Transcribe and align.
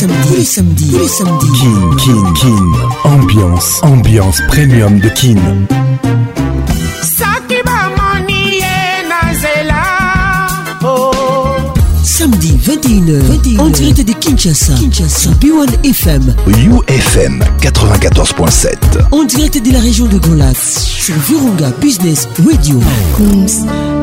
Samedi, 0.00 0.18
tous 0.28 0.34
les 0.38 0.44
samedis, 0.44 0.92
Kin, 1.56 1.96
Kin, 1.98 2.32
Kin. 2.32 2.64
Ambiance, 3.04 3.80
ambiance 3.82 4.38
premium 4.48 4.98
de 4.98 5.10
Kin. 5.10 5.36
Samedi 12.02 12.56
21h, 12.66 13.20
21h, 13.20 13.58
en 13.58 13.66
direct 13.68 14.00
de 14.06 14.12
Kinshasa, 14.14 14.72
Kinshasa, 14.74 15.30
B1 15.38 15.86
FM, 15.86 16.34
UFM 16.46 17.44
94.7, 17.60 18.68
en 19.12 19.24
direct 19.24 19.62
de 19.62 19.70
la 19.70 19.80
région 19.80 20.06
de 20.06 20.16
Golas, 20.16 20.78
sur 21.02 21.14
Virunga 21.28 21.70
Business 21.82 22.26
Radio. 22.38 22.80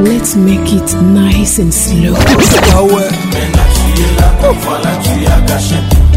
let's 0.03 0.35
make 0.35 0.71
it 0.71 0.93
nice 1.01 1.57
and 1.57 1.71
slow. 1.73 2.13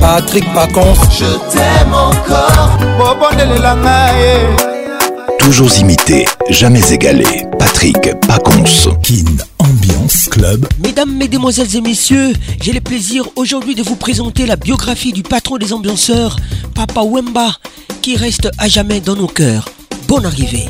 Patrick 0.00 0.44
Paconce 0.52 0.98
Je 1.10 1.54
t'aime 1.54 1.94
encore. 1.94 2.50
Toujours 5.38 5.74
imité, 5.78 6.26
jamais 6.50 6.82
égalé. 6.92 7.46
Patrick 7.58 8.14
Paconce 8.26 8.88
Kin 9.02 9.24
Ambiance 9.58 10.28
Club. 10.30 10.66
Mesdames, 10.82 11.14
Mesdemoiselles 11.16 11.76
et 11.76 11.80
Messieurs, 11.80 12.32
j'ai 12.60 12.72
le 12.72 12.80
plaisir 12.80 13.24
aujourd'hui 13.36 13.74
de 13.74 13.82
vous 13.82 13.96
présenter 13.96 14.46
la 14.46 14.56
biographie 14.56 15.12
du 15.12 15.22
patron 15.22 15.56
des 15.56 15.72
ambianceurs, 15.72 16.36
Papa 16.74 17.02
Wemba, 17.02 17.52
qui 18.02 18.16
reste 18.16 18.50
à 18.58 18.68
jamais 18.68 19.00
dans 19.00 19.16
nos 19.16 19.28
cœurs. 19.28 19.68
Bonne 20.08 20.26
arrivée. 20.26 20.66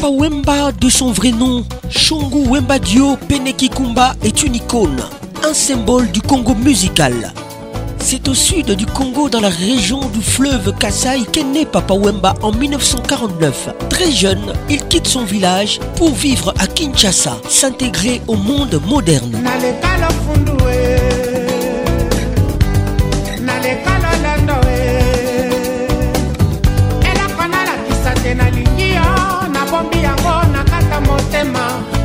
Papa 0.00 0.10
Wemba, 0.10 0.70
de 0.70 0.88
son 0.88 1.10
vrai 1.10 1.32
nom, 1.32 1.64
Shungu 1.90 2.48
Wemba 2.52 2.78
Dio 2.78 3.16
Peneki 3.28 3.68
Kumba, 3.68 4.14
est 4.22 4.44
une 4.44 4.54
icône, 4.54 5.00
un 5.44 5.52
symbole 5.52 6.08
du 6.12 6.20
Congo 6.22 6.54
musical. 6.54 7.32
C'est 7.98 8.28
au 8.28 8.34
sud 8.34 8.70
du 8.72 8.86
Congo, 8.86 9.28
dans 9.28 9.40
la 9.40 9.48
région 9.48 9.98
du 10.10 10.20
fleuve 10.22 10.72
Kassai, 10.78 11.24
qu'est 11.32 11.42
né 11.42 11.66
Papa 11.66 11.94
Wemba 11.94 12.34
en 12.42 12.52
1949. 12.52 13.70
Très 13.90 14.12
jeune, 14.12 14.52
il 14.70 14.84
quitte 14.86 15.08
son 15.08 15.24
village 15.24 15.80
pour 15.96 16.10
vivre 16.14 16.54
à 16.60 16.68
Kinshasa, 16.68 17.36
s'intégrer 17.48 18.22
au 18.28 18.36
monde 18.36 18.80
moderne. 18.86 19.32
Emma. 31.38 31.97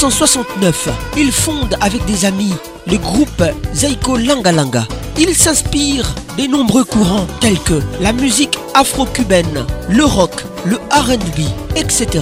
1969, 0.00 0.90
il 1.16 1.32
fonde 1.32 1.76
avec 1.80 2.04
des 2.04 2.24
amis 2.24 2.54
le 2.86 2.98
groupe 2.98 3.42
Zaiko 3.74 4.16
Langalanga. 4.16 4.86
Il 5.18 5.34
s'inspire 5.34 6.14
des 6.36 6.46
nombreux 6.46 6.84
courants 6.84 7.26
tels 7.40 7.58
que 7.58 7.82
la 8.00 8.12
musique 8.12 8.56
afro-cubaine, 8.74 9.66
le 9.90 10.04
rock, 10.04 10.44
le 10.66 10.76
RB, 10.94 11.40
etc. 11.74 12.20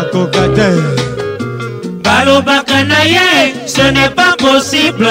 akoka 0.00 0.44
te 0.56 0.68
balobaka 2.04 2.80
na 2.90 3.00
ye 3.06 3.54
ce 3.66 3.80
n'est 3.92 4.10
pas 4.14 4.36
possible 4.36 5.08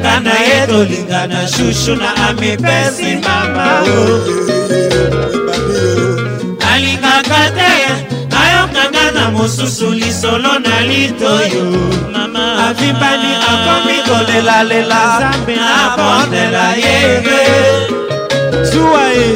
nga 0.00 0.14
na 0.24 0.30
ye 0.44 0.66
tolingana 0.72 1.40
shushu 1.52 1.94
na 2.00 2.10
amipesi 2.28 3.10
mama 3.26 3.66
alingaka 6.72 7.42
te 7.58 7.72
ayokanga 8.40 9.04
na 9.16 9.24
mosusu 9.36 9.90
lisolo 9.92 10.52
na 10.64 10.76
litoyo 10.88 11.66
avimbani 12.66 13.30
akomi 13.50 13.96
kolelalela 14.08 15.02
nzambe 15.16 15.56
abondela 15.76 16.66
yeye 16.84 18.01
zuwa 18.72 19.04
ye 19.16 19.28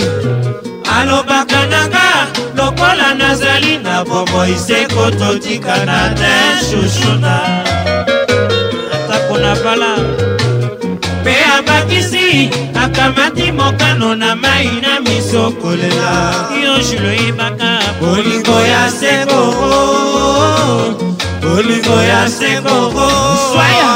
alobaka 0.99 1.61
nanga 1.73 2.07
lokola 2.57 3.09
nazali 3.15 3.75
na 3.79 3.95
bomoi 4.05 4.57
se 4.67 4.79
kototikana 4.97 6.01
te 6.19 6.33
shushuna 6.67 7.35
atako 8.97 9.35
na 9.43 9.53
bala 9.65 9.91
mpe 11.23 11.35
abakisi 11.57 12.27
akamati 12.85 13.47
mokano 13.53 14.09
na 14.15 14.37
mai 14.37 14.71
na 14.85 14.93
miso 15.05 15.45
kolela 15.61 16.11
yo 16.65 16.75
juloyebaka 16.87 17.71
bolingo 18.01 18.59
ya 18.75 18.83
sekoo 18.91 20.95
bolingo 21.43 21.97
ya 22.13 22.21
sekoo 22.39 23.09
swaya 23.53 23.89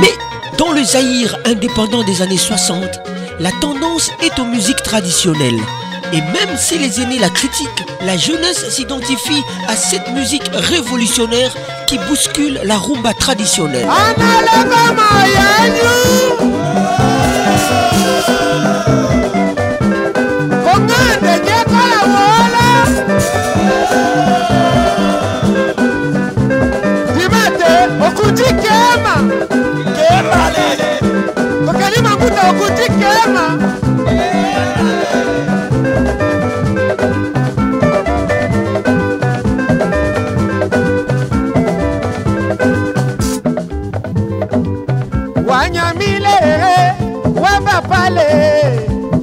Mais 0.00 0.16
dans 0.56 0.72
le 0.72 0.82
Zaïre 0.82 1.36
indépendant 1.44 2.04
des 2.04 2.22
années 2.22 2.36
60, 2.36 3.00
la 3.40 3.50
tendance 3.60 4.10
est 4.22 4.38
aux 4.40 4.44
musiques 4.44 4.82
traditionnelles. 4.82 5.60
Et 6.12 6.20
même 6.20 6.56
si 6.56 6.78
les 6.78 7.00
aînés 7.00 7.18
la 7.18 7.28
critiquent, 7.30 7.84
la 8.04 8.16
jeunesse 8.16 8.68
s'identifie 8.70 9.42
à 9.68 9.76
cette 9.76 10.10
musique 10.12 10.48
révolutionnaire 10.52 11.54
qui 11.86 11.98
bouscule 11.98 12.60
la 12.64 12.76
rumba 12.76 13.12
traditionnelle. 13.14 13.86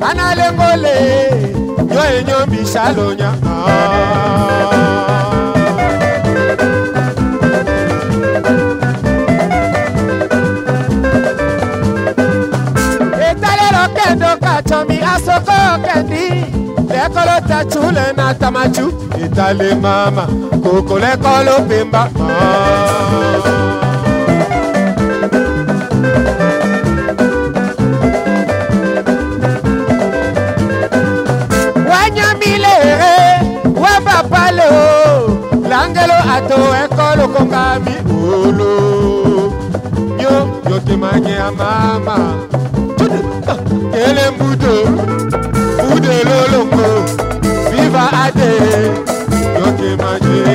analengole 0.06 0.98
yo 1.96 2.00
enyo 2.14 2.40
bisalonya 2.52 3.32
ah. 3.44 4.35
ẹni 16.00 16.24
lẹ́kọ́ 16.94 17.24
ló 17.30 17.38
tẹ̀tù 17.50 17.82
lẹ́nà 17.98 18.26
tamaju 18.42 18.86
ìtàlẹ̀ 19.24 19.74
màmá 19.84 20.24
kòkó 20.64 20.96
lẹ́kọ́ 21.04 21.38
ló 21.48 21.56
fi 21.68 21.78
ń 21.86 21.88
bá 21.94 22.02
mọ́. 22.18 22.40
langelo 35.72 36.18
ato 36.36 36.60
ekolo 36.84 37.26
konga 37.34 37.66
mi 37.84 37.96
olo 38.38 38.74
yo 40.24 40.34
yo 40.70 40.76
te 40.86 40.94
manya 41.02 41.46
mama 41.60 42.16
adé 48.24 48.50
yóò 49.58 49.70
ti 49.78 49.90
máa 50.00 50.18
ṣe. 50.26 50.55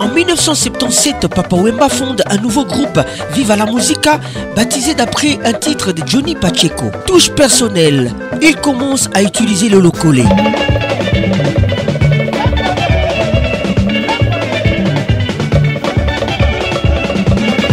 En 0.00 0.08
1977, 0.12 1.26
Papa 1.28 1.56
Wemba 1.56 1.88
fonde 1.88 2.22
un 2.30 2.36
nouveau 2.38 2.64
groupe, 2.64 3.00
Viva 3.32 3.56
la 3.56 3.66
Musica, 3.66 4.20
baptisé 4.54 4.94
d'après 4.94 5.38
un 5.44 5.52
titre 5.52 5.92
de 5.92 6.06
Johnny 6.06 6.34
Pacheco. 6.34 6.86
Touche 7.06 7.30
personnelle, 7.32 8.10
il 8.40 8.56
commence 8.56 9.08
à 9.14 9.22
utiliser 9.22 9.68
le 9.68 9.80
locolé. 9.80 10.24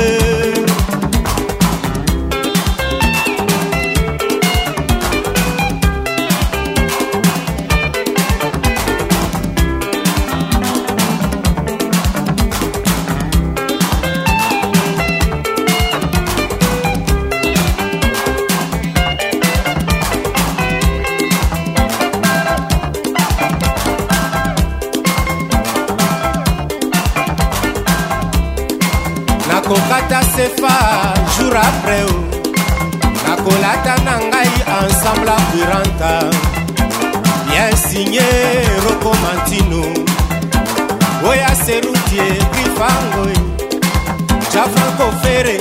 sinye 37.98 38.22
roko 38.88 39.12
mantino 39.22 39.82
oya 41.28 41.48
serudie 41.66 42.26
grifangoi 42.52 43.38
jafranco 44.54 45.06
fere 45.22 45.56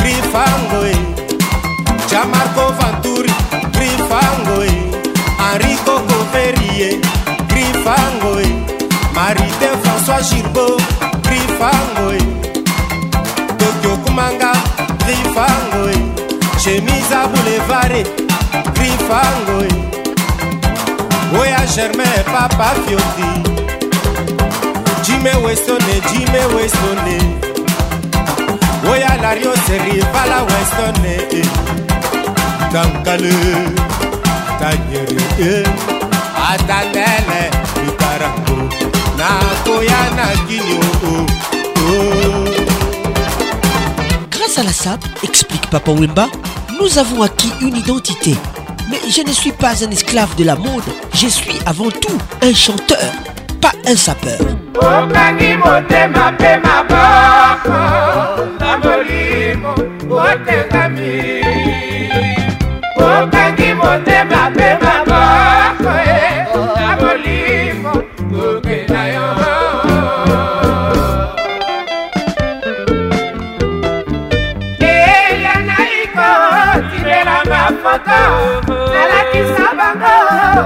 grifangoi 0.00 0.96
jamarco 2.10 2.64
vanturi 2.80 3.32
grifangoi 3.76 4.72
enrico 5.50 5.94
coverie 6.12 6.90
Marie 9.16 9.54
de 9.60 9.70
françois 9.82 10.22
girbo 10.32 10.66
grifangoi 11.26 12.20
tokyo 13.62 13.96
kumanga 14.04 14.52
grifangoi 15.04 15.98
chemisa 16.62 17.20
boulevare 17.30 18.02
grifangoi 18.76 19.79
germain 21.80 22.24
papa 22.26 22.74
fioti 22.84 23.30
jime 25.06 25.30
wesone 25.46 25.94
jime 26.12 26.44
wesone 26.54 27.16
oya 28.90 29.16
lario 29.22 29.52
seri 29.66 30.04
vala 30.12 30.42
wesone 30.50 31.18
tankale 32.72 33.32
tanyere 34.60 35.22
eh. 35.40 35.68
atalele 36.50 37.42
likarango 37.86 38.58
nakoya 39.18 40.00
na 40.16 40.26
kinio 40.46 40.80
oh, 41.54 41.88
oh. 41.88 42.50
grâce 44.30 44.58
à 44.58 44.62
la 44.62 44.72
SAP 44.72 45.04
explique 45.24 45.66
papa 45.70 45.90
Wimba, 45.92 46.28
nous 46.80 46.98
avons 46.98 47.22
acquis 47.22 47.52
une 47.62 47.76
identité 47.76 48.36
mais 48.90 48.98
je 49.08 49.22
ne 49.22 49.30
suis 49.32 49.52
pas 49.52 49.84
un 49.84 49.90
esclave 49.90 50.34
de 50.34 50.42
la 50.42 50.56
mode, 50.56 50.82
je 51.14 51.28
suis 51.28 51.56
avant 51.64 51.90
tout 51.90 52.18
un 52.42 52.52
chanteur, 52.52 52.98
pas 53.60 53.72
un 53.86 53.94
sapeur. 53.94 54.40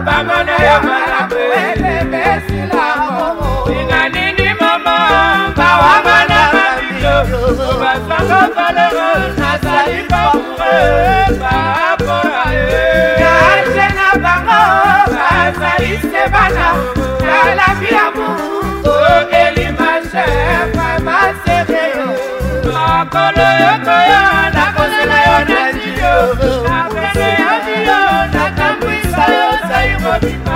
bangana 0.03 0.57
ya 0.59 0.75
malambo 0.83 1.37
ebebesila 1.63 2.87
inganini 3.77 4.51
mama 4.61 4.97
bawamana 5.57 6.41
mabilo 6.57 7.15
basanga 7.83 8.41
balero 8.57 9.07
nazali 9.39 10.01
baure 10.11 10.75
bapora 11.43 12.45
ye 12.53 12.91
kaje 13.23 13.87
na 13.99 14.09
bango 14.25 14.63
bazali 15.15 15.93
se 16.11 16.23
bana 16.35 17.04
everybody. 30.17 30.54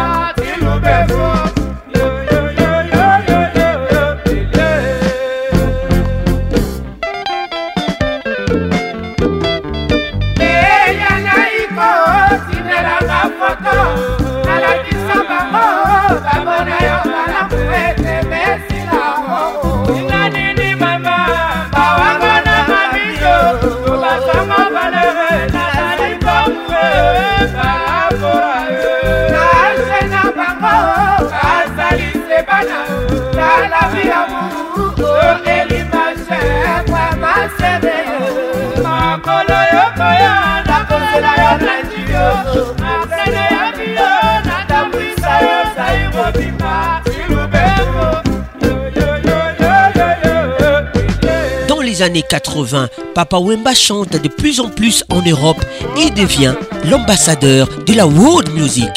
années 52.03 52.25
80, 52.29 52.89
Papa 53.15 53.39
Wemba 53.39 53.75
chante 53.75 54.13
de 54.13 54.29
plus 54.29 54.61
en 54.61 54.69
plus 54.69 55.05
en 55.11 55.23
Europe 55.23 55.65
et 56.01 56.11
devient 56.11 56.55
l'ambassadeur 56.85 57.69
de 57.87 57.93
la 57.95 58.07
world 58.07 58.53
music. 58.55 58.89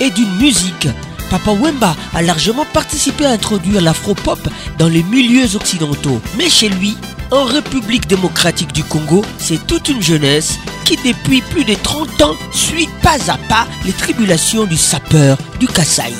et 0.00 0.10
d'une 0.10 0.34
musique. 0.36 0.88
Papa 1.30 1.50
Wemba 1.52 1.94
a 2.14 2.22
largement 2.22 2.64
participé 2.64 3.24
à 3.26 3.30
introduire 3.30 3.80
l'afro-pop 3.82 4.38
dans 4.78 4.88
les 4.88 5.02
milieux 5.04 5.54
occidentaux. 5.54 6.20
Mais 6.36 6.48
chez 6.48 6.68
lui, 6.68 6.96
en 7.30 7.44
République 7.44 8.06
démocratique 8.08 8.72
du 8.72 8.82
Congo, 8.82 9.24
c'est 9.38 9.64
toute 9.66 9.88
une 9.88 10.02
jeunesse 10.02 10.58
qui 10.84 10.96
depuis 10.96 11.42
plus 11.42 11.64
de 11.64 11.74
30 11.74 12.22
ans 12.22 12.34
suit 12.52 12.88
pas 13.02 13.18
à 13.30 13.36
pas 13.48 13.66
les 13.84 13.92
tribulations 13.92 14.64
du 14.64 14.76
sapeur 14.76 15.36
du 15.60 15.66
Kassai. 15.66 16.14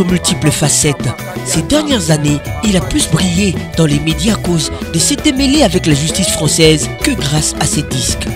aux 0.00 0.04
multiples 0.04 0.50
facettes. 0.50 1.08
Ces 1.44 1.62
dernières 1.62 2.10
années, 2.10 2.38
il 2.64 2.76
a 2.76 2.80
plus 2.80 3.08
brillé 3.08 3.54
dans 3.76 3.86
les 3.86 3.98
médias 4.00 4.34
à 4.34 4.36
cause 4.36 4.70
de 4.92 4.98
ses 4.98 5.16
mêlé 5.36 5.62
avec 5.62 5.86
la 5.86 5.94
justice 5.94 6.30
française 6.30 6.88
que 7.02 7.10
grâce 7.12 7.54
à 7.60 7.66
ses 7.66 7.82
disques. 7.82 8.26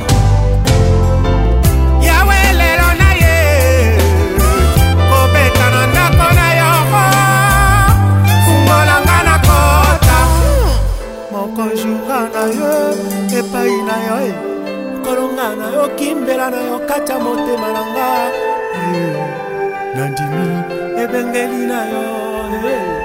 ndenge 21.22 21.44
na 21.66 21.80
yo 21.90 22.95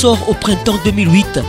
sort 0.00 0.30
au 0.30 0.34
printemps 0.34 0.76
2008 0.82 1.40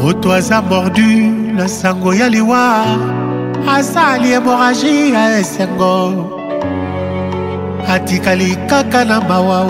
moto 0.00 0.30
aza 0.32 0.60
mordu 0.62 1.30
na 1.56 1.66
sango 1.68 2.12
ya 2.14 2.28
liwa 2.28 2.84
asali 3.68 4.28
hémorragie 4.34 5.10
ya 5.10 5.38
esengo 5.40 6.40
atikali 7.88 8.56
kaka 8.68 9.04
na 9.04 9.20
mawa 9.20 9.66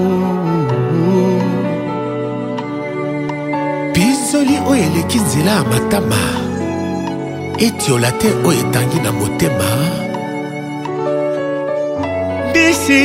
pinzoli 3.93 4.59
oyo 4.69 4.85
le 4.95 5.03
nzela 5.21 5.51
ya 5.57 5.65
matama 5.65 6.46
etiola 7.59 8.11
te 8.19 8.29
oyo 8.45 8.61
etangi 8.61 9.01
na 9.05 9.11
motema 9.19 9.71
bisi 12.55 13.03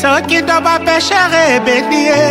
soki 0.00 0.36
ndo 0.44 0.56
bapeshere 0.64 1.40
ebeni 1.56 2.00
ye 2.10 2.22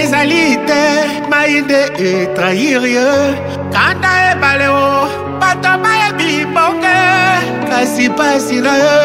ezali 0.00 0.42
te 0.68 0.82
mai 1.30 1.54
nde 1.64 1.80
etrahir 2.12 2.82
ye 2.96 3.08
kanda 3.74 4.10
ebale 4.30 4.68
o 4.68 4.86
bato 5.40 5.72
bayebi 5.84 6.30
bonge 6.54 7.00
kasi 7.68 8.04
pasi 8.18 8.56
na 8.66 8.74
ye 8.82 8.96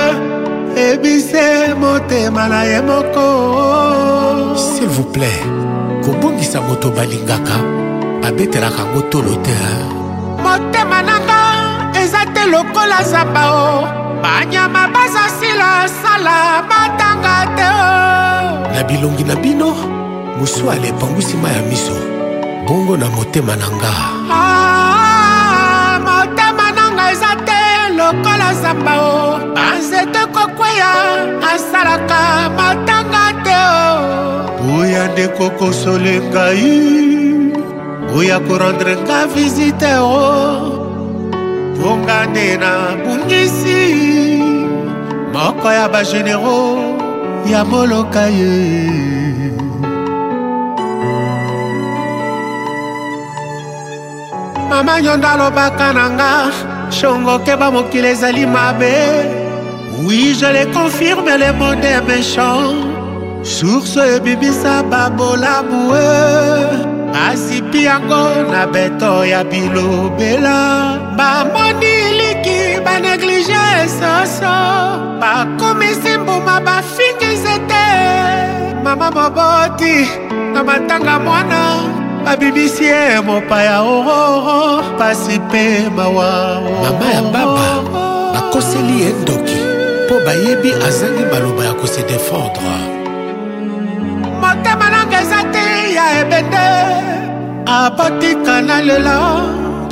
ebise 0.89 1.46
motema 1.82 2.44
na 2.54 2.60
ye 2.70 2.80
moko 2.89 3.28
s'il 4.70 4.89
vous 4.96 5.10
plaît 5.15 5.41
kobongisa 6.04 6.60
moto 6.68 6.88
balingaka 6.96 7.58
babetelaka 8.22 8.82
ngo 8.89 9.02
tolo 9.12 9.34
te 9.48 9.58
lokola 12.52 13.02
zaba 13.04 13.44
o 13.54 13.66
banyama 14.22 14.88
baza 14.94 15.26
sila 15.38 15.86
sala 15.90 16.62
batanga 16.70 17.38
te 17.58 17.66
o 17.66 17.86
na 18.76 18.82
bilongi 18.90 19.24
na 19.26 19.36
bino 19.36 19.70
mosu 20.38 20.70
alepangwisima 20.70 21.50
ya 21.50 21.62
miso 21.70 21.98
bongo 22.68 22.98
na 22.98 23.08
motema 23.10 23.56
na 23.58 23.68
nga 23.78 23.94
ah, 24.30 25.98
motema 26.10 26.66
na 26.78 26.86
nga 26.96 27.04
eza 27.12 27.32
te 27.48 27.62
lokola 27.98 28.50
zamba 28.62 28.94
o 29.02 29.18
banzete 29.56 30.22
kokweya 30.36 30.92
asalaka 31.54 32.22
matanga 32.58 33.24
te 33.46 33.60
o 33.82 33.98
boya 34.64 35.04
nde 35.12 35.26
kokosole 35.38 36.14
ngai 36.30 36.74
boya 38.10 38.38
korendre 38.48 38.94
nga 39.06 39.20
visite 39.34 39.92
o 39.98 40.85
bonga 41.86 42.26
nde 42.26 42.58
nabungisi 42.58 43.82
moko 45.34 45.67
ya 45.78 45.86
bagenero 45.93 46.58
ya 47.45 47.62
moloka 47.65 48.26
ye 48.26 48.58
mama 54.69 54.95
nyondo 55.02 55.28
alobaka 55.30 55.93
na 55.93 56.04
nga 56.17 56.32
shongoke 56.89 57.54
bamokili 57.62 58.08
ezali 58.17 58.43
mabe 58.50 58.95
oui 60.02 60.34
je 60.39 60.50
le 60.58 60.63
confirme 60.74 61.32
le 61.43 61.50
monde 61.60 61.86
est 61.93 62.02
méchant 62.10 62.65
source 63.54 64.02
ebibisa 64.17 64.82
babolabue 64.89 66.10
asipi 67.30 67.80
yango 67.89 68.24
na 68.52 68.65
beto 68.74 69.13
ya 69.32 69.43
bilobela 69.50 70.58
bamoni 71.17 71.88
eliki 72.08 72.60
baneglige 72.86 73.56
esoso 73.84 74.54
bakomisi 75.21 76.17
mbuma 76.17 76.56
bafingi 76.67 77.25
nzete 77.36 77.86
mama 78.84 79.08
moboti 79.15 79.97
na 80.54 80.63
matanga 80.63 81.19
mwana 81.19 81.62
babibisi 82.25 82.84
ye 82.84 83.21
mopaya 83.28 83.82
ororo 83.82 84.84
pasi 84.97 85.39
mpe 85.39 85.63
mawa 85.95 86.30
mama 86.84 87.06
ya 87.15 87.21
baba 87.34 87.65
bakoseli 88.34 88.95
ye 89.04 89.10
ndoki 89.21 89.60
mpo 90.06 90.15
bayebi 90.25 90.71
azangi 90.88 91.25
maloba 91.32 91.65
ya 91.65 91.73
kose 91.73 92.01
defendre 92.01 92.75
motema 94.41 94.86
nanga 94.93 95.17
eza 95.21 95.39
te 95.54 95.65
ya 95.97 96.06
ebende 96.21 96.65
abotika 97.67 98.62
na 98.62 98.78
lelo 98.82 99.19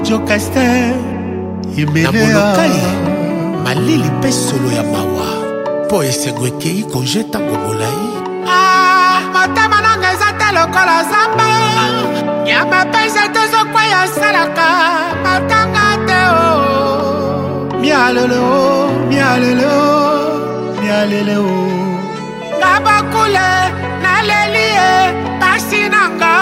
jocaster 0.06 0.94
na 1.78 2.12
bolokali 2.12 2.82
malili 3.64 4.04
mpe 4.20 4.32
solo 4.32 4.72
ya 4.76 4.84
mawa 4.92 5.28
mpo 5.86 5.96
esengo 6.10 6.44
ekei 6.52 6.82
konje 6.92 7.20
ntango 7.28 7.56
molai 7.64 8.00
ah, 8.48 9.22
motema 9.34 9.78
nanga 9.86 10.08
eza 10.16 10.30
te 10.40 10.48
lokola 10.56 10.98
zamba 11.12 11.46
ya 12.50 12.60
mapese 12.72 13.24
tozokwei 13.36 13.92
asalaka 14.04 14.68
matanga 15.24 15.88
te 16.08 16.20
o 16.40 16.46
mialelo 17.82 18.46
mialelo 19.10 19.76
mialelo 20.82 21.42
na 22.62 22.72
bakule 22.86 23.50
naleli 24.04 24.66
ye 24.78 24.92
pasi 25.40 25.80
nanga 25.94 26.34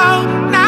na 0.54 0.61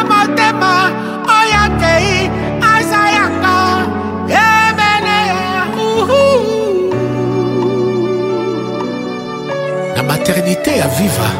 eternite 10.24 10.72
ya 10.78 10.88
vivre 10.96 11.30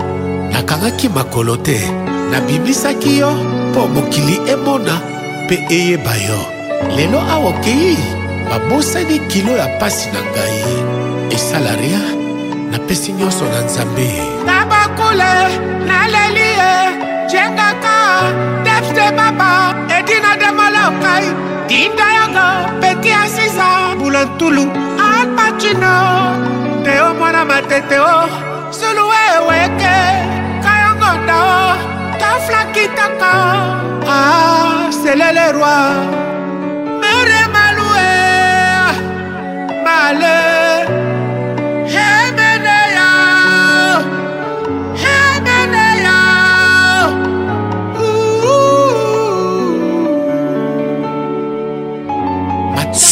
nakangaki 0.52 1.08
makolo 1.08 1.56
te 1.56 1.78
nabimisaki 2.30 3.18
yo 3.18 3.30
mpo 3.70 3.86
mokili 3.88 4.36
emona 4.52 5.00
mpe 5.44 5.56
eyeba 5.76 6.14
yo 6.28 6.38
lelo 6.96 7.18
awa 7.32 7.48
okei 7.50 7.96
babosani 8.50 9.18
kilo 9.30 9.56
ya 9.56 9.66
pasi 9.80 10.08
na 10.12 10.20
ngai 10.20 10.58
esala 11.34 11.72
ria 11.80 12.00
napesi 12.70 13.12
nyonso 13.12 13.44
na 13.44 13.60
nzambe 13.64 14.08
nabakule 14.46 15.32
naleli 15.88 16.46
ye 16.60 16.74
jengaka 17.30 17.96
defte 18.64 19.04
baba 19.16 19.50
edina 19.96 20.32
demolokai 20.42 21.26
dinda 21.68 22.06
yoko 22.18 22.46
peti 22.80 23.10
asisa 23.24 23.96
bulantulu 23.98 24.64
alpacino 25.08 25.92
teo 26.84 27.14
mwana 27.14 27.44
matete 27.44 27.98
o 28.00 28.52
suluweweke 28.78 29.96
kayongonda 30.64 31.38
taflakitaka 32.18 33.32
ah, 34.08 34.90
selele 35.02 35.44
roi 35.56 35.80
mere 37.00 37.40
malue 37.54 38.10
male 39.84 40.34
hemeneya 41.94 43.10
hemeneya 45.02 46.20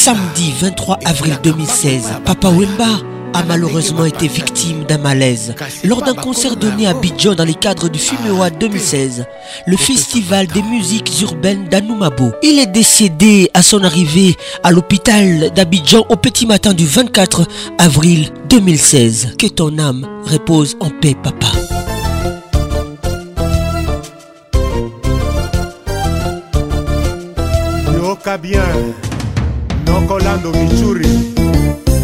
Samedi 0.04 0.50
23 0.50 0.98
avril 1.04 1.36
2016, 1.42 2.20
Papa 2.24 2.48
Wemba 2.48 3.11
a 3.34 3.42
malheureusement 3.44 4.04
été 4.04 4.28
victime 4.28 4.84
d'un 4.84 4.98
malaise 4.98 5.54
lors 5.84 6.02
d'un 6.02 6.14
concert 6.14 6.56
donné 6.56 6.86
à 6.86 6.90
Abidjan 6.90 7.34
dans 7.34 7.44
les 7.44 7.54
cadres 7.54 7.88
du 7.88 7.98
Fumewa 7.98 8.50
2016, 8.50 9.24
le 9.66 9.76
festival 9.76 10.46
des 10.46 10.62
musiques 10.62 11.10
urbaines 11.22 11.64
d'Anoumabo. 11.68 12.32
Il 12.42 12.58
est 12.58 12.66
décédé 12.66 13.50
à 13.54 13.62
son 13.62 13.82
arrivée 13.84 14.36
à 14.62 14.70
l'hôpital 14.70 15.50
d'Abidjan 15.54 16.04
au 16.08 16.16
petit 16.16 16.46
matin 16.46 16.74
du 16.74 16.86
24 16.86 17.46
avril 17.78 18.30
2016. 18.48 19.34
Que 19.38 19.46
ton 19.46 19.78
âme 19.78 20.06
repose 20.26 20.76
en 20.80 20.90
paix, 20.90 21.16
papa. 21.22 21.46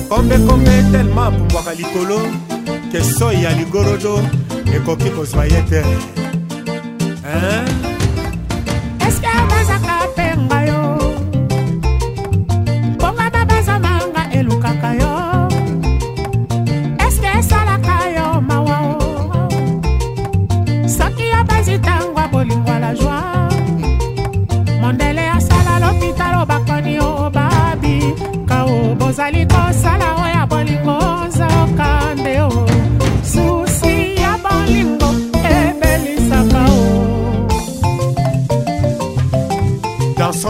kombekombe 0.09 0.83
telema 0.93 1.27
apumbwaka 1.27 1.75
likolo 1.75 2.21
ke 2.93 3.01
soi 3.19 3.43
ya 3.43 3.51
ligorodo 3.53 4.15
ekoki 4.77 5.11
kozwa 5.11 5.45
ye 5.53 5.61
te 5.71 5.83
eske 9.09 9.31
bazaka 9.51 9.97
mpe 10.13 10.27
ngayo 10.47 10.88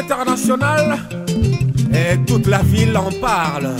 internationale 0.00 0.98
et 1.92 2.18
toute 2.26 2.46
la 2.46 2.58
ville 2.62 2.96
en 2.96 3.10
parle. 3.20 3.70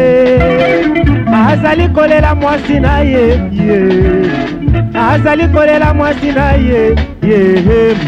oh 1.28 1.34
azali 1.52 1.86
kolela 1.96 2.30
mwasi 2.34 2.76
na 2.84 2.94
ye 3.12 3.24
ye 3.60 3.78
azali 5.10 5.46
kolela 5.54 5.88
mwasi 5.98 6.30
na 6.36 6.46
ye 6.66 6.82
ye 7.28 7.40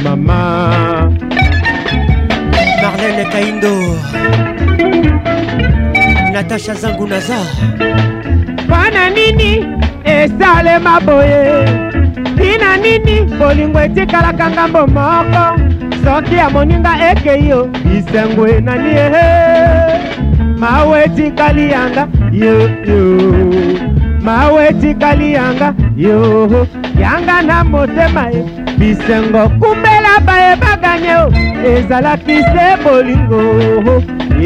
mama 0.05 0.39
marlene 2.83 3.25
kaindo 3.33 3.73
natasha 6.33 6.75
zangunaza 6.81 7.37
mpona 8.67 9.05
nini 9.15 9.51
esalema 10.05 11.01
boye 11.01 11.43
tina 12.39 12.77
nini 12.77 13.17
bolingo 13.39 13.81
etikalaka 13.81 14.51
ngambo 14.51 14.87
moko 14.87 15.62
soki 16.05 16.37
amoninga 16.47 16.93
ekei 17.11 17.43
yo 17.51 17.61
isengo 17.97 18.45
enani 18.57 18.91
ehe 19.05 19.27
mawe 20.63 20.97
etikali 21.05 21.65
yanga 21.75 22.05
yoyo 22.43 23.01
mawe 24.27 24.61
etikali 24.71 25.29
yanga 25.39 25.69
yoho 26.05 26.61
yanga 27.03 27.37
na 27.49 27.57
motema 27.65 28.25
ye 28.35 28.43
bisengo 28.79 29.43
kumbela 29.61 30.13
bayebaganye 30.27 31.15
o 31.25 31.29
ezalaki 31.75 32.37
se 32.53 32.65
bolingo 32.85 33.39
oho 33.75 33.95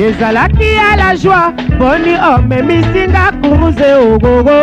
ezalaki 0.07 0.69
ya 0.79 0.91
la 1.01 1.17
joi 1.23 1.49
mponi 1.75 2.15
omemisinga 2.35 3.25
kuruze 3.41 3.89
ogogo 4.13 4.57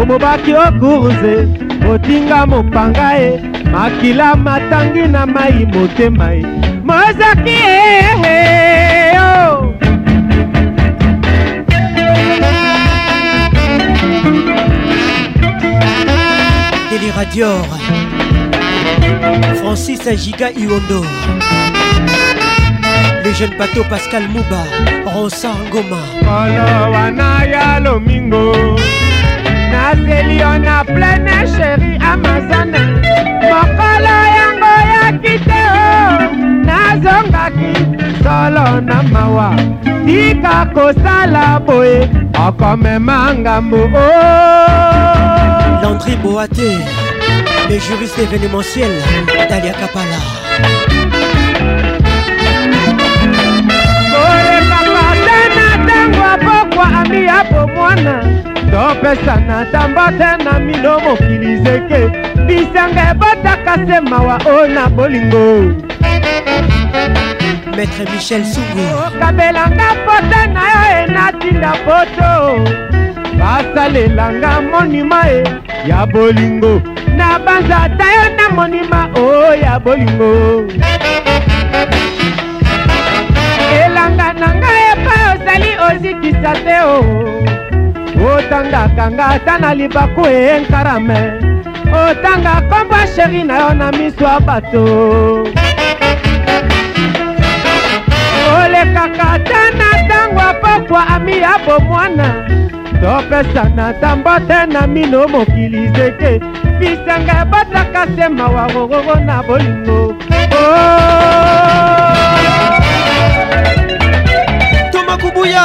omobaki 0.00 0.52
okuruze 0.66 1.34
otinga 1.92 2.40
mopanga 2.46 3.08
ye 3.22 3.53
makila 3.72 4.28
matangi 4.44 5.04
na 5.14 5.22
mai 5.34 5.64
motema 5.72 6.28
ye 6.36 6.46
mozaki 6.88 7.56
eyo 7.66 9.30
deliradior 16.90 17.64
francis 19.60 20.02
agiga 20.14 20.48
iondo 20.62 21.00
le 23.24 23.30
jeune 23.38 23.56
bateau 23.58 23.84
pascal 23.90 24.24
mouba 24.34 24.60
rosa 25.14 25.50
ngoma 25.68 26.00
kolo 26.24 26.66
wana 26.94 27.30
ya 27.52 27.80
lomingo 27.84 28.46
naseli 29.72 30.38
yo 30.40 30.52
na 30.64 30.84
pleine 30.84 31.36
sheri 31.56 31.92
amazane 32.12 33.13
mokolo 33.54 34.16
yango 34.38 34.72
yoki 34.94 35.34
te 35.48 35.60
o 35.84 35.84
nazongaki 36.68 37.72
solo 38.22 38.66
na 38.88 38.98
mawa 39.12 39.48
tika 40.06 40.56
kosala 40.74 41.44
boye 41.66 42.00
okomema 42.46 43.18
ngambu 43.38 43.80
o 44.06 44.06
oh. 44.06 45.14
landri 45.82 46.14
boate 46.22 46.70
le 47.68 47.76
juriste 47.86 48.20
événementiel 48.26 48.92
dalia 49.50 49.74
kapala 49.80 50.20
ami 57.00 57.24
ya 57.24 57.44
bomwana 57.44 58.12
topesana 58.70 59.64
tambote 59.72 60.30
na 60.44 60.52
mino 60.60 61.00
mokili 61.00 61.56
zeke 61.64 62.23
bisanga 62.54 63.02
ebotaka 63.12 63.74
se 63.86 63.98
mawa 64.08 64.36
o 64.46 64.50
oh, 64.62 64.66
na 64.74 64.84
bolingo 64.96 65.46
maître 67.76 68.02
michel 68.12 68.44
sungu 68.52 68.84
okabelanga 69.04 69.88
pota 70.04 70.40
na 70.54 70.62
yo 70.80 70.86
enatinda 71.04 71.72
poto 71.86 72.30
basalelanga 73.38 74.50
monima 74.70 75.20
e 75.36 75.38
ya 75.90 76.00
bolingo 76.12 76.74
na 77.18 77.28
banza 77.44 77.76
ata 77.86 78.06
yo 78.16 78.24
na 78.36 78.46
monima 78.56 79.00
o 79.18 79.22
oh, 79.22 79.52
ya 79.64 79.74
bolingo 79.84 80.32
elanga 83.82 84.28
na 84.40 84.48
ngai 84.60 84.82
epai 84.92 85.22
ozali 85.32 85.70
ozikisa 85.88 86.52
te 86.64 86.76
o 86.82 86.94
oh. 87.00 88.36
otangaka 88.38 89.04
nga 89.14 89.24
ata 89.34 89.54
na 89.62 89.70
libaku 89.78 90.22
e 90.26 90.38
enkarame 90.56 91.22
otanga 91.94 92.54
komba 92.70 93.00
sheri 93.14 93.42
na 93.44 93.54
yo 93.62 93.70
na 93.80 93.88
miso 93.96 94.24
ya 94.26 94.38
bato 94.40 94.82
olekaka 98.56 99.26
te 99.48 99.60
na 99.78 99.88
ntango 100.04 100.40
ya 100.46 100.54
pokwa 100.62 101.02
ami 101.14 101.36
ya 101.38 101.58
bomwana 101.66 102.26
topesana 103.00 103.86
tambo 104.00 104.34
te 104.48 104.58
na 104.74 104.86
mino 104.86 105.28
mokili 105.28 105.88
zeke 105.96 106.32
bisanga 106.78 107.34
ebotaka 107.42 108.02
se 108.16 108.26
mawa 108.28 108.64
rororo 108.72 109.14
na 109.24 109.42
bolingo 109.42 109.98
oh! 110.58 110.74
tomakubuya 114.92 115.64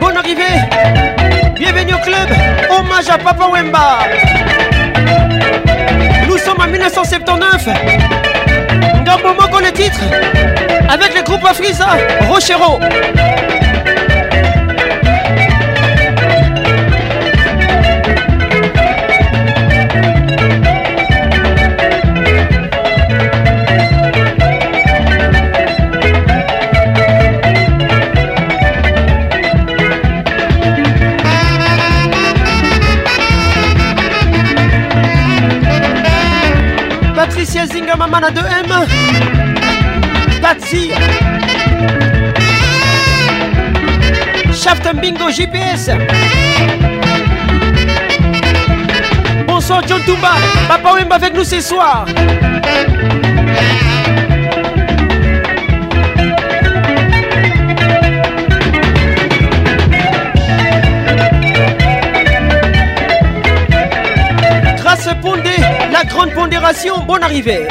bon 0.00 0.16
arrivé 0.18 0.50
Bienvenue 1.60 1.92
au 1.92 1.98
club, 1.98 2.26
hommage 2.70 3.10
à 3.10 3.18
Papa 3.18 3.46
Wemba. 3.52 3.98
Nous 6.26 6.38
sommes 6.38 6.58
en 6.58 6.66
1979. 6.66 7.66
Dans 9.04 9.18
le 9.18 9.22
moment 9.22 9.46
qu'on 9.48 9.58
le 9.58 9.70
titre, 9.70 10.00
avec 10.88 11.14
le 11.14 11.22
groupe 11.22 11.44
Afriza, 11.44 11.88
Rochero. 12.30 12.78
DJ 37.60 37.68
Zinga 37.72 37.96
Maman 37.98 38.18
à 38.24 38.30
2M 38.30 38.86
Patsy 40.42 40.92
Shaft 44.54 44.94
Bingo 44.96 45.30
GPS 45.30 45.90
Bonsoir 49.46 49.82
John 49.86 50.00
Toumba 50.06 50.36
Papa 50.68 50.92
Wemba 50.92 51.16
avec 51.16 51.34
nous 51.34 51.44
ce 51.44 51.60
soir 51.60 52.06
grande 66.10 66.32
pondération, 66.34 66.98
bonne 67.06 67.22
arrivée. 67.22 67.66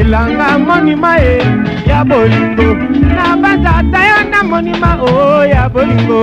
elanga 0.00 0.48
monima 0.66 1.16
e 1.18 1.36
ya 1.88 2.04
bolingo 2.04 2.68
na 3.16 3.34
bazata 3.42 3.98
yo 4.10 4.18
na 4.30 4.42
monima 4.42 4.90
o 5.00 5.06
oh, 5.08 5.42
ya 5.44 5.62
bolingo 5.72 6.20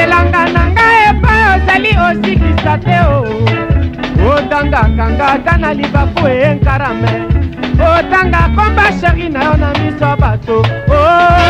elanga 0.00 0.42
na 0.54 0.62
ngai 0.74 0.98
epai 1.10 1.40
ozali 1.52 1.92
osikisa 2.06 2.74
te 2.84 2.96
o 3.18 3.20
oh. 3.20 4.36
otangaka 4.36 5.04
nga 5.14 5.26
ata 5.34 5.54
na 5.62 5.70
libafu 5.78 6.26
enkarame 6.48 7.12
otanga 7.92 8.42
komba 8.56 8.86
sheri 8.98 9.26
na 9.34 9.40
yo 9.46 9.54
na 9.62 9.68
miso 9.80 10.08
bato 10.22 10.56
o 10.88 11.00
oh. 11.00 11.43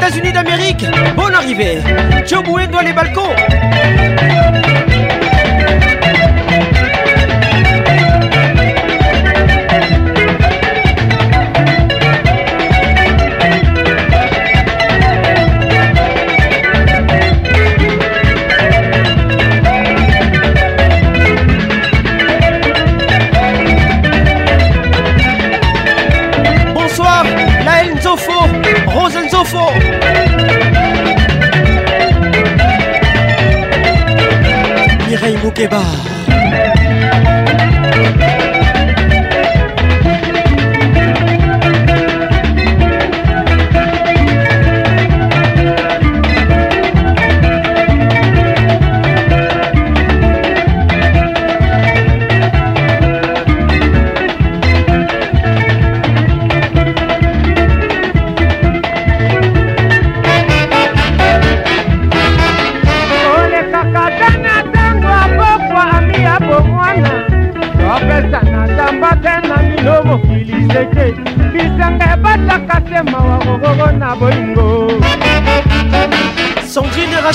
États-Unis 0.00 0.32
d'Amérique. 0.32 0.86
Bonne 1.14 1.34
arrivée. 1.34 1.78
Joe 2.26 2.42
Bouet 2.42 2.66
doit 2.66 2.82
les 2.82 2.92
balcons. 2.94 3.36
fort 29.50 29.74
Mireille 35.08 35.36
Moukeba 35.42 35.82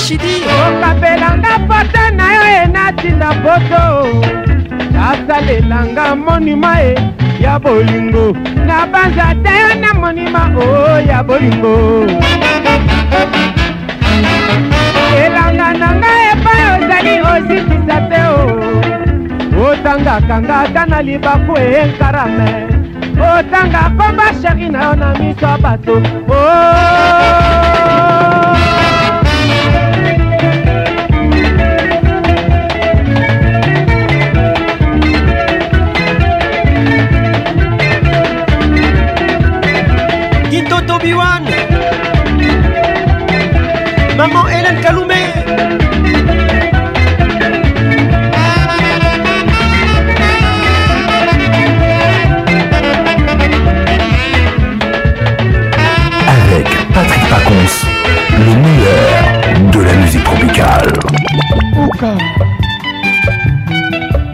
rashidi 0.06 0.34
okapelanga 0.46 1.58
pata 1.68 2.04
na 2.18 2.26
yo 2.36 2.44
enatinda 2.62 3.28
poto 3.44 3.82
asalelanga 5.08 6.04
monima 6.24 6.70
e 6.90 7.42
ya 7.44 7.58
bolingo 7.64 8.26
na 8.68 8.78
banza 8.92 9.26
te 9.42 9.50
yo 9.62 9.70
na 9.82 9.90
monima 10.02 10.42
o 10.54 10.62
oh, 10.62 10.98
ya 11.10 11.18
bolingo 11.28 11.74
elanga 15.24 15.68
na 15.80 15.88
nga 15.98 16.10
epai 16.30 16.60
ozali 16.74 17.14
osikisa 17.32 17.98
te 18.08 18.20
o 18.34 18.36
oh. 19.58 19.72
otangaka 19.72 20.34
nga 20.44 20.54
ata 20.64 20.82
na 20.90 20.98
libaku 21.08 21.54
enkarame 21.80 22.46
otanga 23.32 23.82
komba 23.98 24.26
sheri 24.40 24.68
na 24.72 24.80
yo 24.84 24.92
na 25.00 25.08
miso 25.18 25.46
ya 25.50 25.58
bato 25.64 25.94
o 26.30 26.32
oh. 26.46 27.35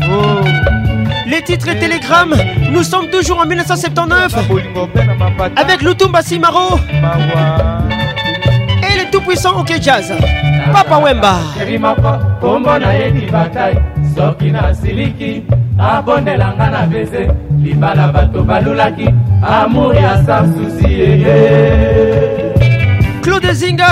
Oh. 0.08 0.44
Les 1.26 1.40
titres 1.42 1.68
et 1.68 1.78
télégrammes, 1.78 2.34
nous 2.70 2.82
sommes 2.82 3.08
toujours 3.08 3.40
en 3.40 3.46
1979 3.46 4.34
avec 5.56 5.82
Lutumba 5.82 6.20
Simaro 6.22 6.76
et 6.78 8.98
les 8.98 9.10
tout 9.10 9.20
puissant 9.22 9.60
OK 9.60 9.74
Jazz, 9.80 10.12
Papa 10.72 10.98
Wemba. 10.98 11.38
claude 23.24 23.52
zinga 23.52 23.86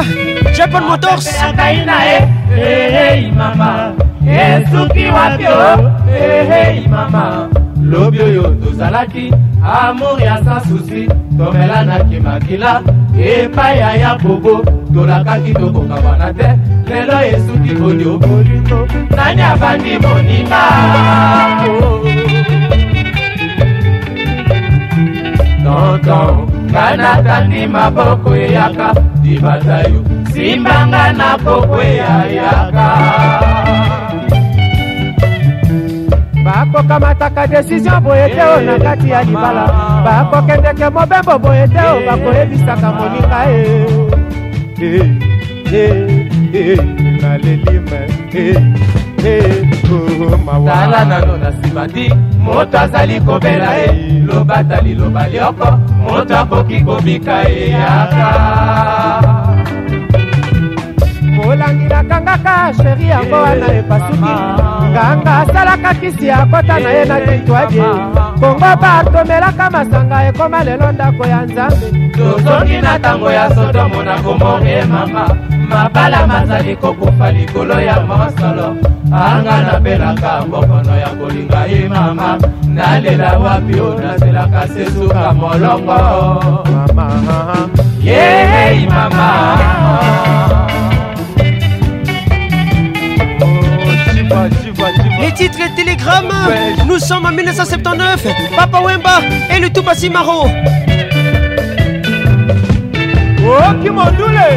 japan 0.55 0.81
motors 0.83 1.23
ehei 2.59 3.31
mama 3.31 3.71
esuki 4.43 5.05
wapi 5.17 5.47
o 5.47 5.59
oh? 5.67 5.79
ehei 6.23 6.89
mama 6.95 7.25
lobi 7.91 8.19
oyo 8.27 8.43
tozalaki 8.61 9.25
amour 9.81 10.23
ya 10.27 10.37
sansusi 10.45 11.03
tomelanaki 11.39 12.21
makila 12.27 12.73
epai 13.29 13.79
ya 13.79 13.91
ya 14.03 14.15
bobo 14.23 14.55
tolakaki 14.95 15.53
tokokawana 15.61 16.29
te 16.39 16.49
lelo 16.89 17.19
esuki 17.33 17.73
bodio 17.81 18.19
bolingo 18.25 18.81
nani 19.17 19.43
abandi 19.53 19.93
moninga 20.05 20.63
tonton 25.65 26.37
ngai 26.71 26.95
natandi 27.03 27.61
maboko 27.75 28.31
eyaka 28.45 28.89
dibata 29.23 29.79
yo 29.93 30.00
simbanga 30.35 31.13
na 31.13 31.39
kokweyayaka 31.39 32.87
bakokamataka 36.45 37.47
desizio 37.47 38.01
boye 38.01 38.29
te 38.35 38.43
o 38.43 38.61
na 38.61 38.79
kati 38.79 39.11
ya 39.11 39.23
libala 39.23 39.73
bakokendeke 40.05 40.89
mobembo 40.95 41.39
boye 41.43 41.69
te 41.75 41.81
e. 41.81 41.81
E, 41.81 41.83
e, 41.85 41.87
o 41.97 41.99
bakoyebisaka 42.07 42.89
moninga 42.93 43.41
e 45.81 45.83
nalelima 47.23 47.99
tala 50.67 51.01
nano 51.05 51.37
na 51.37 51.51
nsima 51.51 51.89
ti 51.89 52.15
moto 52.39 52.79
azali 52.79 53.21
kobela 53.21 53.75
ye 53.77 53.93
lobatali 54.27 54.95
loba 54.95 55.29
lioko 55.29 55.73
moto 56.03 56.39
akoki 56.39 56.81
kobika 56.81 57.49
eyaka 57.49 58.60
asalaka 62.45 62.73
sheri 62.83 63.07
yango 63.13 63.37
wana 63.43 63.67
epasuki 63.79 64.35
nganga 64.89 65.33
asalaka 65.43 65.91
kisi 66.01 66.27
akota 66.31 66.77
na 66.83 66.91
ye 66.97 67.03
na 67.05 67.17
titwadi 67.27 67.81
kongo 68.41 68.71
batomelaka 68.83 69.65
masanga 69.75 70.19
ekoma 70.29 70.65
lelo 70.65 70.93
ndako 70.93 71.23
ya 71.27 71.41
nzambe 71.47 71.87
tozoki 72.17 72.77
na 72.85 72.99
ntango 72.99 73.29
ya 73.31 73.45
sodomo 73.55 74.03
na 74.03 74.15
gomore 74.25 74.85
mama 74.85 75.25
mabala 75.71 76.27
mazali 76.27 76.77
kokufa 76.77 77.33
likolo 77.33 77.81
ya 77.81 77.97
mosolo 78.01 78.67
anga 79.29 79.57
napelaka 79.67 80.31
mbokono 80.47 80.95
ya 81.03 81.09
kolinga 81.09 81.61
ye 81.73 81.89
mama 81.89 82.39
nalela 82.75 83.39
wapi 83.39 83.81
o 83.81 83.91
nazelaka 84.03 84.69
sesuka 84.69 85.33
molongo 85.33 85.99
yei 88.03 88.87
mama, 88.87 88.87
yeah, 88.87 88.87
mama. 88.89 89.70
titre 95.49 95.61
et 95.67 95.75
télégramme. 95.75 96.29
Nous 96.87 96.99
sommes 96.99 97.25
en 97.27 97.33
1979. 97.33 98.27
Papa 98.57 98.81
Wemba 98.81 99.21
et 99.55 99.59
le 99.59 99.71
tout 99.71 99.83
passé 99.83 100.09
Maro. 100.11 100.45
okimondule 103.71 104.49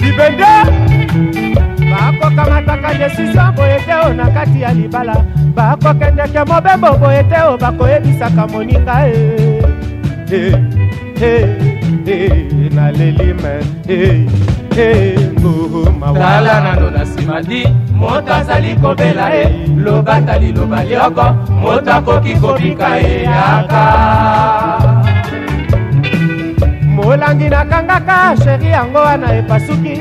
libende 0.00 0.52
bakokamataka 1.90 2.90
desisio 2.98 3.44
boye 3.56 3.76
te 3.86 3.94
o 4.06 4.12
na 4.14 4.26
kati 4.30 4.60
ya 4.60 4.72
libala 4.72 5.14
bakokendeke 5.56 6.42
mobembo 6.48 6.96
boye 7.00 7.22
te 7.30 7.38
o 7.46 7.56
bakoyebisaka 7.58 8.46
moninga 8.46 8.94
e 9.08 9.62
eh, 10.32 10.52
eh, 11.20 11.48
eh, 12.06 12.42
naleli 12.74 13.32
me 13.42 14.47
tala 16.14 16.54
nano 16.62 16.88
na 16.90 17.02
nsima 17.02 17.42
di 17.42 17.66
moto 17.92 18.30
azali 18.34 18.76
kobela 18.82 19.26
ye 19.34 19.46
lobata 19.84 20.34
liloba 20.38 20.80
lioko 20.86 21.26
moto 21.60 21.90
akoki 21.92 22.34
kobika 22.42 22.88
ye 23.02 23.24
yaka 23.26 23.82
molangi 26.96 27.48
nakangaka 27.50 28.36
sheri 28.44 28.66
yango 28.70 28.98
wana 29.02 29.28
epasuki 29.38 29.94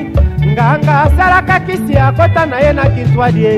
nganga 0.46 1.02
asalaka 1.10 1.58
kisi 1.66 1.98
akota 1.98 2.46
na 2.46 2.58
ye 2.62 2.72
na 2.74 2.86
kintwadie 2.94 3.54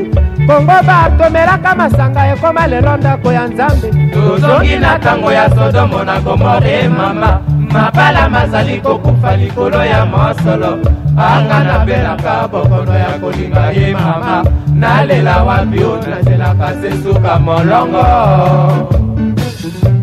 kongo 0.48 0.78
batomelaka 0.88 1.72
masanga 1.76 2.28
ekoma 2.32 2.64
lelo 2.68 2.96
ndako 2.98 3.28
ya 3.36 3.44
nzambe 3.48 3.88
tozongi 4.16 4.76
na 4.80 4.96
ntango 4.98 5.30
ya 5.36 5.46
sodomo 5.52 6.00
na 6.04 6.16
gomore 6.24 6.88
mama 6.88 7.44
mabala 7.74 8.30
mazali 8.30 8.82
kokufa 8.82 9.36
likolo 9.38 9.86
ya 9.86 10.06
mosolo 10.06 10.72
anga 11.28 11.60
nabelaka 11.64 12.48
bokono 12.52 12.94
ya 13.04 13.12
kolinga 13.20 13.64
ye 13.78 13.94
mama 13.94 14.36
nalela 14.80 15.44
wapi 15.44 15.84
o 15.84 15.94
nazelaka 16.10 16.68
se 16.82 16.90
suka 17.04 17.34
molongo 17.46 18.08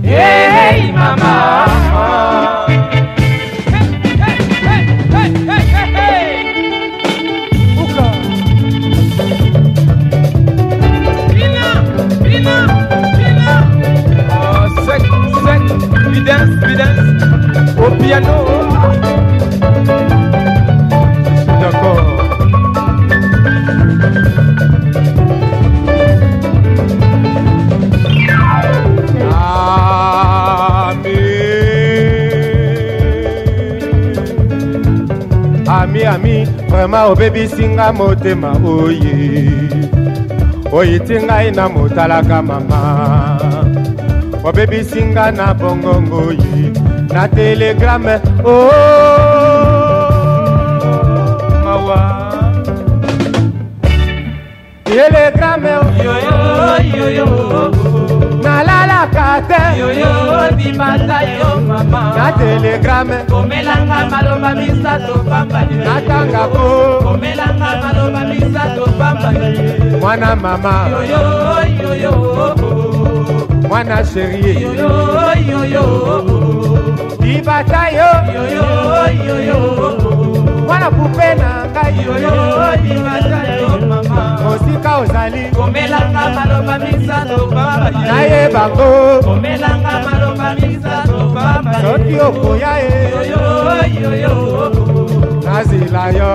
yei 0.02 0.92
mama 0.92 1.32
We 16.08 16.24
dance, 16.24 16.62
we 16.64 16.74
dance. 16.78 17.35
piano 17.98 18.36
D'accord 21.60 22.14
Ami, 35.78 36.04
ami, 36.06 36.36
vraiment 36.68 37.10
obebisi 37.10 37.66
nga 37.76 37.92
motema 37.92 38.52
oye 38.60 39.48
oyiti 40.72 41.16
ngai 41.22 41.50
na 41.50 41.68
motalaka 41.70 42.42
mama 42.42 42.80
obebisi 44.44 45.00
nga 45.12 45.30
na 45.32 45.54
bongongo 45.54 46.32
ye 46.36 46.65
na 47.16 47.24
telegrame 47.28 48.20
o 48.44 48.68
oh, 48.68 50.04
mawa 51.64 51.98
telegrame 54.84 55.70
oh. 55.80 56.12
nalalaka 58.44 59.40
te 59.48 59.62
na 61.88 62.28
telegrame 62.38 63.16
komelanga 63.32 63.98
maloba 64.12 64.50
misato 64.60 65.14
pambani 65.30 65.76
natanga 65.88 66.42
ko 66.54 66.64
komelanga 67.04 67.70
maloba 67.82 68.22
misato 68.30 68.84
pambani 69.00 69.64
mwana 70.00 70.36
mama 70.36 70.74
mwana 73.68 73.96
sherie 74.04 74.52
libata 77.36 77.82
yo 77.98 78.10
mwana 80.66 80.88
pupe 80.90 81.34
na 81.34 81.68
ngai 81.70 82.04
mosika 84.42 84.96
ozali 85.02 85.42
komelanga 85.56 86.22
maloba 86.36 86.74
misato 86.78 87.38
pamba 87.54 87.90
naye 87.90 88.48
bango 88.54 88.88
komelanga 89.26 89.94
maloba 90.06 90.48
misato 90.60 91.16
pamba 91.34 91.78
soki 91.82 92.14
okoya 92.20 92.72
ye 92.84 92.98
nazela 95.46 96.04
yo 96.18 96.32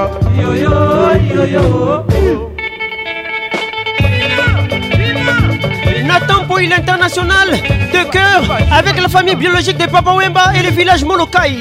oui, 6.62 6.68
l'international 6.68 7.50
de 7.50 8.10
cœur 8.12 8.42
avec 8.72 9.00
la 9.02 9.08
famille 9.10 9.36
biologique 9.36 9.78
de 9.78 9.86
Papa 9.88 10.12
Wemba 10.14 10.52
et 10.56 10.62
le 10.62 10.70
village 10.70 11.04
Molokai. 11.04 11.58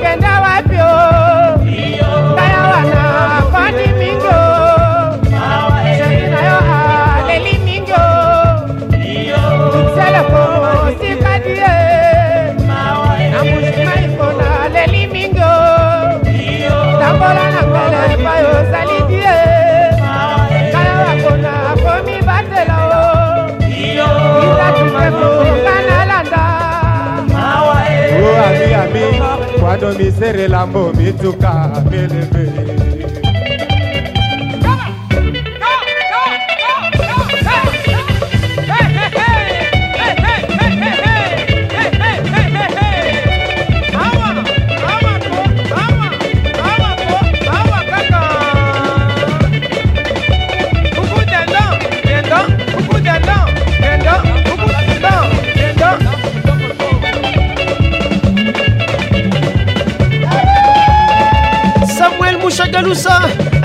misere 29.94 30.46
lambo 30.48 30.90
mituka 30.94 31.82
pelebe 31.90 32.91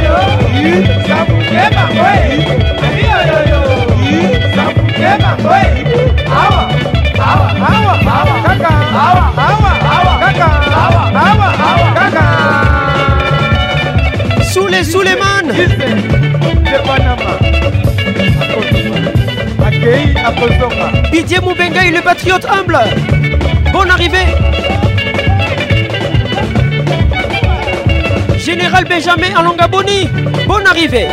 Sous 14.44 14.66
les 14.68 14.84
sous 14.84 15.00
les 15.02 15.16
Didier 21.12 21.40
Moubenga, 21.40 21.82
le 21.84 22.00
patriote 22.02 22.46
humble. 22.48 22.78
Bonne 23.72 23.90
arrivée. 23.90 24.34
Général 28.58 28.84
Benjamin 28.88 29.36
Alongaboni, 29.36 30.08
bonne 30.48 30.66
arrivée. 30.66 31.08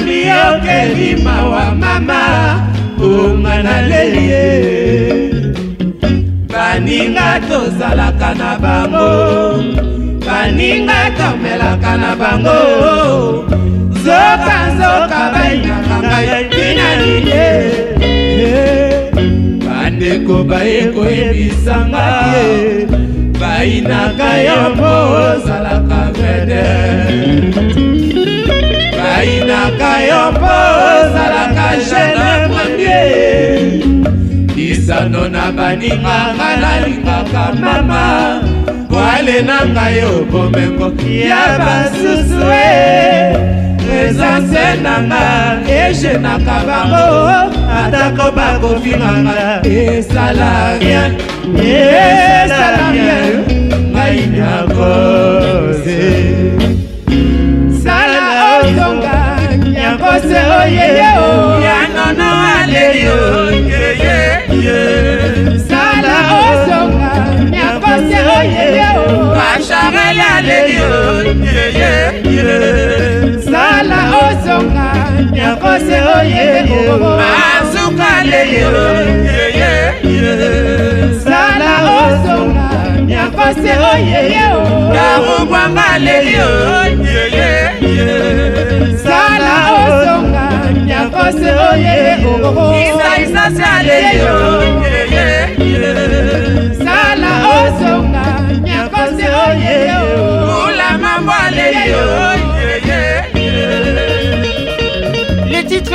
miyokeli 0.04 1.08
mawa 1.24 1.64
mama 1.82 2.22
onga 3.12 3.54
naleli 3.66 4.22
ye 4.32 4.46
baninga 6.52 7.28
tozalaka 7.48 8.30
na 8.40 8.50
bango 8.64 9.10
baninga 10.26 11.00
tomelaka 11.18 11.92
na 12.02 12.10
bango 12.20 12.60
nzoka 13.96 14.56
nzoka 14.74 15.20
bainaka 15.34 15.96
ngai 16.06 16.30
tina 16.52 16.88
nini 17.00 17.34
bandeko 19.64 20.36
bayekoyebisanga 20.50 22.04
bayinaka 23.42 24.30
yo 24.46 24.58
mpo 24.78 24.94
ozalaka 25.34 26.00
vede 26.14 26.66
bayinaka 28.94 29.90
yo 30.08 30.20
mpo 30.38 30.54
ozalaka 31.00 31.66
jene 31.88 32.30
premier 32.50 33.60
lisano 34.54 35.26
na 35.26 35.50
baningaka 35.56 36.48
nalingaka 36.62 37.44
mama 37.62 38.04
wale 38.94 39.36
na 39.42 39.58
ngai 39.74 39.98
obomengo 40.14 40.88
ya 41.02 41.44
basusu 41.58 42.46
e 42.54 43.02
eza 44.08 44.28
nse 44.40 44.64
nanga 44.84 45.22
ejenaka 45.82 46.56
bango 46.68 47.04
atako 47.78 48.26
bakofinganga 48.36 49.34
esala 49.78 50.50
rien 50.80 51.12
esala 51.70 52.84
rien 52.94 53.30
ngai 53.92 54.18
nyakoze 54.34 56.00
sala 57.82 58.22
ozonga 58.60 59.18
nyakose 59.74 60.38
oyeyeo 60.60 61.30
yanono 61.66 62.28
aleyo 62.58 63.18
yeyeye 63.70 64.78
sala 65.68 66.14
ozonga 66.48 67.12
nyakose 67.54 68.18
oyeyeo 68.38 69.04
basharela 69.36 70.30
leyo 70.48 70.90
yeyeye 71.48 73.11
tonga 74.52 74.86
nyakose 75.32 75.96
oyeyeasuka 76.16 78.10
leye 78.30 78.64
sala 81.24 81.70
osonga 82.02 82.66
nyakose 83.08 83.72
oyeye 83.90 84.44
nakubwanga 84.94 85.88
leye 86.04 86.46
sala 89.04 89.54
osonga 89.84 90.46
nyakose 90.88 91.50
oyeyeisaisasia 91.72 93.74
leye 93.88 94.30
sala 96.84 97.30
osonga 97.56 98.24
nyakose 98.66 99.26
oyeye 99.48 99.92
ulamambwa 100.68 101.42
leye 101.56 102.31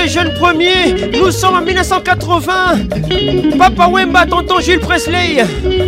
jeunes 0.06 0.26
jeune 0.26 0.34
premier, 0.36 0.96
nous 1.18 1.32
sommes 1.32 1.56
en 1.56 1.62
1980. 1.62 2.54
Papa 3.58 3.88
Wemba, 3.88 4.26
tonton 4.26 4.60
Jules 4.60 4.80
Presley, 4.80 5.44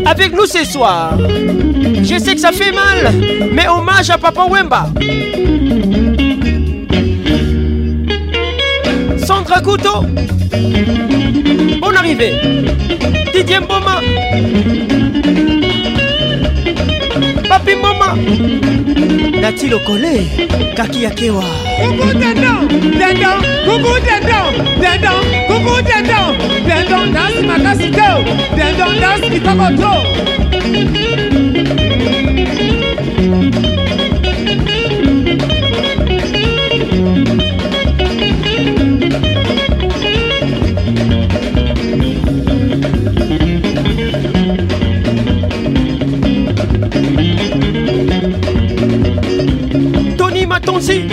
avec 0.06 0.34
nous 0.34 0.46
ce 0.46 0.64
soir. 0.66 1.18
Je 2.02 2.18
sais 2.18 2.34
que 2.34 2.42
ça 2.42 2.52
fait 2.52 2.72
mal, 2.72 3.14
mais 3.52 3.68
hommage 3.68 4.10
à 4.10 4.18
Papa 4.18 4.46
Wemba. 4.50 4.88
Sandra 9.26 9.62
Couteau, 9.62 10.02
bonne 11.82 11.98
arrivée. 11.98 12.32
Didier 13.36 13.60
Mboma. 13.60 14.02
papi 17.76 17.82
mama 17.82 18.16
nati 19.42 19.68
lokole 19.68 20.22
kaki 20.78 21.04
ya 21.04 21.10
kewa 21.10 21.42
kuku 21.82 22.14
dendon 22.20 22.68
dendon 23.00 23.40
kuku 23.66 23.92
dendon 24.06 24.52
dendon 24.82 25.22
kuku 25.48 25.74
dendon 25.82 26.30
dendon 26.68 27.06
dansi 27.14 27.42
makasi 27.48 27.88
te 27.92 28.02
o 28.12 28.14
dendon 28.56 28.94
dansi 29.04 29.28
kitoko 29.34 29.68
to 29.80 29.92
Pues 50.80 50.88
sí. 50.88 51.00
En 51.00 51.12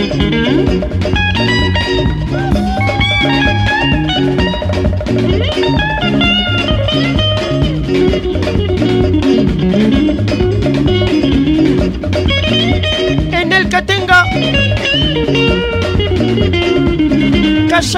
el 13.53 13.65
que 13.69 13.83
tenga 13.83 14.25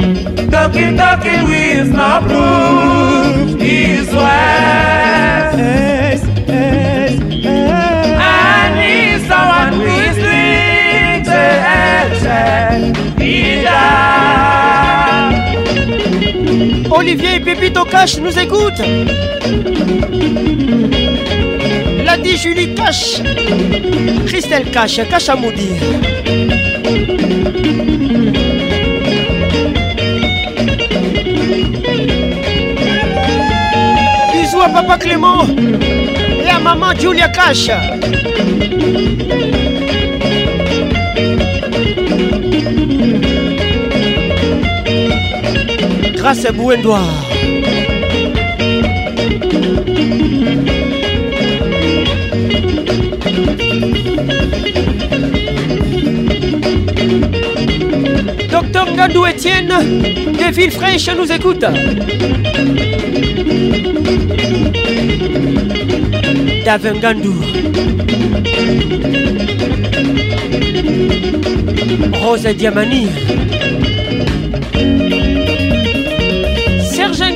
Talking, 0.51 0.95
talking 0.95 1.43
with 1.49 1.87
no 1.91 2.19
proof 2.27 3.61
is 3.61 4.09
west 4.13 5.53
who 9.75 9.93
is 9.99 10.15
doing 12.85 13.75
Olivier 16.97 17.35
et 17.35 17.39
Pépito 17.41 17.83
Cash 17.83 18.17
nous 18.19 18.39
écoutent. 18.39 18.79
l'a 22.05 22.17
dit 22.17 22.37
Julie 22.37 22.73
Cash. 22.73 23.21
Christelle 24.25 24.71
Cash, 24.71 25.01
cache 25.09 25.27
à 25.29 25.35
maudire. 25.35 25.81
Bisous 34.31 34.61
à 34.61 34.69
papa 34.69 34.97
Clément 34.97 35.43
et 36.43 36.49
à 36.49 36.59
maman 36.59 36.95
Julia 36.97 37.27
Cash. 37.27 37.69
grâce 46.25 46.43
à 46.45 46.51
Docteur 46.51 47.03
Gandou 58.95 59.23
Etienne, 59.27 59.71
des 60.35 60.51
villes 60.51 60.71
fraîches 60.71 61.09
nous 61.15 61.31
écoute. 61.31 61.63
Gandou 67.03 67.35
Rose 72.23 72.45
et 72.47 72.53
Diamani. 72.55 73.09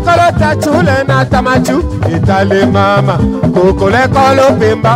kọlọ 0.06 0.28
ta 0.40 0.50
tulẹ̀ 0.64 1.04
na 1.10 1.18
tamaju 1.32 1.78
ìtàlẹ̀ 2.16 2.66
mama 2.76 3.16
kòkò 3.54 3.86
lẹ́kọ́ 3.96 4.28
ló 4.38 4.46
fi 4.60 4.70
ń 4.76 4.82
bá. 4.86 4.94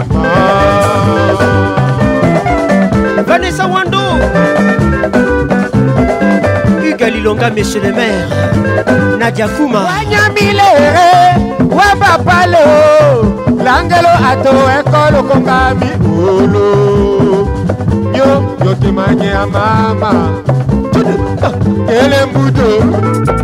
Vanessa 3.28 3.66
Wando, 3.74 4.04
Hugues 6.82 7.10
Lilonga, 7.14 7.48
Monsieur 7.56 7.82
le 7.84 7.91
maire, 7.98 8.28
Nadia 9.20 9.48
Fouma. 9.54 9.80
Wanyamile, 9.89 10.70
Wabapalo, 11.78 12.66
Langelo 13.66 14.14
Ato, 14.30 14.52
Ekolo 14.78 15.20
Kongami, 15.30 15.89
Olo. 16.32 16.68
Yo, 18.20 18.28
yo 18.66 18.72
te 18.82 18.89
manye 18.98 19.30
a 19.41 19.43
mama. 19.54 20.12
Ah, 21.48 21.54
Kele 21.88 22.18
mbuto. 22.30 22.68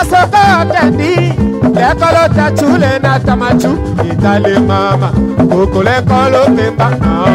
asoko 0.00 0.40
kendi 0.74 1.14
lẹ́kọ́ló 1.80 2.24
tẹ̀tù 2.36 2.66
lẹ́ 2.82 2.94
na 3.04 3.12
tamatu 3.26 3.70
ìtàlẹ̀ 4.08 4.58
mama 4.70 5.08
kòkó 5.50 5.78
lẹ́kọ́ 5.88 6.22
ló 6.32 6.40
fi 6.56 6.66
bá 6.78 6.88
náà. 7.02 7.28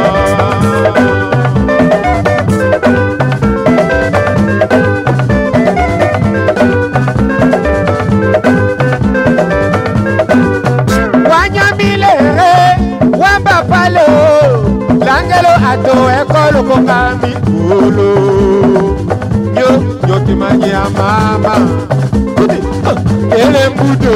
ato 15.72 15.96
ekolo 16.20 16.60
kokami 16.70 17.32
kolo 17.68 18.10
yo 19.60 19.72
yo 20.08 20.16
timanyia 20.26 20.82
mama 20.98 21.54
ele 23.36 23.62
mbudo 23.70 24.16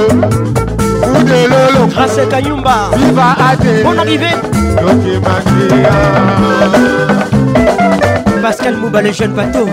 budelolo 1.11 1.87
grâce 1.93 2.21
kayumba 2.31 2.75
viva 2.97 3.27
ade 3.49 3.71
bon 3.83 3.95
arrivé 4.03 4.31
lokemandia 4.85 5.93
pascal 8.43 8.75
mouba 8.81 8.99
le 9.05 9.11
jeune 9.17 9.33
bateau 9.37 9.67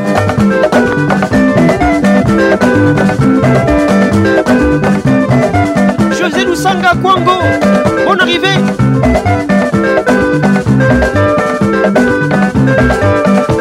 josé 6.19 6.43
lusanga 6.49 6.91
kwango 7.03 7.37
bon 8.07 8.17
arrivé 8.25 8.53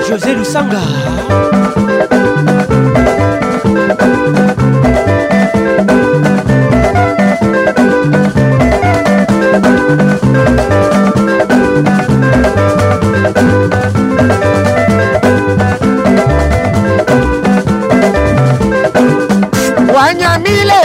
josé 0.08 0.32
lusanga 0.40 0.84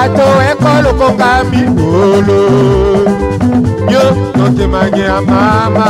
ato 0.00 0.24
eko 0.50 0.68
lokonga 0.84 1.32
mikolo 1.50 2.40
yo 3.94 4.02
notemage 4.36 5.02
ya 5.08 5.20
mama 5.20 5.88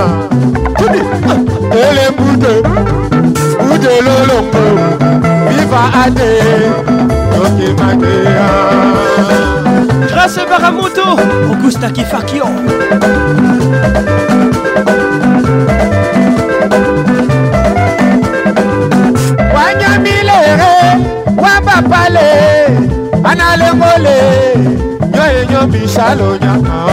tudi 0.79 1.01
ah, 1.33 1.39
elembute 1.87 2.53
bude 3.67 3.93
lolongo 4.07 4.65
viva 5.51 5.83
ate 6.03 6.31
notemage 7.39 8.15
ya 8.37 8.51
grâce 10.11 10.41
baramoto 10.51 11.05
augusta 11.53 11.89
kifakio 11.97 12.47
wanyamilere 19.55 20.71
wapapale 21.45 22.50
lè 24.05 24.19
yan 24.19 24.67
èèyàn 25.29 25.67
mi 25.73 25.81
ṣàlòyàn 25.95 26.61
kan. 26.67 26.89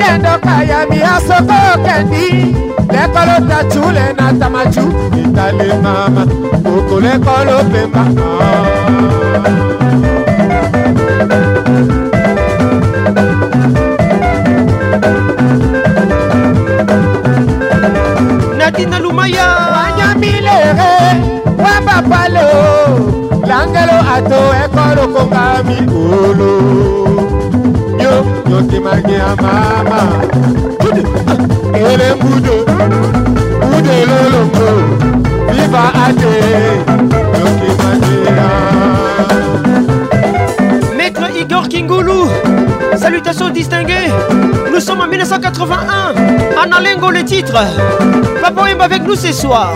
kendo 0.00 0.32
kaya 0.46 0.78
mi 0.90 0.98
asoko 1.14 1.58
kendi 1.86 2.26
lekolo 2.94 3.36
tachule 3.50 4.06
na 4.18 4.26
tamaju 4.40 4.84
itale 5.22 5.68
mama 5.84 6.22
okole 6.74 7.12
kolo 7.24 7.56
pema. 7.72 8.04
Maître 40.96 41.22
Igor 41.38 41.68
Kingoulou 41.68 42.26
Salutations 42.96 43.50
distinguées 43.50 43.92
Nous 44.72 44.80
sommes 44.80 45.00
en 45.00 45.06
1981 45.06 46.14
Anna 46.64 46.80
le 47.10 47.24
titre 47.24 47.54
Papa 48.42 48.70
est 48.70 48.80
avec 48.80 49.02
nous 49.02 49.14
ce 49.14 49.32
soir 49.32 49.72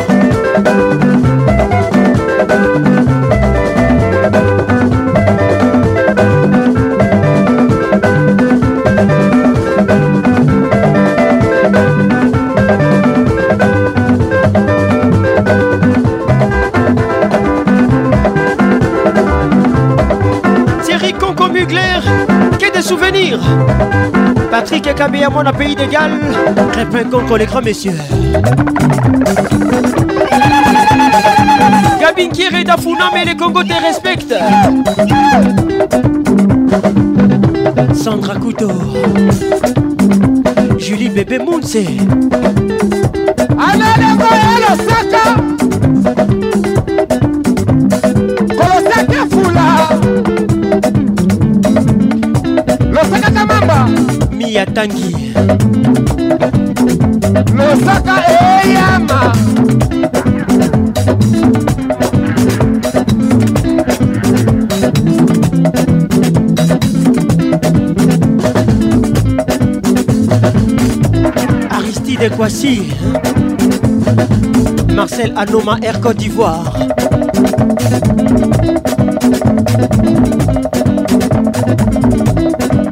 Patrick 24.51 24.86
et 24.86 24.95
Kabé 24.95 25.22
à 25.24 25.30
mon 25.30 25.43
pays 25.53 25.74
d'égal 25.74 26.11
Galles. 26.14 26.66
Crépin 26.72 27.09
contre 27.11 27.38
les 27.38 27.47
grands 27.47 27.62
messieurs. 27.62 27.97
Gabin 32.01 32.28
et 32.61 32.64
d'Afuna, 32.64 33.11
mais 33.14 33.24
les 33.24 33.36
Congo 33.36 33.62
te 33.62 33.72
respectent. 33.82 34.34
Sandra 37.95 38.36
Couto 38.36 38.68
Julie 40.78 41.09
Bébé 41.09 41.38
Mounse. 41.38 41.76
losaka 57.54 58.16
eyama 58.30 59.32
Aristide 71.76 72.30
Kwasi 72.30 72.82
Marcel 74.94 75.32
Anoma 75.36 75.78
Air 75.82 76.00
Côte 76.00 76.18
d'Ivoire 76.18 76.72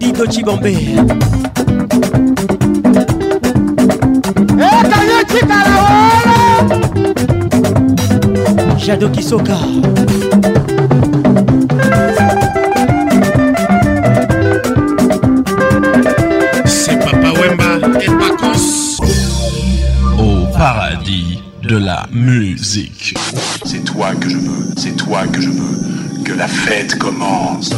Dido 0.01 0.27
Chibombe. 0.27 0.75
Jado 8.83 9.11
Kisoka. 9.11 9.59
C'est 16.65 16.99
Papa 16.99 17.31
Wemba 17.39 17.87
et 18.01 18.07
Pacos. 18.07 19.01
Au 20.19 20.47
paradis 20.57 21.41
de 21.63 21.77
la 21.77 22.07
musique. 22.11 23.15
C'est 23.67 23.85
toi 23.85 24.15
que 24.19 24.31
je 24.31 24.37
veux, 24.39 24.73
c'est 24.79 24.97
toi 24.97 25.27
que 25.31 25.43
je 25.43 25.51
veux, 25.51 26.23
que 26.25 26.33
la 26.33 26.49
fête 26.49 26.99
commence. 26.99 27.71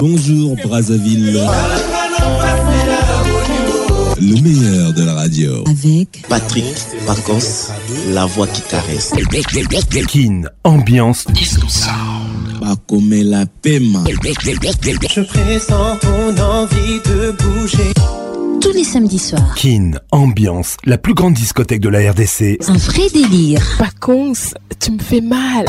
Bonjour 0.00 0.56
Brazzaville. 0.64 1.40
Le 4.20 4.40
meilleur 4.42 4.92
de 4.94 5.04
la 5.04 5.14
radio. 5.14 5.62
Avec 5.68 6.26
Patrick 6.28 6.64
Marcos 7.06 7.71
la 8.08 8.26
voix 8.26 8.46
qui 8.46 8.62
caresse. 8.62 9.12
Kin, 10.08 10.42
ambiance 10.64 11.24
disco 11.30 11.68
sound. 11.68 12.60
Pas 12.60 12.74
comme 12.88 13.10
la 13.14 13.44
pema. 13.46 14.00
Je 14.10 15.20
présente 15.24 16.00
ton 16.00 16.36
envie 16.42 17.00
de 17.06 17.30
bouger. 17.32 17.92
Tous 18.60 18.72
les 18.72 18.84
samedis 18.84 19.18
soirs. 19.18 19.54
Kin, 19.56 19.92
ambiance, 20.10 20.76
la 20.84 20.98
plus 20.98 21.14
grande 21.14 21.34
discothèque 21.34 21.80
de 21.80 21.88
la 21.88 22.10
RDC. 22.10 22.58
Un 22.68 22.76
vrai 22.76 23.08
délire. 23.12 23.62
Pacons, 23.78 24.32
tu 24.80 24.92
me 24.92 24.98
fais 25.00 25.20
mal. 25.20 25.66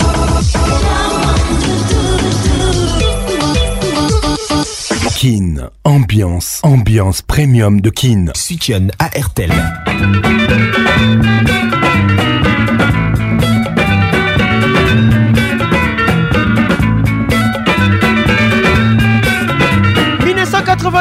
Kin, 5.19 5.69
ambiance, 5.83 6.59
ambiance 6.63 7.21
premium 7.21 7.79
de 7.81 7.89
Kin. 7.89 8.25
soutien 8.35 8.87
à 8.99 9.07
RTL. 9.19 9.51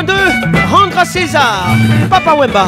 De 0.06 0.68
rendre 0.68 0.98
à 0.98 1.04
César, 1.04 1.68
Papa 2.10 2.34
Wemba. 2.34 2.66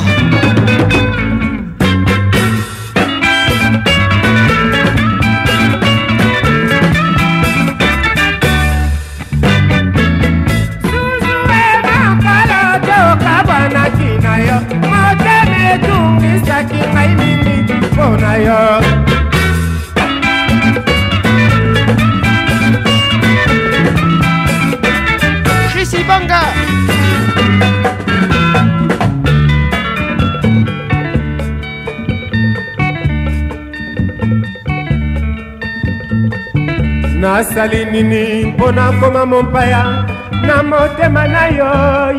nasali 37.55 37.85
nini 37.85 38.45
mpo 38.47 38.73
nakoma 38.73 39.27
mopaya 39.27 40.05
na 40.47 40.63
motema 40.63 41.29
na 41.29 41.47
yo 41.47 41.69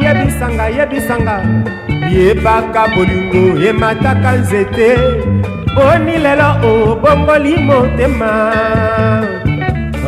yebisanga 0.02 0.66
yebisanga 0.78 1.36
yebaka 2.18 2.88
bolingo 2.96 3.60
yemataka 3.60 4.32
nzete 4.32 4.90
boni 5.76 6.18
lelo 6.24 6.50
obongoli 6.70 7.56
motema 7.68 8.32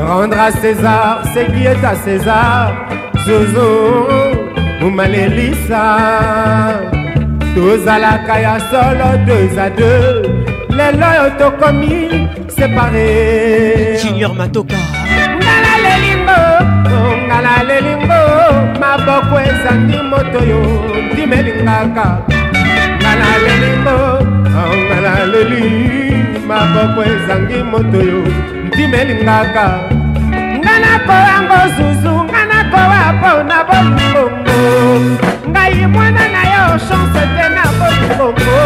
rendre 0.07 0.39
à 0.47 0.51
césar 0.61 1.23
ce 1.33 1.41
qui 1.51 1.63
est 1.71 1.85
à 1.91 1.95
césar 2.05 2.73
zozo 3.25 3.69
omalelisa 4.85 5.85
tozalaka 7.53 8.35
ya 8.45 8.55
solo 8.69 9.09
deux 9.27 9.59
à 9.65 9.69
deux 9.79 10.21
lelo 10.77 11.07
oyo 11.13 11.27
tokomi 11.39 11.99
separe 12.55 13.15
Seigneur 14.17 14.33
Matoka 14.33 14.79
ngala 15.37 15.73
lelingo 15.85 16.39
ngala 17.29 17.53
lelingo 17.69 18.21
maboko 18.81 19.35
ezangi 19.49 19.99
moto 20.09 20.39
yo 20.41 20.57
ndimelingaka 21.13 22.05
ngala 23.01 23.29
lelingo 23.45 23.99
ngala 24.89 25.13
leli 25.31 25.65
maboko 26.49 26.99
ezangi 27.13 27.59
moto 27.69 27.99
yo 28.11 28.19
ndimelingaka 28.73 29.65
ngana 30.65 30.91
koyango 31.07 31.59
zuzu 31.77 32.13
ngana 32.29 32.57
kowa 32.73 33.03
po 33.21 33.31
na 33.49 33.57
bolingongo 33.69 34.59
ngai 35.53 35.85
mwana 35.93 36.23
na 36.33 36.43
yo 36.53 36.65
chance 36.89 37.21
te 37.37 37.45
na 37.55 37.65
bolingongo 37.77 38.57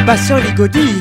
Basson 0.07 0.41
Ligodi 0.43 0.95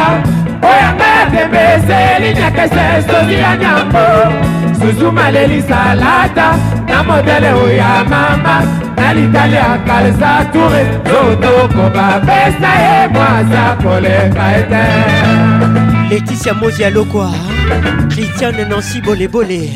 oyanga 0.72 1.12
tembeseli 1.32 2.30
nyakese 2.38 2.86
sosi 3.07 3.34
ya 3.43 3.51
nyambo 3.62 4.05
zuzumalelisalaata 4.80 6.47
na 6.89 7.03
modele 7.03 7.51
oya 7.66 8.05
mama 8.10 8.55
na 8.97 9.14
litale 9.14 9.55
ya 9.55 9.78
kalsa 9.88 10.45
ture 10.53 10.84
zotoko 11.10 11.84
bapesa 11.95 12.70
ye 12.84 13.07
mwasa 13.07 13.64
koleka 13.84 14.45
ete 14.60 14.84
leticia 16.10 16.53
mozi 16.53 16.86
alokwa 16.86 17.32
christiane 18.10 18.66
nancy 18.66 19.01
bolebole 19.01 19.72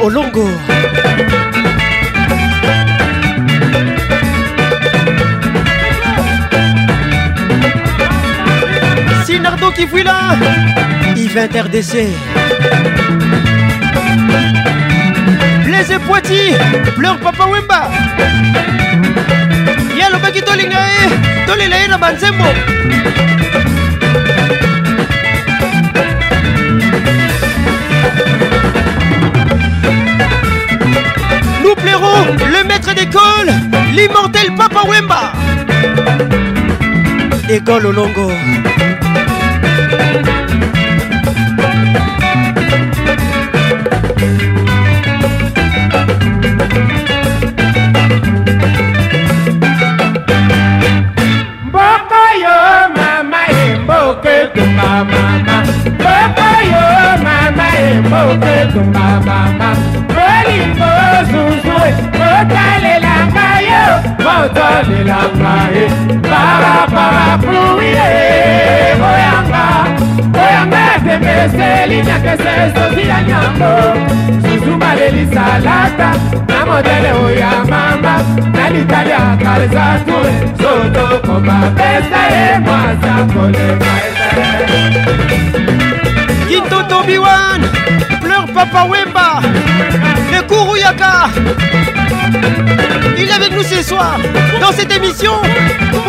au 0.02 0.10
Longo. 0.10 0.48
Sinardo 9.26 9.72
qui 9.72 9.88
fuit 9.88 10.04
là. 10.04 10.36
il 11.16 11.30
va 11.30 11.42
RDC. 11.46 12.10
Vélez 15.78 15.94
et 15.96 16.00
Poitiers, 16.00 16.58
papa 17.22 17.46
Wemba. 17.46 17.90
Ye 19.96 20.02
alobaki 20.04 20.42
de 20.42 20.52
ye 20.58 21.48
de 21.48 21.54
ye 21.62 21.88
na 21.88 21.98
banzembo 21.98 22.44
Nous 31.64 31.76
plairons 31.76 32.36
le 32.52 32.64
maître 32.68 32.94
d'école, 32.96 33.52
l'immortel 33.96 34.54
Papa 34.56 34.82
Wemba. 34.88 35.32
École 37.50 37.86
au 37.88 37.92
longo. 37.92 38.32
opeto 58.28 58.84
mamama 58.94 59.70
olingo 60.28 60.90
ozuzue 61.20 61.90
otalelanga 62.30 63.48
yo 63.68 63.86
otalelanga 64.42 65.54
ye 65.76 65.86
paraparapluie 66.30 68.10
oyanga 69.12 69.64
oyanga 70.44 70.84
temeseli 71.06 71.98
nyakese 72.08 72.52
ezozi 72.66 73.04
ya 73.12 73.18
nyambo 73.28 73.72
zuzumalelisalaga 74.44 76.10
na 76.50 76.60
modele 76.70 77.12
oya 77.26 77.52
mama 77.72 78.16
na 78.56 78.70
litali 78.74 79.10
ya 79.10 79.26
kalzatue 79.44 80.32
zotokomapesa 80.62 82.20
ye 82.34 82.60
mwaza 82.60 83.14
kolema 83.34 83.94
kitotobiwana 86.48 87.77
Papa 88.46 88.86
Wemba 88.86 89.42
le 90.32 90.42
Kourouyaka. 90.46 91.30
Il 93.18 93.24
est 93.28 93.32
avec 93.32 93.52
nous 93.54 93.64
ce 93.64 93.82
soir 93.82 94.18
dans 94.62 94.72
cette 94.72 94.92
émission. 94.96 95.34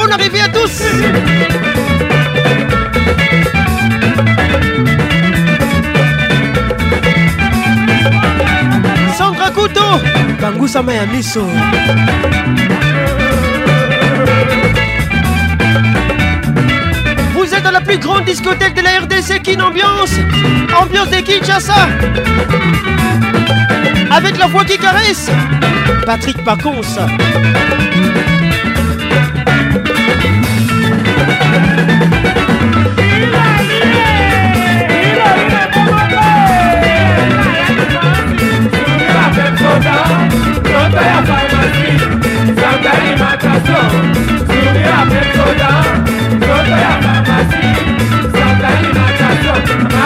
On 0.00 0.08
arrivée 0.10 0.40
à 0.42 0.48
tous. 0.48 0.82
Sandra 9.16 9.50
Couteau, 9.50 9.98
Bangoussa 10.40 10.82
la 17.70 17.80
plus 17.80 17.98
grande 17.98 18.24
discothèque 18.24 18.74
de 18.74 18.82
la 18.82 18.90
RDC, 19.00 19.42
Kin 19.42 19.60
Ambiance. 19.60 20.14
Ambiance 20.80 21.08
des 21.10 21.22
Kinshasa. 21.22 21.86
Avec 24.10 24.38
la 24.38 24.46
voix 24.46 24.64
qui 24.64 24.78
caresse. 24.78 25.30
Patrick 26.06 26.42
Pacons. 26.44 26.82
ça 26.82 27.06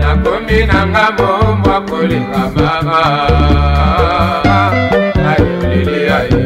nakomi 0.00 0.58
nanga 0.70 1.06
mombwa 1.18 1.76
kolinga 1.88 2.42
mama 2.56 3.00
ayolili 5.30 6.02
aye 6.16 6.42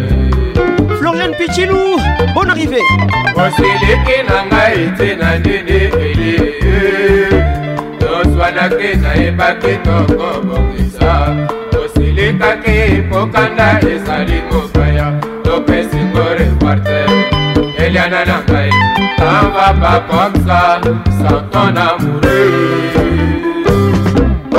florian 0.99 1.33
pichilu 1.39 2.01
bon 2.35 2.49
arrivé 2.53 2.81
osiliki 3.47 4.17
na 4.29 4.39
ngai 4.47 4.79
ntina 4.91 5.31
nini 5.45 5.79
elie 6.07 6.39
toswanaki 8.01 8.91
nayebaki 9.03 9.75
tokobongisa 9.87 11.09
osilikaki 11.85 12.79
kokanda 13.13 13.69
ezali 13.95 14.39
moka 14.51 14.80
Kijana 18.01 18.25
na 18.25 18.39
ngai 18.49 18.71
tamba 19.19 19.67
papoksa 19.83 20.61
santon 21.21 21.77
amoureux 21.77 22.93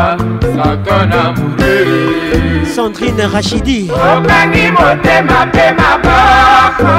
sako 0.56 0.98
na 1.12 1.22
muri 1.32 2.66
sandrine 2.76 3.26
rachidi 3.34 3.80
okangi 4.12 4.66
motema 4.78 5.38
mpe 5.50 5.66
maboko 5.80 6.96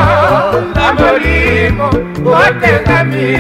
na 0.76 0.86
molimo 0.98 1.86
otengami 2.40 3.30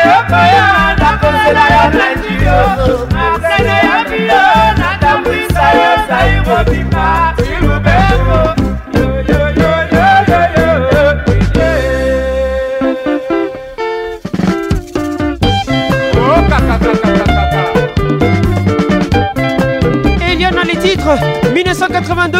1982, 21.53 22.39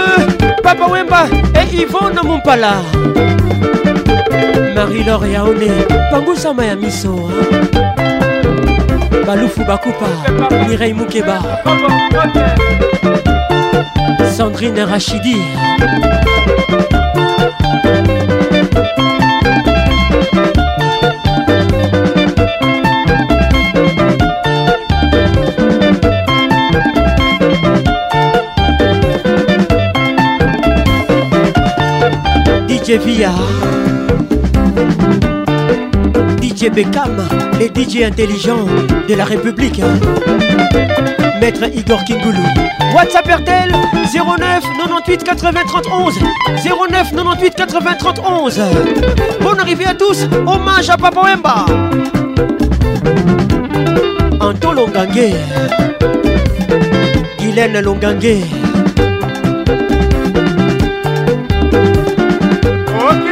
Papa 0.63 0.85
Wemba 0.87 1.25
et 1.59 1.75
Yvonne 1.75 2.19
Mumpala. 2.23 2.73
Marie-Laure 4.75 5.25
Yaone, 5.25 5.85
Pangoussa 6.09 6.53
Mayamiso. 6.53 7.27
Baloufou 9.25 9.65
Bakupa, 9.65 10.05
Mireille 10.67 10.93
Moukeba. 10.93 11.39
Sandrine 14.35 14.79
Rachidi. 14.81 15.37
DJ 32.91 32.97
Via, 33.05 33.31
DJ 36.41 36.69
Beckham, 36.69 37.17
les 37.57 37.69
DJ 37.69 38.03
intelligent 38.03 38.57
de 39.07 39.13
la 39.13 39.23
République. 39.23 39.79
Hein. 39.79 39.97
Maître 41.39 41.63
Igor 41.73 42.03
Kingoulou. 42.03 42.37
WhatsApp 42.93 43.25
RTL 43.25 43.71
09 44.13 44.63
98 44.77 45.23
80 45.23 45.59
31 45.65 46.05
09 46.57 47.15
98 47.15 47.55
80 47.57 47.93
31 47.93 49.41
Bonne 49.41 49.59
arrivée 49.61 49.85
à 49.85 49.93
tous, 49.93 50.27
hommage 50.45 50.89
à 50.89 50.97
Papa 50.97 51.21
Wemba. 51.21 51.65
Anto 54.41 54.73
Longangue, 54.73 55.31
Guylaine 57.39 57.79
Longangue. 57.79 58.35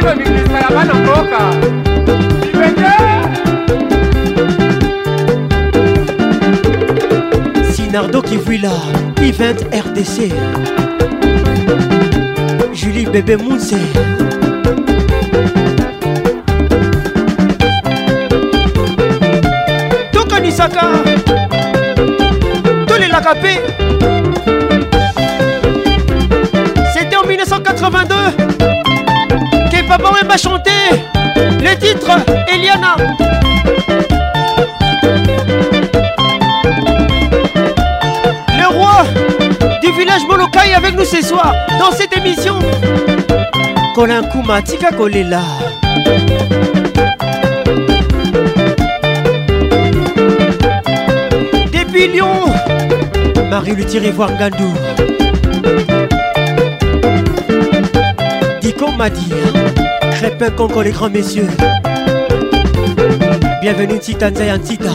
vanongoka 0.74 1.44
la 2.54 2.66
sinardo 7.72 8.20
rdc 9.72 10.16
julie 12.72 13.06
bebe 13.10 13.36
munse 13.42 13.76
Tout 20.12 20.26
la 23.00 23.20
mpe 23.20 23.52
c'était 26.94 27.16
en 27.16 27.24
1982 27.26 28.39
Papa 29.98 30.12
m'a 30.24 30.36
chanté 30.36 30.70
le 31.34 31.74
titre 31.74 32.12
Eliana. 32.54 32.94
Le 38.56 38.68
roi 38.72 39.02
du 39.82 39.90
village 39.98 40.20
Molokai 40.28 40.74
avec 40.76 40.94
nous 40.96 41.04
ce 41.04 41.20
soir 41.20 41.52
dans 41.80 41.90
cette 41.90 42.16
émission. 42.16 42.56
Colin 43.96 44.22
Kouma, 44.30 44.62
Tika 44.62 44.92
Kolela. 44.92 45.40
Depuis 51.72 52.06
Lyon, 52.06 52.44
Marie 53.50 53.74
Luthier 53.74 54.12
voir 54.12 54.30
Gandou. 54.38 54.72
m'a 58.96 59.08
dit 59.08 59.32
Très 60.20 60.36
peu 60.36 60.50
les 60.82 60.90
grands 60.90 61.08
messieurs. 61.08 61.46
Bienvenue 63.62 63.98
Titan 63.98 64.28
Zayan 64.34 64.58
Titan. 64.58 64.92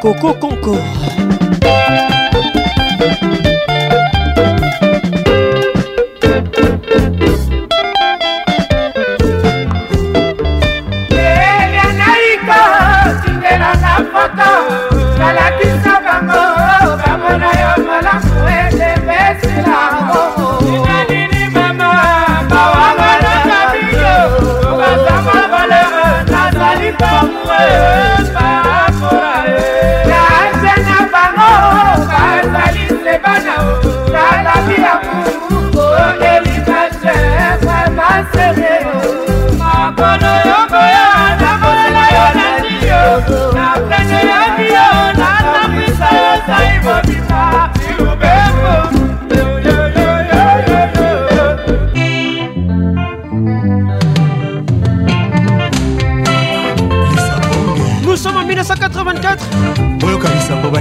Coco 0.00 0.32
Concours. 0.34 0.78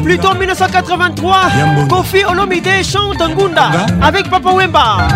Plutôt 0.03 0.29
en 0.29 0.35
1983, 0.35 1.41
Kofi 1.89 2.23
Olomide 2.25 2.83
chante 2.83 3.21
Ngunda 3.29 3.71
avec 4.01 4.29
Papa 4.29 4.51
Wemba. 4.51 5.07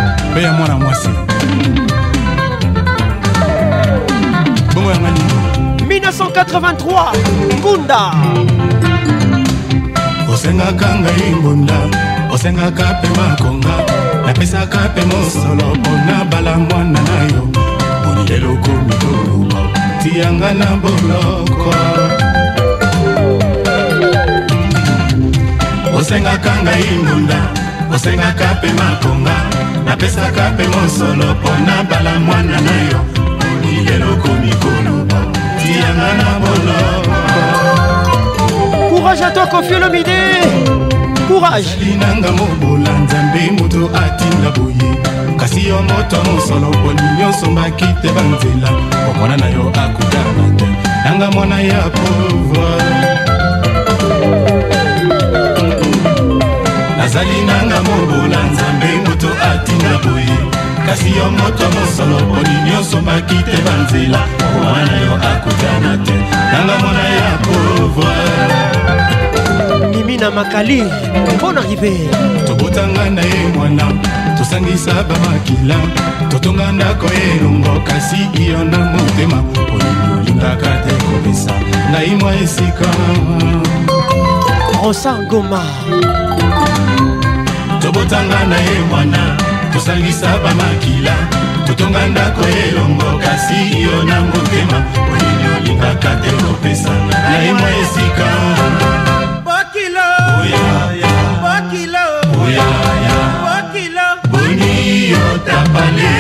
Bongo 4.76 4.91
ya 4.91 4.98
ngani 4.99 5.22
1983 5.90 7.12
ngunda 7.62 8.12
osengaka 10.34 10.88
ngai 10.95 11.32
ngunda 11.41 11.74
osengaka 12.32 12.84
mpe 12.99 13.10
makonga 13.18 13.76
napesaka 14.26 14.78
mpe 14.94 15.02
mosolo 15.06 15.76
mpona 15.76 16.26
bala 16.32 16.58
mwana 16.58 16.99
na 17.02 17.16
yo 17.36 17.41
boni 18.04 18.32
eloko 18.34 18.72
mitoluma 18.88 19.62
tiyanga 20.04 20.54
na 20.54 20.66
boloko 20.66 21.72
osengaka 25.98 26.53
ngai 26.64 26.84
mbunda 27.02 27.40
osengaka 27.95 28.48
mpe 28.57 28.69
makonga 28.80 29.36
napesaka 29.86 30.44
mpe 30.53 30.65
mosolo 30.74 31.28
mpo 31.40 31.49
na 31.65 31.78
bala 31.90 32.14
mwana 32.26 32.57
na 32.65 32.72
yo 32.90 32.99
olileloko 33.52 34.30
mikolobo 34.41 35.15
tiyanga 35.61 36.10
na 36.19 36.30
boloko 36.41 37.40
courage 38.90 39.24
à 39.28 39.32
toi 39.32 39.48
kofiolomide 39.48 40.19
courage 41.28 41.69
linanga 41.84 42.32
mobola 42.32 42.91
nzambe 43.03 43.40
moto 43.57 43.82
atinda 44.02 44.49
boye 44.57 44.91
kasi 45.40 45.60
yo 45.68 45.82
moto 45.82 46.18
mosolo 46.32 46.69
poni 46.84 47.02
nyonso 47.19 47.45
mbaki 47.52 47.86
te 48.02 48.10
banzela 48.15 48.69
omwana 49.10 49.38
na 49.38 49.48
yo 49.49 49.61
akutama 49.84 50.45
te 50.60 50.65
nanga 51.06 51.32
mwana 51.32 51.61
ya 51.61 51.82
pouvoir 51.95 53.16
ozali 57.18 57.41
nanga 57.45 57.81
mobola 57.81 58.44
nzambe 58.52 58.89
moto 59.10 59.27
atinga 59.52 59.94
boye 60.03 60.38
kasi 60.85 61.07
yo 61.10 61.31
moto 61.31 61.64
mosolo 61.80 62.18
boni 62.30 62.56
nyonso 62.72 62.98
maki 63.02 63.35
te 63.44 63.57
banzela 63.65 64.19
wana 64.61 64.95
yo 65.06 65.14
akutana 65.30 65.91
te 66.06 66.14
nanga 66.52 66.76
mona 66.81 67.03
ya 67.18 67.30
pauvre 67.44 68.19
mimi 69.89 70.15
na 70.18 70.30
makali 70.31 70.81
mpona 71.35 71.61
rive 71.61 71.94
tobotanga 72.48 73.06
na 73.10 73.22
ye 73.22 73.48
mwana 73.56 73.84
tosangisa 74.38 74.94
bamakila 75.10 75.76
totonga 76.30 76.72
ndako 76.72 77.06
elongo 77.07 77.81
kasi 77.88 78.18
iyo 78.38 78.60
na 78.64 78.77
motema 78.77 79.39
olingi 79.73 80.10
olingaka 80.19 80.72
te 80.85 80.94
kobisa 81.03 81.52
ngai 81.91 82.15
mwa 82.22 82.35
esika 82.35 82.88
rosa 84.84 85.11
ngoma 85.23 85.64
tokotanga 87.98 88.45
na 88.45 88.57
ye 88.57 88.80
mwana 88.90 89.36
tosalisa 89.74 90.38
bamakila 90.44 91.15
totonga 91.68 92.07
ndako 92.07 92.41
elongo 92.68 93.19
kasi 93.26 93.82
yo 93.82 94.03
na 94.03 94.22
motema 94.22 94.86
oyeli 95.11 95.48
olingaka 95.57 96.15
te 96.22 96.32
kopesanga 96.32 97.18
na 97.19 97.38
ye 97.38 97.53
mwa 97.53 97.69
esika 97.69 98.26
boni 104.32 105.10
yo 105.11 105.38
tapale 105.45 106.16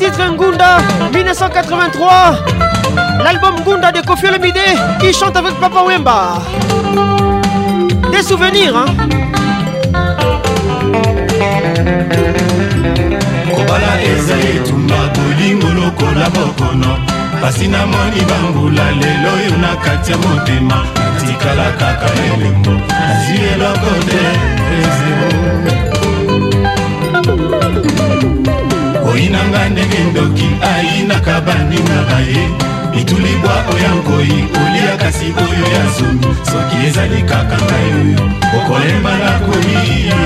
titre 0.00 0.22
Ngunda 0.32 0.80
1983, 1.12 2.12
l'album 3.22 3.54
Ngunda 3.62 3.90
de 3.92 4.00
Kofi 4.02 4.26
Olomide, 4.28 4.64
qui 4.98 5.12
chante 5.12 5.36
avec 5.36 5.52
Papa 5.60 5.82
Wemba. 5.86 6.18
Des 8.10 8.22
souvenirs, 8.22 8.74
hein? 8.78 8.86
kobala 13.54 13.92
eza 14.10 14.36
etumba 14.56 15.00
bolingo 15.14 15.68
lokola 15.76 16.26
bokono 16.34 16.90
pasi 17.42 17.68
namoni 17.68 18.20
bambula 18.28 18.86
lelo 19.00 19.30
oyo 19.36 19.56
na 19.60 19.72
kati 19.84 20.12
ya 20.12 20.16
motema 20.18 20.78
tikala 21.20 21.68
kaka 21.78 22.06
elembo 22.24 22.72
azwi 23.10 23.36
eloko 23.50 23.90
te 24.08 24.20
ezebo 24.80 25.28
oyina 29.06 29.38
nga 29.48 29.68
ndenge 29.68 29.98
ndoki 30.10 30.48
ayinaka 30.72 31.40
bandingaka 31.46 32.18
ye 32.30 32.42
bitulibwa 32.92 33.54
oya 33.72 33.90
nkoi 33.98 34.34
olia 34.62 34.94
kasi 35.02 35.26
oyo 35.44 35.64
ya 35.74 35.84
zomi 35.94 36.28
soki 36.50 36.76
ezali 36.86 37.20
kaka 37.30 37.56
ngai 37.64 37.88
oyo 38.04 38.22
okolembana 38.58 39.32
kolia 39.44 40.20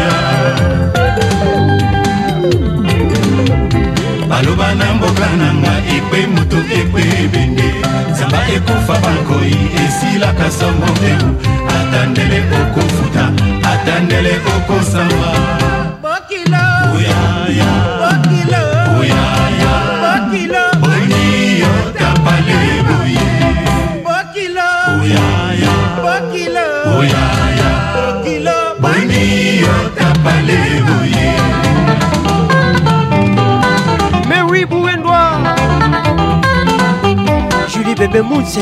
baloba 4.31 4.69
na 4.79 4.87
mboka 4.97 5.29
na 5.41 5.49
nga 5.61 5.75
ekwe 5.97 6.19
moto 6.35 6.59
ekwe 6.79 7.03
ebende 7.25 7.67
zamba 8.19 8.41
ekufa 8.55 8.95
bankoi 9.03 9.57
esilaka 9.83 10.47
somo 10.59 10.87
mpebu 10.97 11.31
ata 11.79 12.01
ndele 12.11 12.39
okofuta 12.61 13.25
ata 13.73 13.95
ndele 14.05 14.33
okosamba 14.55 15.33
boye 30.87 31.35
mais 34.29 34.43
oui 34.49 34.65
bouendoi 34.65 35.21
julie 37.73 37.95
bebe 37.95 38.21
munse 38.23 38.59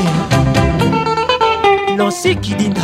nancy 1.96 2.36
kidinda 2.36 2.80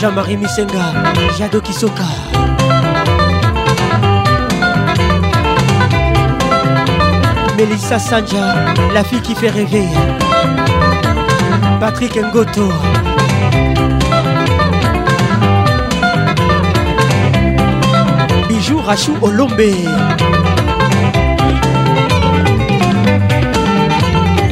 jean-marie 0.00 0.36
misenga 0.36 0.86
jado 1.38 1.60
kisoka 1.60 2.04
Melissa 7.58 7.98
Sanja, 7.98 8.54
la 8.94 9.02
fille 9.02 9.20
qui 9.20 9.34
fait 9.34 9.48
rêver. 9.50 9.82
Patrick 11.80 12.14
Ngoto. 12.16 12.68
Bijou 18.48 18.78
Rachou 18.80 19.16
Olombe. 19.22 19.72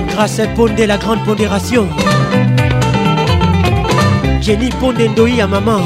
Grâce 0.08 0.40
à 0.40 0.48
Pondé, 0.48 0.88
la 0.88 0.96
grande 0.96 1.22
pondération. 1.24 1.86
Jenny 4.42 4.70
Pondé 4.80 5.08
à 5.40 5.46
maman. 5.46 5.78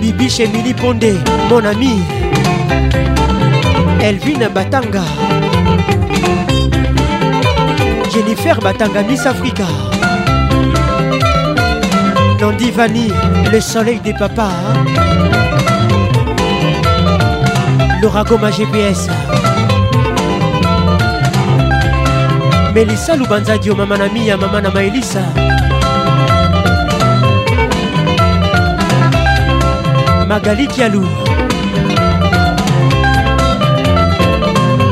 Bibi 0.00 0.30
chez 0.30 0.46
Mili 0.46 0.74
Pondé, 0.74 1.14
mon 1.50 1.64
ami. 1.64 1.96
elvin 4.02 4.40
batanga 4.54 5.02
jennifer 8.12 8.56
batanga 8.64 9.02
miss 9.04 9.26
africa 9.26 9.66
nandi 12.40 12.70
vani 12.70 13.08
le 13.52 13.60
soleil 13.60 14.00
des 14.00 14.14
papas 14.14 14.54
Laura 18.02 18.24
Goma 18.24 18.50
GPS 18.50 19.08
Melissa 22.74 23.14
Lubanza 23.14 23.58
Dio 23.58 23.74
Mama 23.76 23.98
na 23.98 24.08
Mia 24.08 24.36
Mama 24.38 24.60
na 24.62 24.70
Maelisa 24.70 25.20
Magali 30.26 30.66
Kialou 30.66 31.04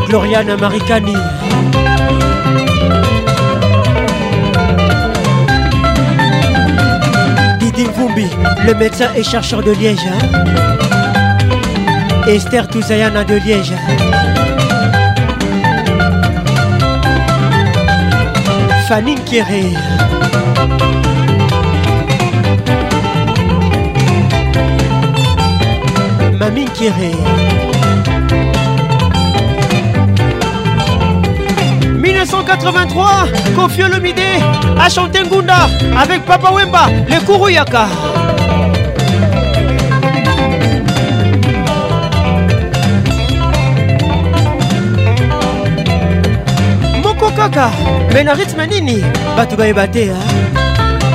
Gloriana 0.09 0.57
Maricani. 0.57 1.13
Didi 7.61 7.87
le 8.67 8.73
médecin 8.75 9.09
et 9.15 9.23
chercheur 9.23 9.63
de 9.63 9.73
Liège. 9.73 9.99
Hein. 10.07 10.45
Esther 12.27 12.67
Touzayana 12.69 13.23
de 13.25 13.35
Liège. 13.35 13.73
Hein. 13.73 14.23
Fanny 18.89 19.15
Kéré. 19.27 19.65
Mamie 26.39 26.65
Kéré. 26.73 27.13
83 32.51 33.27
Kofiolomide, 33.55 34.17
Olomide 34.23 34.81
a 34.81 34.89
chanté 34.89 35.19
Ngunda 35.23 35.69
avec 36.01 36.25
Papa 36.25 36.51
Wemba, 36.51 36.87
le 37.07 37.21
Kuruyaka. 37.27 37.87
Moko 47.05 47.29
Kaka, 47.37 47.69
mais 48.15 48.25
na 48.25 48.33
rythme 48.33 48.65
Batuba 49.37 49.65
bato 49.75 49.99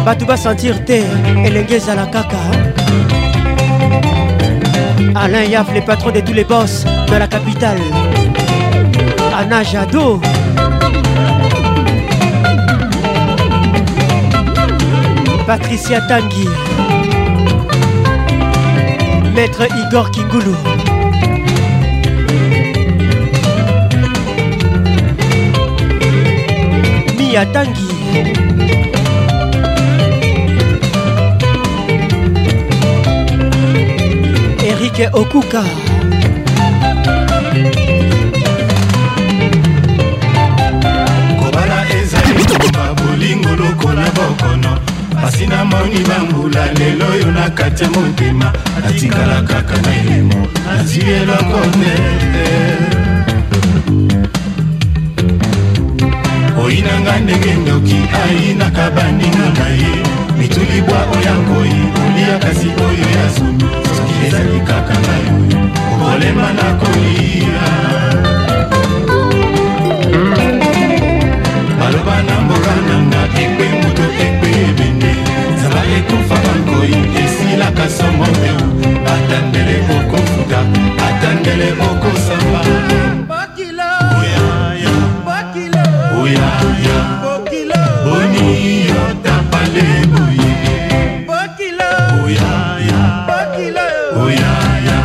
Batouba 0.05 0.37
sentir 0.37 0.75
bato 0.75 0.91
et 1.45 1.51
te, 1.65 1.89
à 1.89 1.95
la 1.95 2.05
kaka. 2.05 2.35
Hein? 2.37 2.71
Alain 5.15 5.43
Yaf 5.45 5.73
le 5.73 5.81
patron 5.81 6.11
de 6.11 6.19
tous 6.19 6.33
les 6.33 6.43
boss 6.43 6.85
de 7.07 7.15
la 7.15 7.25
capitale. 7.25 7.79
Anna 9.35 9.63
Jadot. 9.63 10.21
Patricia 15.55 16.01
Tanguy 16.07 16.49
Maître 19.35 19.67
Igor 19.85 20.09
Kingulu 20.09 20.55
Mia 27.19 27.45
Tanguy 27.53 28.01
Eric 34.69 35.09
Okuka 35.13 35.63
kobala 41.39 41.85
ezali 42.01 42.43
koba 42.45 42.85
bolingo 42.97 43.51
lokola 43.55 44.05
bokono 44.17 44.92
pasi 45.23 45.45
namoni 45.53 46.01
bambula 46.09 46.63
lelo 46.77 47.05
oyo 47.15 47.31
na 47.31 47.47
kati 47.49 47.83
ya 47.83 47.89
motema 47.89 48.51
natikala 48.83 49.39
kaka 49.47 49.77
na 49.83 49.91
elemo 49.99 50.39
nazwi 50.67 51.03
eloko 51.19 51.59
te 51.79 51.93
oyinanga 56.63 57.13
ndenge 57.23 57.53
ndoki 57.55 57.99
ayinaka 58.23 58.83
baninga 58.95 59.47
na 59.57 59.67
ye 59.79 59.93
mitulibwa 60.39 60.99
oya 61.15 61.33
ngoi 61.43 61.75
olia 62.03 62.35
kasi 62.43 62.67
oyo 62.87 63.05
ya 63.15 63.25
zumi 63.35 63.67
soki 63.95 64.15
ezali 64.27 64.59
kaka 64.67 64.95
na 65.05 65.13
yo 65.23 65.39
okolema 65.95 66.47
na 66.57 66.67
kolia 66.79 67.67
baloba 71.79 72.15
na 72.27 72.35
mboka 72.43 72.73
nanga 72.87 73.22
atufaka 76.13 76.51
nkoi 76.59 76.93
esilaka 77.23 77.85
somo 77.97 78.25
meu 78.41 78.61
atandele 79.15 79.75
okofuta 79.97 80.59
atandele 81.07 81.67
okosamba 81.89 82.59
oyaya 86.19 86.97
boni 88.05 88.45
yotapale 88.89 89.85
boye 90.13 90.55
oyaya 92.21 92.99
oyaya 94.23 94.97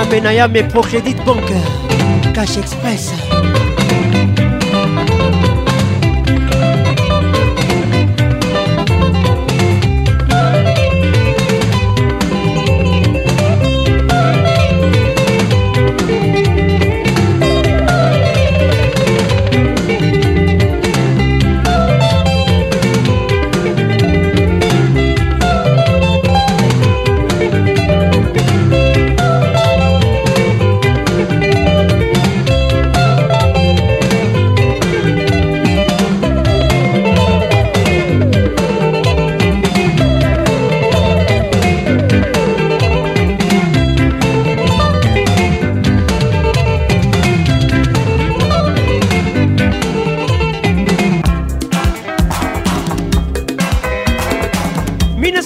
Benaya 0.07 0.47
mes 0.49 0.63
procrédits 0.71 1.17
bancaires 1.27 1.63
Cash 2.33 2.57
Express 2.57 3.13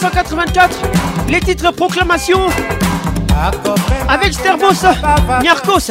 1984, 0.09 0.79
les 1.29 1.39
titres 1.39 1.70
Proclamation 1.70 2.41
avec 4.09 4.35
Sterbos, 4.35 4.83
Nyarkos. 5.41 5.91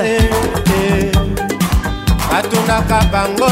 atungaka 2.37 2.99
bango 3.09 3.45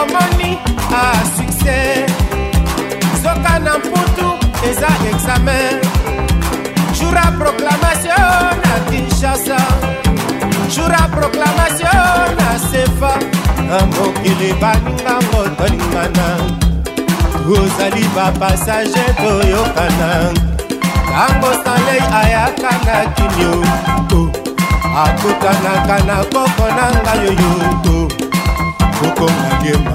omoni 0.01 0.59
asukse 1.05 2.06
soka 3.23 3.59
na 3.64 3.78
mputu 3.78 4.28
eza 4.69 4.89
examen 5.10 5.78
jour 6.94 7.16
a 7.19 7.31
proclamation 7.39 8.55
na 8.64 8.74
kinshasa 8.90 9.59
jour 10.70 10.93
a 11.01 11.06
proclamation 11.16 12.27
na 12.39 12.48
sefa 12.70 13.12
na 13.69 13.86
mokili 13.93 14.52
baningango 14.60 15.43
tolingana 15.59 16.27
tozali 17.47 18.05
bapasage 18.16 19.05
toyokana 19.20 20.09
ntango 20.32 21.52
salei 21.64 22.02
ayaka 22.20 22.73
na 22.86 22.97
kinio 23.14 23.60
oh, 24.16 24.31
akotanaka 25.05 25.97
na 26.09 26.16
koko 26.32 26.64
na 26.77 26.85
ngai 27.01 27.27
oyo 27.28 27.52
to 27.85 28.22
fuko 29.03 29.27
madiema 29.31 29.93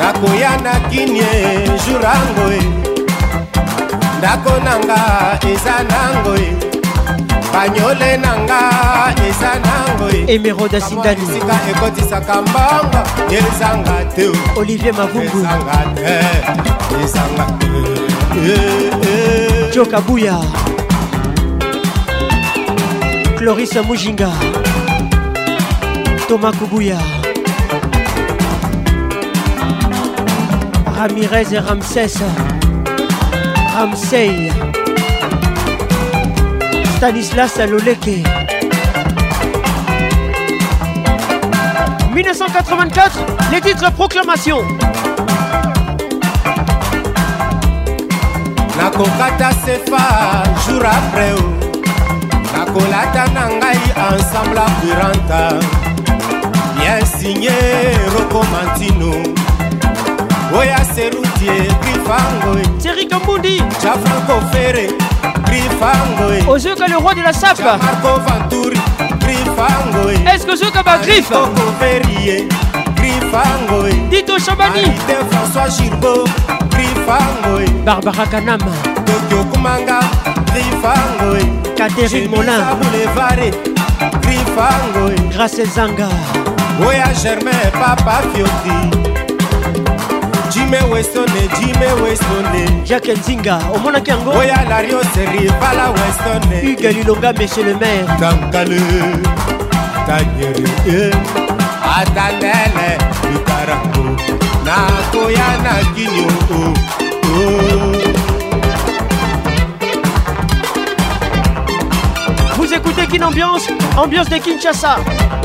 nakoya 0.00 0.56
na 0.60 0.80
kinie 0.80 1.24
jurango 1.86 2.52
e 2.52 2.62
ndako 4.18 4.50
nanga 4.64 5.00
eza 5.52 5.74
nango 5.90 6.36
e 6.36 6.54
banyole 7.52 8.16
nanga 8.16 8.60
eza 9.28 9.50
nango 9.66 10.32
emerode 10.32 10.76
asindaniisika 10.76 11.54
ekotisaka 11.70 12.42
mbongo 12.42 12.98
ezanga 13.38 14.04
te 14.16 14.24
olivier 14.60 14.94
mavunguezanga 14.94 15.74
te 15.94 16.14
ezanga 17.04 17.44
te 17.60 17.66
eh, 18.36 18.58
eh, 18.58 19.08
eh. 19.08 19.74
jokabuya 19.74 20.36
clorise 23.38 23.80
mujinga 23.80 24.32
Thomas 26.28 26.50
Koubouya. 26.56 26.96
Ramirez 30.96 31.52
et 31.54 31.58
Ramsès. 31.60 32.14
Ramsey. 33.76 34.50
Stanislas 36.96 37.58
Aloleke. 37.60 38.24
1984, 42.12 43.18
les 43.52 43.60
titres 43.60 43.90
proclamation. 43.92 44.58
se 48.96 49.66
s'efface, 49.66 50.66
jour 50.66 50.80
après 50.84 51.32
Nako 52.54 52.80
nakolata 52.80 53.24
na 53.34 53.46
Ensemble 53.46 54.58
ensemble 54.58 54.58
apuranta 54.58 55.50
ya 56.86 57.06
sinye 57.06 57.50
rokoma 58.18 58.58
ntino 58.76 59.12
oya 60.58 60.84
serutie 60.84 61.58
grifangoe 61.82 62.62
teri 62.82 63.06
kambundi 63.06 63.62
jafranco 63.82 64.40
fere 64.52 64.86
grifangoe 65.46 66.40
ozoyoka 66.48 66.86
le 66.88 66.94
roi 67.04 67.14
de 67.14 67.22
la 67.22 67.32
sapa 67.32 67.78
marco 67.78 68.10
venturi 68.26 68.80
grifangoe 69.22 70.14
eske 70.34 70.50
ozoyoka 70.52 70.82
bagriffeoko 70.82 71.64
ferie 71.80 72.36
grifangoe 72.96 73.92
dito 74.10 74.38
shabani 74.38 74.82
te 75.08 75.16
françois 75.30 75.76
girbo 75.82 76.12
grifangoe 76.70 77.66
barbara 77.84 78.26
kanama 78.26 78.66
tokyo 79.06 79.44
kumanga 79.44 80.00
grifangoe 80.50 81.42
Catherine 81.76 82.28
Molin 82.28 82.62
Boulevard 82.80 83.56
Grifangoe 84.22 85.16
Grâce 85.34 85.64
Zanga 85.74 86.08
oya 86.84 87.12
germain 87.22 87.70
papa 87.72 88.22
fioti 88.32 88.78
jime 90.52 90.80
westone 90.92 91.42
jime 91.60 91.88
westone 92.02 92.62
jacke 92.88 93.12
nzinga 93.12 93.56
omonaki 93.74 94.10
yango 94.10 94.30
oya 94.40 94.58
larioseri 94.70 95.42
pala 95.60 95.86
westone 95.98 96.56
hugue 96.64 96.88
lilonga 96.96 97.32
monsieur 97.38 97.64
le 97.68 97.74
maire 97.80 98.04
tankale 98.20 98.80
tanyere 100.06 100.70
eh. 100.88 101.14
atalele 101.98 102.88
litarango 103.32 104.06
nakoya 104.66 105.44
na 105.64 105.72
kinio 105.94 106.28
oh. 106.56 107.95
Une 113.14 113.22
Ambiance, 113.22 113.68
ambiance 113.96 114.28
de 114.28 114.36
Kinshasa, 114.36 114.96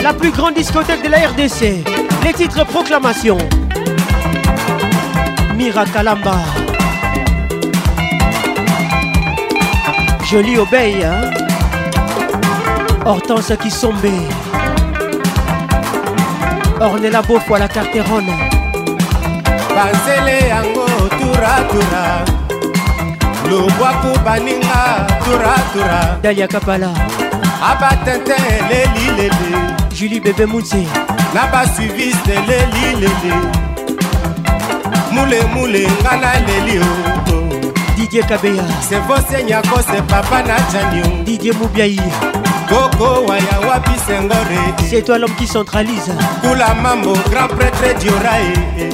la 0.04 0.14
plus 0.14 0.32
grande 0.32 0.56
discothèque 0.56 1.04
de 1.04 1.10
la 1.10 1.20
RDC. 1.28 1.84
Les 2.24 2.34
titres 2.34 2.66
proclamation. 2.66 3.38
Mirakalamba. 5.56 6.38
Jolie 10.26 10.58
obéit, 10.58 11.04
hein? 11.04 11.30
Hortense 13.06 13.54
qui 13.62 13.70
sombe. 13.70 13.94
Ornella 16.82 17.22
Beaufoy 17.22 17.60
la 17.60 17.68
carterone. 17.68 18.26
Bazele 19.76 20.48
yango 20.50 20.86
tura 21.12 21.54
tura. 21.70 23.62
baninga 24.24 25.08
tura 25.24 26.48
Kapala. 26.48 26.90
aba 27.62 27.90
tintin 28.06 28.44
eleli 28.58 29.16
lele 29.18 29.94
julie 29.96 30.20
bebe 30.20 30.46
mutie 30.48 30.84
naba 31.34 31.64
suivis 31.76 32.16
eleli 32.26 32.96
lele 33.02 33.34
mulemule 35.12 35.86
nga 36.02 36.18
na 36.18 36.30
eleli 36.38 36.80
o 36.80 37.72
didie 37.96 38.24
kabeya 38.24 38.64
sevo 38.90 39.16
senyako 39.30 39.80
se 39.82 40.02
papa 40.10 40.42
na 40.44 40.58
janio 40.72 41.06
oh. 41.06 41.24
didie 41.24 41.52
mubiai 41.54 42.00
koko 42.70 43.26
waya 43.28 43.56
wapi 43.68 44.00
sengore 44.08 44.54
eh. 44.68 44.74
c'est 44.90 45.02
toi 45.04 45.20
l'homme 45.20 45.36
qui 45.38 45.46
centralise 45.48 46.12
kula 46.42 46.74
mambo 46.82 47.14
grand 47.30 47.48
prêtre 47.48 47.94
diora 48.00 48.36
eh. 48.80 48.90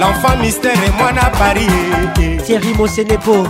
l'enfant 0.00 0.36
mystère 0.40 0.74
et 0.86 0.90
mwana 1.02 1.30
paris 1.38 1.70
eh, 2.20 2.38
thierry 2.46 2.74
mosenepo 2.74 3.46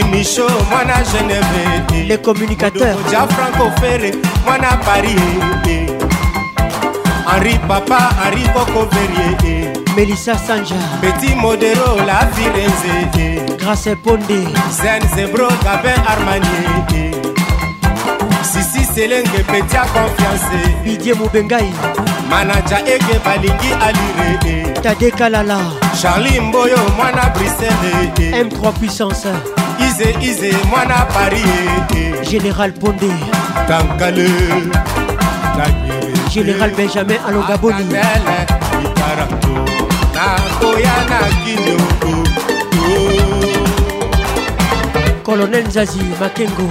imisho 0.00 0.46
mwana 0.70 1.02
geneve 1.12 1.44
eh, 1.64 2.00
eh. 2.00 2.04
le 2.06 2.18
communicateur 2.20 2.96
ja 3.10 3.26
franco 3.28 3.70
fere 3.80 4.12
mwana 4.44 4.76
paris 4.84 5.20
eh, 5.68 5.86
henri 7.32 7.58
papa 7.68 8.10
henri 8.24 8.42
boko 8.54 8.88
verie 8.92 9.70
melissa 9.96 10.38
sanja 10.38 10.76
petit 11.00 11.36
modero 11.36 11.96
la 12.06 12.26
firenze 12.26 13.54
grace 13.58 13.96
ponde 13.96 14.44
zen 14.70 15.02
zebro 15.14 15.48
gabin 15.64 16.02
armanie 16.06 17.14
sisi 18.42 18.84
selenge 18.94 19.44
petit 19.50 19.74
a 19.76 19.84
confiance 19.84 20.68
didie 20.84 21.14
mobengai 21.14 21.70
manaja 22.30 22.78
ege 22.86 23.18
balingi 23.24 23.72
alire 23.72 24.70
tadekalala 24.82 25.58
charli 26.02 26.40
mboyo 26.40 26.78
mwana 26.96 27.32
brisele 27.34 28.42
m3 28.42 28.72
puissance 28.72 29.63
Isé, 29.80 30.14
Isé, 30.20 30.50
mwana 30.70 31.06
paris 31.12 31.44
général 32.28 32.72
pondé 32.74 33.08
kankale 33.66 34.26
général 36.30 36.70
benjamin 36.76 37.14
Alogaboni 37.26 37.82
ikarango 38.84 39.64
colonel 45.24 45.68
zazi 45.70 45.98
makengo 46.20 46.68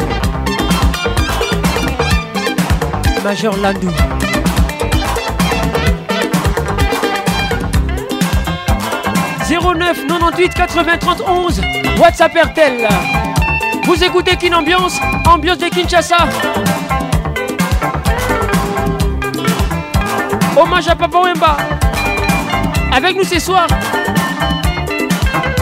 major 3.24 3.58
landu 3.58 3.88
09 9.50 9.98
98 10.38 10.54
83 10.56 11.22
11 11.28 11.83
up 12.02 12.36
Ertel 12.36 12.88
Vous 13.84 14.04
écoutez 14.04 14.36
qu'une 14.36 14.54
Ambiance, 14.56 15.00
ambiance 15.28 15.58
de 15.60 15.66
Kinshasa. 15.68 16.18
Hommage 20.56 20.88
à 20.88 20.96
Papa 20.96 21.20
Wemba. 21.20 21.58
Avec 22.96 23.16
nous 23.16 23.24
ce 23.24 23.40
soir, 23.40 23.68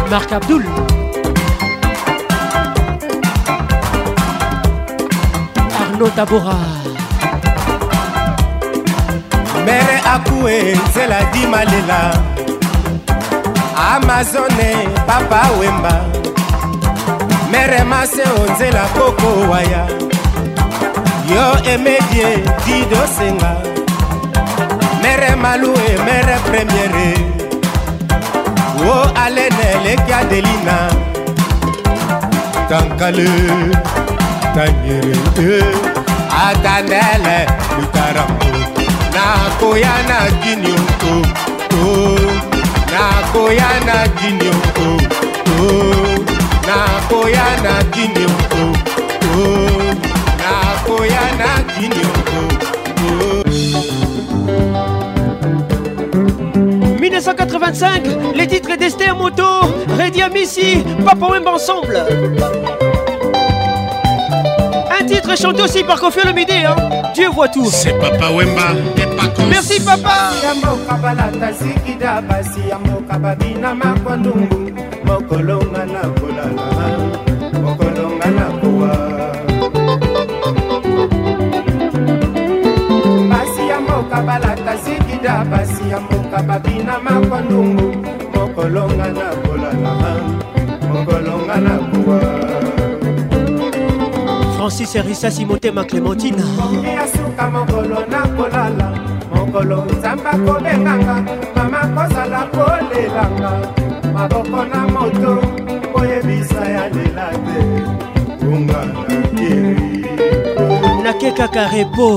Marc 0.10 0.32
Abdoul. 0.32 0.66
Arnaud 5.80 6.10
Tabora. 6.10 6.58
Mère 9.66 10.02
Akoué, 10.16 10.74
c'est 10.94 11.08
la 11.08 11.24
Dimalela. 11.26 12.12
Amazoné 13.96 14.88
Papa 15.08 15.44
Wemba. 15.60 16.21
mere 17.52 17.84
mase 17.84 18.24
onzela 18.42 18.86
koko 18.96 19.28
waya 19.52 19.86
yo 21.32 21.46
emedie 21.74 22.30
didosenga 22.66 23.52
mere 25.04 25.36
malue 25.44 25.92
mere 26.08 26.36
premiere 26.48 27.10
wo 28.82 28.96
alene 29.24 29.70
leki 29.84 30.14
adelina 30.22 30.78
tankale 32.70 33.30
tanyere 34.56 35.20
e. 35.54 35.62
atandele 36.48 37.38
lutarango 37.78 38.48
nakoya 39.14 39.94
na 40.10 40.20
gini 40.44 40.74
oko 40.88 41.14
oh. 41.78 42.26
nakoya 42.94 43.70
na 43.88 43.98
gini 44.20 44.50
oko 44.60 44.88
oh. 45.62 46.31
nakoya 46.76 47.48
na 47.64 47.74
kini 47.94 48.26
oh, 48.26 48.72
oh. 49.36 49.92
nakoya 50.40 51.24
na 51.36 51.52
1985, 57.02 58.02
les 58.36 58.48
titres 58.48 58.78
d'Esther 58.78 59.16
Moto, 59.16 59.46
Redia 59.98 60.28
Missy, 60.30 60.84
Papa 61.06 61.28
Wemba 61.28 61.52
ensemble. 61.54 61.98
Un 65.00 65.06
titre 65.06 65.36
chanté 65.38 65.62
aussi 65.62 65.84
par 65.84 66.00
Kofi 66.00 66.20
Olomide, 66.24 66.52
hein. 66.52 66.76
Dieu 67.14 67.30
voit 67.30 67.48
tout. 67.48 67.70
C'est 67.70 67.94
Papa 68.00 68.30
Wemba 68.32 68.72
et 68.98 69.06
Pacons. 69.16 69.46
Merci 69.50 69.80
Papa. 69.82 70.32
okolonga 75.18 75.84
na 75.86 76.02
kolala 76.20 76.96
okolonga 77.72 78.28
na 78.38 78.46
kowa 78.60 78.94
basi 83.30 83.62
ya 83.70 83.82
mboka 83.82 84.22
balata 84.22 84.74
sikida 84.78 85.46
basi 85.46 85.90
ya 85.90 86.00
mboka 86.00 86.44
babina 86.44 87.00
makondungu 87.00 87.92
okolonga 88.44 89.08
na 89.12 89.26
kolala 89.44 89.94
okolonga 90.96 91.56
na 91.60 91.76
kowa 91.92 92.20
francis 94.56 94.96
erisasi 94.96 95.46
motema 95.46 95.84
clémentine 95.84 96.44
ya 96.94 97.08
suka 97.08 97.50
mokolo 97.52 98.00
na 98.10 98.22
kolala 98.40 98.88
mokolo 99.36 99.84
nzamba 99.98 100.32
kobenganga 100.32 101.16
mama 101.56 101.82
kozala 102.04 102.42
kolelanga 102.56 103.52
maboko 104.14 104.60
na 104.68 104.84
moto 104.92 105.32
koyebisa 105.96 106.62
ya 106.70 106.84
lela 106.92 107.28
te 107.32 107.60
unga 108.48 108.82
na 108.86 109.02
kiri 109.32 110.04
nake 111.04 111.32
kaka 111.38 111.64
repo 111.72 112.08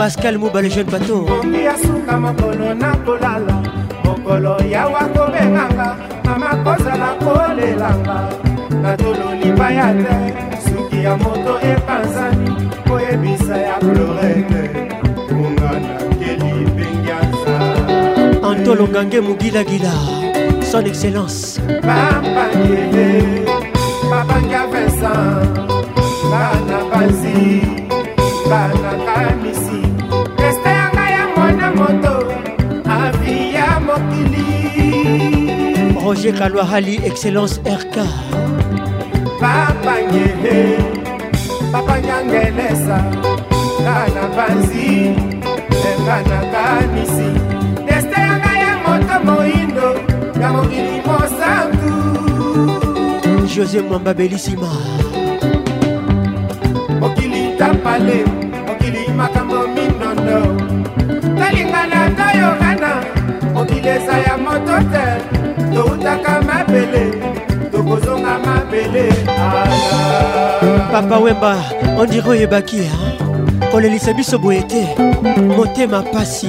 pascal 0.00 0.38
moba 0.42 0.62
le 0.64 0.68
jeune 0.72 0.88
bato 0.92 1.16
ongi 1.34 1.60
ya 1.68 1.74
suka 1.84 2.14
mokolo 2.24 2.68
na 2.80 2.90
kolala 3.04 3.56
mokolo 4.04 4.52
yawa 4.74 5.02
kobenganga 5.14 5.88
mama 6.24 6.50
kozala 6.64 7.08
kolelanga 7.24 8.18
na 8.82 8.90
tolo 9.00 9.26
libaya 9.40 9.86
te 10.02 10.14
suki 10.64 10.98
ya 11.06 11.12
moto 11.22 11.52
epanzani 11.72 12.50
koyebisa 12.88 13.56
ya 13.68 13.74
plorete 13.84 14.62
unga 15.44 15.72
na 15.84 15.94
keli 16.20 16.64
pengianza 16.76 17.54
antolongange 18.50 19.20
mugilagila 19.26 19.92
son 20.70 20.84
excellence 20.84 21.58
papa 21.82 22.44
yeye 22.68 23.42
babanga 24.10 24.62
vincent 24.72 25.46
bana 26.32 26.78
banzi 26.90 27.62
bana 28.50 28.90
kamisi 29.06 29.80
este 30.48 30.70
yanga 30.78 31.04
ya 31.14 31.24
mwana 31.36 31.68
moto 31.78 32.14
avi 33.00 33.54
ya 33.54 33.70
mokili 33.86 34.44
roger 36.04 36.34
kalwahali 36.38 36.94
excellence 37.08 37.56
rk 37.80 37.94
papa 39.40 39.94
yeye 40.14 40.78
babanyangelesa 41.72 42.96
bana 43.84 44.22
banzi 44.36 45.16
bana 46.06 46.38
kamisi 46.52 47.57
ya 50.42 50.52
mokili 50.52 51.02
mosantu 51.06 51.94
josé 53.54 53.80
mwamba 53.80 54.14
belisima 54.14 54.66
mokili 57.00 57.56
tapale 57.58 58.24
mokili 58.66 59.08
makambo 59.16 59.54
minondo 59.66 60.42
talingana 61.38 62.10
toyokana 62.10 63.04
mokili 63.54 63.88
eza 63.88 64.18
ya 64.18 64.38
moto 64.38 64.78
te 64.92 65.04
toutaka 65.74 66.42
mabele 66.42 67.12
tokozonga 67.72 68.38
mabele 68.38 69.12
papa 70.92 71.18
wemba 71.18 71.62
ondire 71.98 72.28
oyebaki 72.30 72.90
kolelisa 73.72 74.12
biso 74.14 74.38
boye 74.38 74.62
te 74.62 74.86
motema 75.56 76.02
pasi 76.02 76.48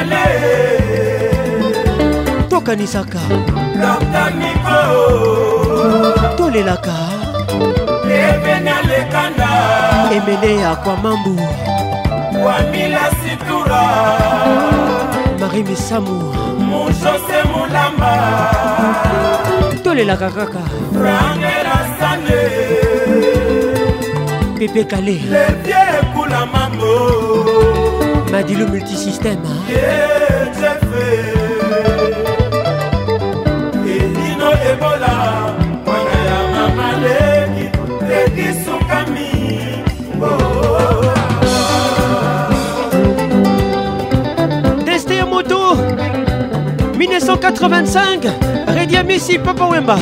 ebele 0.00 0.24
tokanisaka 2.50 3.20
lokaniko 3.82 4.78
tolelaka 6.38 6.96
ebene 8.22 8.76
lekanda 8.90 9.50
emele 10.16 10.50
ya 10.62 10.76
kwa 10.76 10.94
mambu 11.04 11.36
wamila 12.44 13.04
situra 13.18 13.84
marie 15.40 15.62
misamu 15.68 16.14
mojose 16.70 17.36
molamba 17.50 18.14
tolelaka 19.84 20.30
kaka 20.30 20.60
frangela 20.94 21.78
sane 21.98 22.40
pepe 24.58 24.84
kale 24.90 25.16
lepie 25.30 25.82
ekula 26.00 26.40
mambo 26.54 26.94
m'a 28.30 28.42
dit 28.42 28.54
le 28.54 28.66
multisystème. 28.66 29.38
Hein. 29.44 29.58
Oh. 40.20 40.24
Desté 44.84 45.20
à 45.20 45.26
moto 45.26 45.56
1985 46.98 48.26
Redia 48.68 49.02
Messi 49.04 49.38
Papa 49.38 49.64
Wemba 49.66 49.94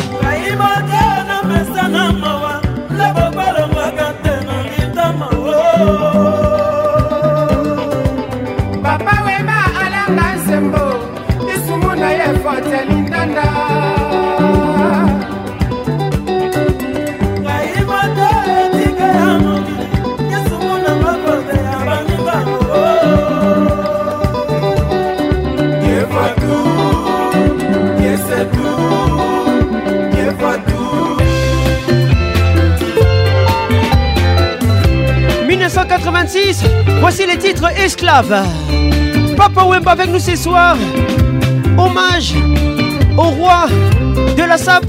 Papa 39.36 39.64
Wemba 39.64 39.90
avec 39.92 40.08
nous 40.10 40.20
ce 40.20 40.36
soir. 40.36 40.76
Hommage 41.76 42.34
au 43.18 43.22
roi 43.22 43.66
de 44.36 44.42
la 44.44 44.56
SAP, 44.56 44.84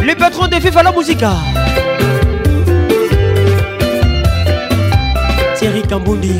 Le 0.00 0.14
patron 0.14 0.46
des 0.46 0.60
FIFA 0.60 0.84
La 0.84 0.92
Musica. 0.92 1.32
Thierry 5.56 5.82
Kambundi. 5.82 6.34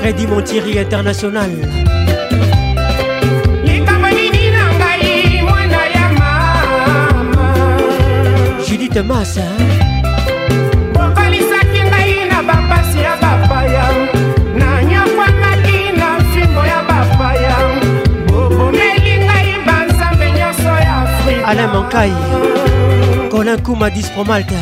Freddy 0.00 0.26
Montieri 0.26 0.78
International. 0.78 1.50
de 8.98 9.02
masa 9.12 9.44
bokalisaki 10.92 11.80
ngai 11.90 12.12
na 12.30 12.38
bapasi 12.48 12.98
ya 13.06 13.12
bapaya 13.22 13.84
nanyokwamaki 14.60 15.78
na 15.98 16.08
fimbo 16.30 16.62
ya 16.70 16.80
bapaya 16.88 17.56
bobomeli 18.30 19.14
ngai 19.26 19.50
banzambe 19.66 20.26
nyonso 20.38 20.72
ya 20.86 20.92
afrika 21.06 21.46
alain 21.50 21.68
mankai 21.72 22.12
colin 23.30 23.58
kuma 23.62 23.86
dispromalta 23.94 24.58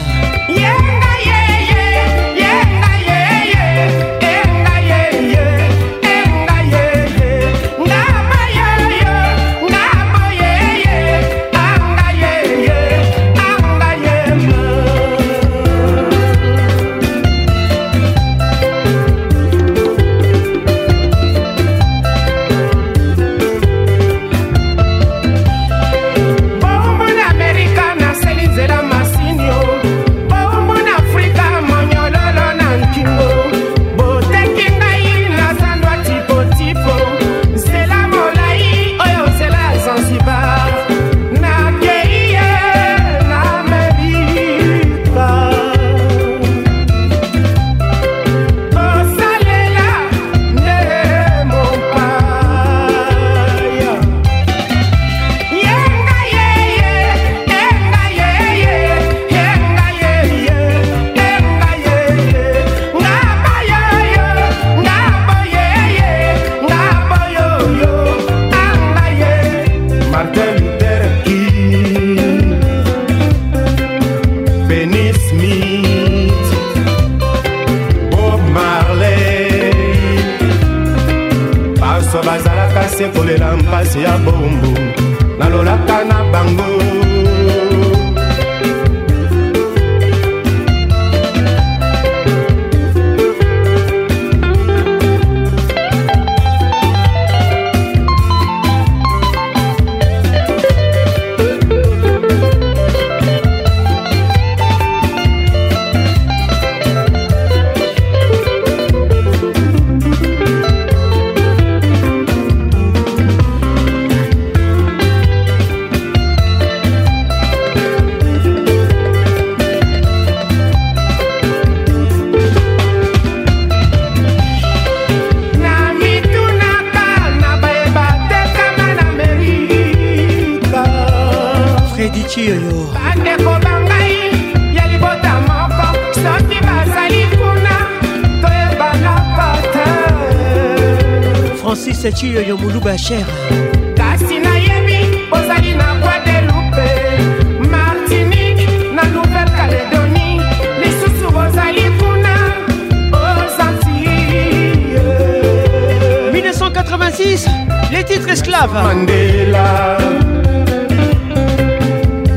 lava 158.66 158.82
mandela 158.82 159.97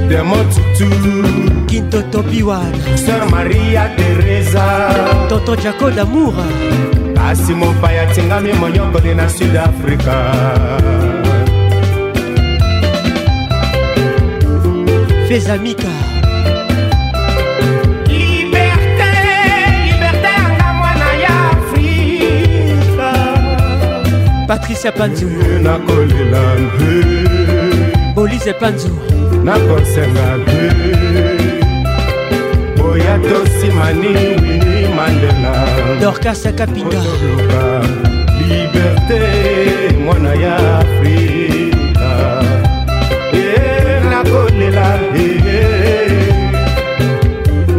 demotutu 0.08 0.90
kintoto 1.68 2.22
biwana 2.24 2.88
sœur 3.04 3.26
maria 3.32 3.90
teresa 3.98 4.66
toto 5.30 5.56
jako 5.56 5.90
damoura 5.90 6.44
kasi 7.16 7.54
mopaya 7.54 8.06
tingami 8.14 8.54
moyokoli 8.62 9.16
na 9.16 9.26
sud 9.30 9.56
afrika 9.58 10.16
fezamika 15.28 15.94
patricia 24.60 24.92
panzu 24.92 25.28
nakolela 25.66 26.42
mpe 26.64 26.94
bolise 28.16 28.54
panzu 28.62 28.90
nakosenga 29.46 30.28
mpe 30.44 30.60
boya 32.78 33.16
tosimani 33.28 34.08
wini 34.08 34.88
mandela 34.98 35.54
dorkasa 36.02 36.52
kapinga 36.52 36.98
otoloba 37.00 37.64
liberté 38.50 39.22
mwana 40.06 40.34
ya 40.44 40.56
afrika 40.84 42.12
e 43.48 43.50
nakolela 44.12 44.90
e 45.26 45.30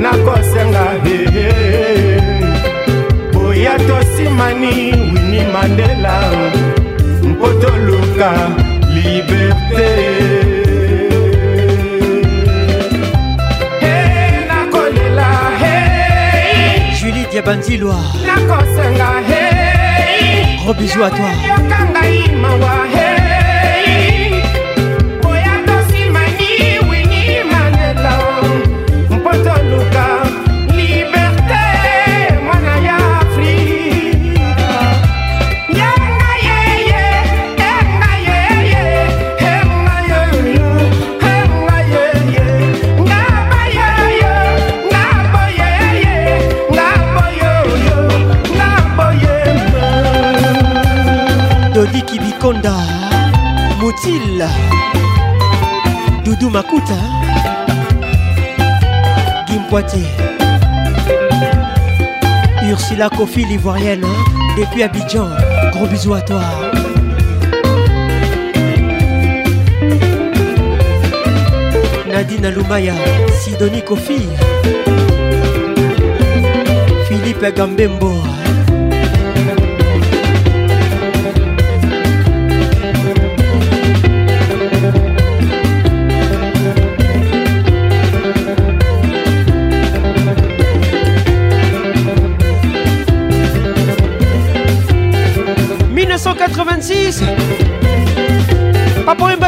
nakosenga 0.02 0.84
e 1.16 1.48
boya 3.34 3.74
tosimani 3.88 4.74
wini 4.92 5.40
mandela 5.52 6.16
toluka 7.58 8.30
liberté 8.94 9.90
hey, 13.80 14.44
nakolela 14.48 15.32
hey. 15.58 16.94
julie 16.98 17.26
diabanzilwa 17.32 17.96
nakosenga 18.26 19.10
hey. 19.28 20.58
gros 20.64 20.74
bisou 20.76 21.02
à 21.02 21.10
toi 21.10 21.32
yoka 21.48 21.80
ngai 21.90 22.30
mawa 22.42 22.76
hey. 22.94 23.09
Konda 52.52 52.78
Mutila 53.78 54.48
Doudou 56.24 56.50
Makuta 56.50 56.98
Guim 59.46 59.62
Poitier 59.70 60.08
Ursula 62.72 63.08
Kofi 63.08 63.44
l'ivoirienne 63.44 64.04
depuis 64.58 64.82
Abidjan 64.82 65.28
Gros 65.70 65.86
bisous 65.86 66.14
à 66.14 66.20
toi 66.22 66.42
Nadine 72.08 72.46
Aloumaya 72.46 72.94
Sidonie 73.44 73.82
Kofi 73.82 74.22
Philippe 77.08 77.54
Gambembo 77.56 78.12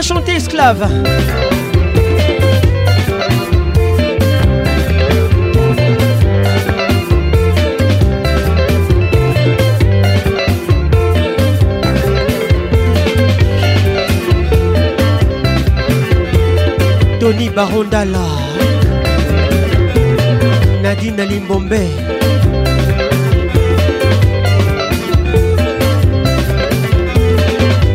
va 0.02 0.14
chanter 0.14 0.34
esclave. 0.36 0.80
Tony 17.20 17.48
Barondala 17.50 18.18
Nadine 20.82 21.20
Alimbombe 21.22 21.78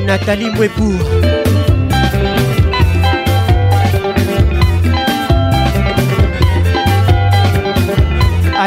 Nathalie 0.08 0.52
Mouepour 0.52 1.47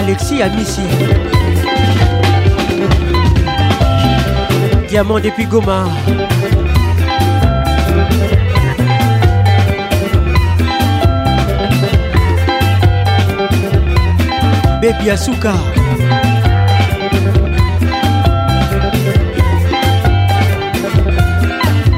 Alexis 0.00 0.40
Amissi 0.42 0.80
Diamant 4.88 5.20
depuis 5.20 5.44
Goma 5.44 5.84
Baby 14.80 15.10
Asuka 15.10 15.52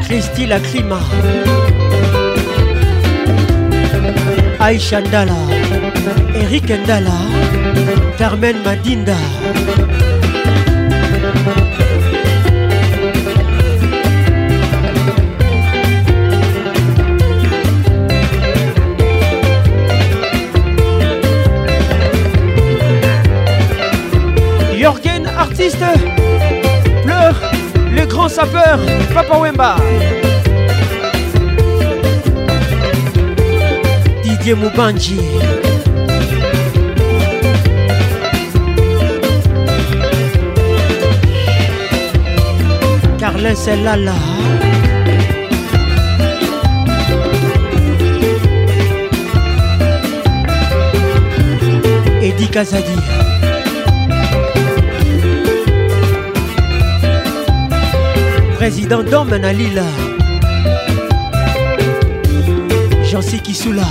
Christy 0.02 0.46
la 0.46 0.58
climat 0.58 0.98
Aïcha 4.58 5.00
Ndala 5.00 5.36
Eric 6.34 6.68
Ndala, 6.68 7.16
Carmen 8.18 8.56
Madinda. 8.64 9.16
Jorgen, 24.78 25.26
artiste, 25.38 25.84
pleure, 27.04 27.34
le 27.96 28.06
grand 28.06 28.28
sapeur, 28.28 28.80
Papa 29.14 29.38
Wemba. 29.38 29.76
Didier 34.24 34.54
Moubanji. 34.56 35.20
parler, 43.42 43.56
c'est 43.56 43.76
là 43.82 43.96
là. 43.96 44.12
Eddie 52.22 52.48
Kazadi. 52.48 52.84
Président 58.56 59.00
j'en 59.10 59.26
jean 63.10 63.22
qui 63.42 63.54
Soula. 63.54 63.82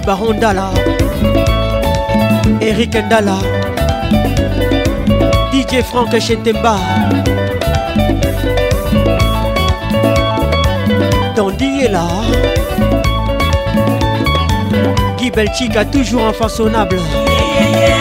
Baron 0.04 0.34
Dala 0.38 0.70
Eric 2.60 2.94
Ndala 2.94 3.38
DJ 5.52 5.82
Franck 5.82 6.18
Chetemba 6.20 6.76
Tandy 11.34 11.84
est 11.84 11.88
là 11.88 12.06
Guy 15.18 15.30
Belchica 15.30 15.84
toujours 15.84 16.24
infaçonnable 16.26 16.96
yeah, 16.96 17.70
yeah, 17.70 17.88
yeah. 17.88 17.99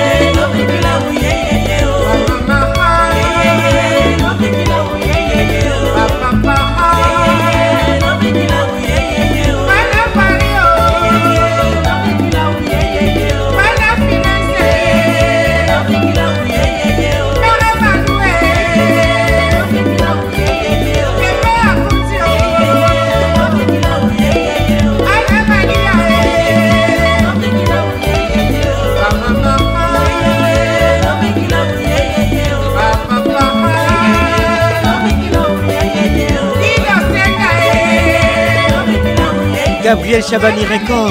Gabriel 39.90 40.22
Chabani 40.22 40.66
Record 40.70 41.10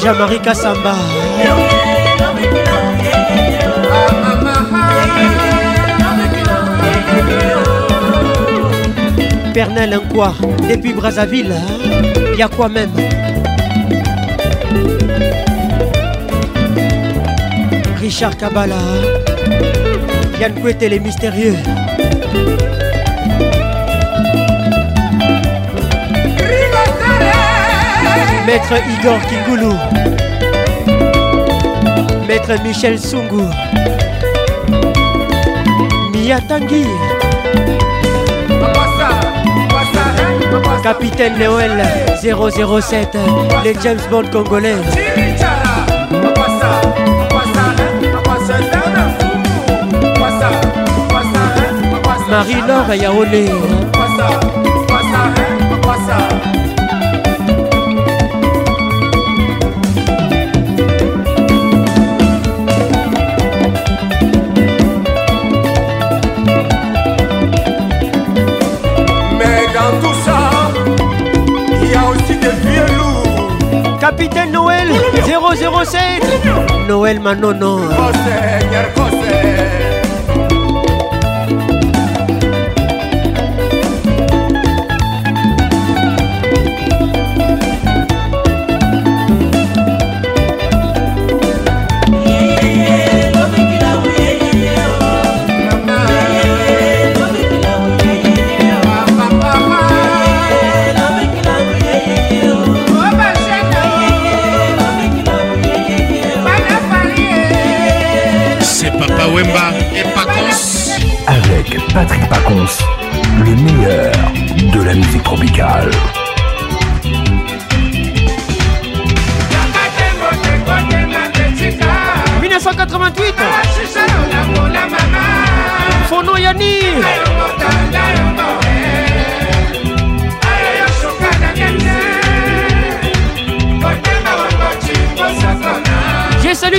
Jean-Marie 0.00 0.38
Kassamba 0.38 0.94
Pernel 9.52 9.98
quoi 10.12 10.32
depuis 10.68 10.92
Brazzaville 10.92 11.50
hein. 11.50 12.36
y 12.38 12.42
a 12.42 12.46
quoi 12.48 12.68
même 12.68 12.92
Richard 18.00 18.36
Kabbalah 18.36 18.76
hein. 18.76 19.50
Yann 20.40 20.54
Couette 20.54 20.82
les 20.88 21.00
mystérieux 21.00 21.56
Maître 28.46 28.74
Igor 29.00 29.18
Kingoulou, 29.22 29.74
Maître 32.28 32.62
Michel 32.62 32.98
Sungu, 32.98 33.42
Mia 36.12 36.38
Tanguy, 36.42 36.84
Capitaine 40.82 41.38
Noël 41.38 41.82
007, 42.20 43.16
les 43.64 43.74
James 43.82 43.98
Bond 44.10 44.24
congolais. 44.30 44.76
Marie-Laure 52.30 52.94
Yaoné. 52.94 53.48
No 76.44 76.78
No, 76.86 77.06
hermano, 77.06 77.52
no. 77.52 77.78
señor 78.12 79.13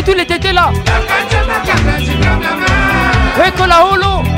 tout, 0.06 0.12
il 0.14 0.20
était 0.22 0.54
là. 0.54 0.70
Ekola 3.46 3.84
Holo. 3.86 4.35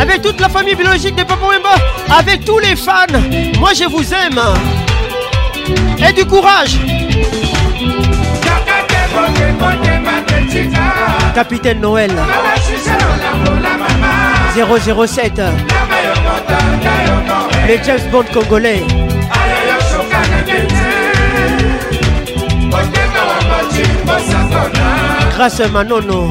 avec 0.00 0.22
toute 0.22 0.40
la 0.40 0.48
famille 0.48 0.74
biologique 0.74 1.14
de 1.14 1.22
Papa 1.24 1.46
Wemba, 1.46 1.74
avec 2.18 2.44
tous 2.44 2.58
les 2.58 2.76
fans. 2.76 3.06
Moi, 3.58 3.70
je 3.74 3.84
vous 3.84 4.12
aime. 4.12 4.40
Et 5.98 6.12
du 6.12 6.24
courage. 6.26 6.78
Capitaine 11.34 11.80
Noël 11.80 12.10
007 15.06 15.42
Les 17.68 17.80
James 17.84 17.98
Bond 18.12 18.24
congolais 18.32 18.84
Grâce 25.36 25.60
à 25.60 25.68
Manono 25.68 26.30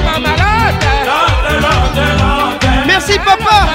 papa. 3.25 3.67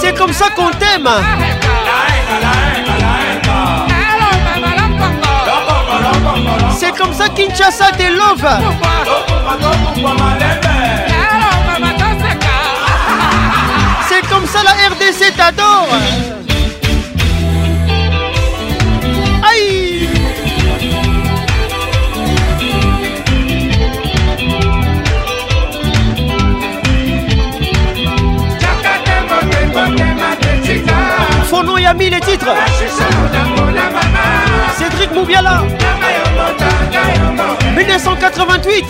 C'est 0.00 0.16
comme 0.16 0.32
ça 0.32 0.48
qu'on 0.50 0.70
t'aime. 0.70 1.08
C'est 6.78 6.96
comme 6.96 7.12
ça 7.12 7.28
qu'Inch'assa 7.28 7.92
te 7.92 8.12
love. 8.12 8.48
C'est 14.12 14.28
comme 14.28 14.46
ça 14.46 14.60
la 14.62 14.70
RDC 14.70 15.36
t'adore. 15.36 15.86
les 31.98 32.20
titres. 32.20 32.46
Cédric 34.78 35.12
Moubiala. 35.12 35.62
1988. 37.76 38.84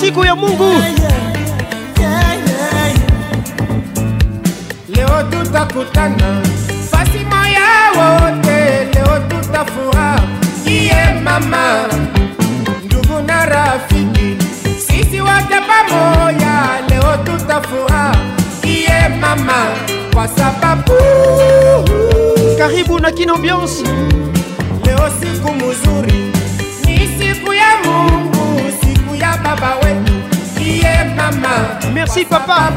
siku 0.00 0.22
ya 0.24 0.34
Mungu. 0.36 0.70
Leo 4.88 5.22
tutakutana 5.30 6.42
fasi 6.90 7.18
moya 7.26 7.90
wote, 7.98 8.58
leo 8.94 9.14
tutafurahi 9.28 10.22
iye 10.66 11.20
mama, 11.22 11.86
ndugu 12.84 13.20
na 13.26 13.44
rafiki, 13.46 14.36
sisi 14.78 15.20
wote 15.20 15.56
pamoja, 15.66 16.54
leo 16.88 17.16
tutafurahi 17.24 18.22
iye 18.64 19.08
mama, 19.20 19.66
kwa 20.14 20.28
sababu 20.28 20.92
karibu 22.58 22.98
na 22.98 23.10
Kino 23.10 23.34
Ambiance, 23.34 23.82
leo 24.84 25.10
siku 25.20 25.54
mzuri 25.54 26.37
Bah 29.60 29.78
Merci 31.94 32.24
papa. 32.24 32.70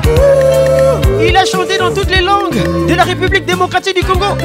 Il 1.22 1.35
a 1.35 1.43
chanté 1.45 1.77
dans 1.77 1.93
toutes 1.93 2.10
les 2.10 2.22
langues 2.22 2.64
de 2.88 2.93
la 2.93 3.03
République 3.03 3.45
démocratique 3.45 3.95
du 3.98 4.03
Congo.« 4.03 4.26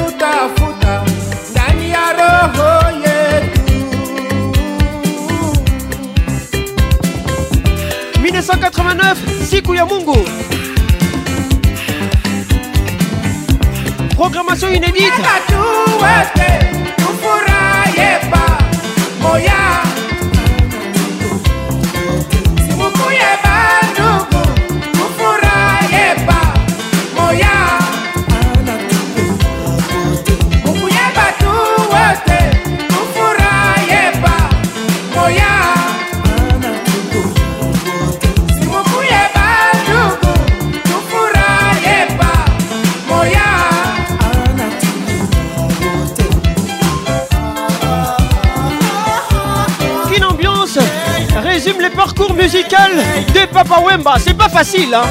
1989, 8.21 9.17
sikuya 9.49 9.85
Programmation 14.17 14.67
inédite. 14.69 15.13
de 52.49 53.45
Papa 53.51 53.79
Wemba. 53.81 54.15
C'est 54.19 54.33
pas 54.37 54.47
facile. 54.49 54.93
Hein. 54.95 55.03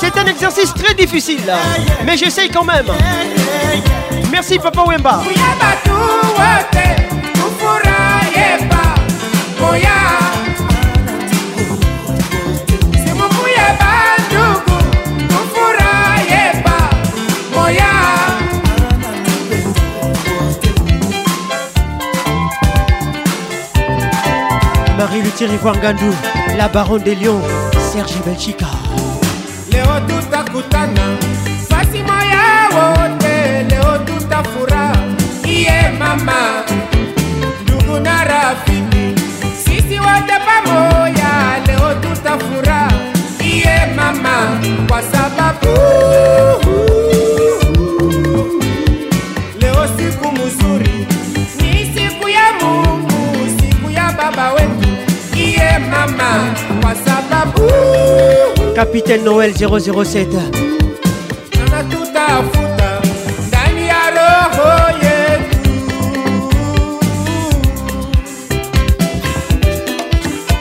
C'est 0.00 0.16
un 0.16 0.24
exercice 0.26 0.72
très 0.72 0.94
difficile. 0.94 1.42
Hein. 1.50 1.80
Mais 2.06 2.16
j'essaye 2.16 2.48
quand 2.48 2.64
même. 2.64 2.86
Merci 4.30 4.56
Papa 4.60 4.82
Wemba. 4.86 5.20
la 26.56 26.66
baronne 26.68 27.02
des 27.02 27.14
lions, 27.14 27.40
Serge 27.92 28.20
Belchika. 28.24 28.66
Leo 29.70 30.00
tutakutana, 30.08 31.16
fasimo 31.68 32.12
ya 32.32 32.76
wote, 32.76 33.62
leo 33.68 33.98
tutafura, 33.98 34.92
iye 35.44 35.90
mama, 35.98 36.64
ndugu 37.62 38.00
na 38.00 38.24
rafiki, 38.24 39.20
sisi 39.64 40.00
wote 40.00 40.34
pamoja, 40.48 41.28
leo 41.66 41.94
tutafura, 41.94 42.88
iye 43.40 43.86
mama, 43.96 44.58
kwa 44.88 45.02
sababu 45.02 45.70
Capitaine 58.74 59.22
Noël 59.24 59.52
007 59.54 60.28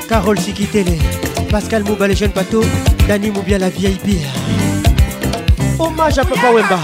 Carole 0.10 0.38
Sikitele, 0.40 0.86
Pascal 1.52 1.84
Mouba, 1.84 2.07
les 2.07 2.15
jeunes 2.15 2.31
bateaux, 2.31 2.64
Dani 3.07 3.30
Moubia, 3.30 3.57
la 3.60 3.69
vieille 3.69 3.99
pire. 4.03 4.18
Hommage 5.80 6.18
à 6.19 6.26
Papa 6.26 6.52
Wemba. 6.52 6.80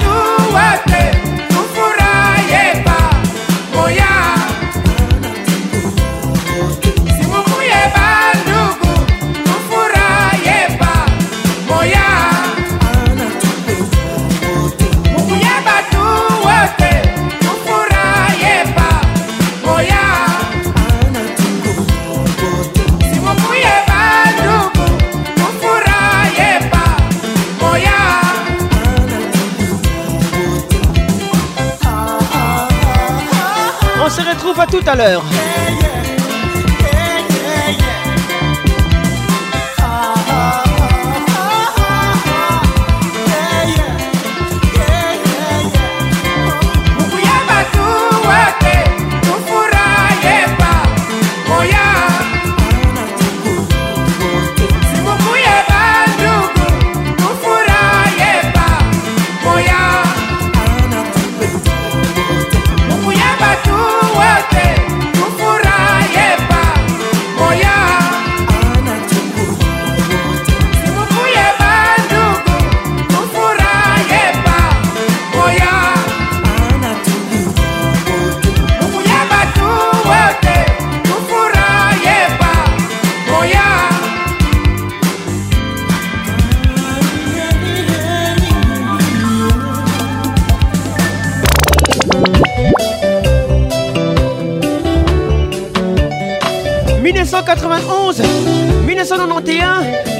tout 34.82 34.90
à 34.90 34.96
l'heure. 34.96 35.24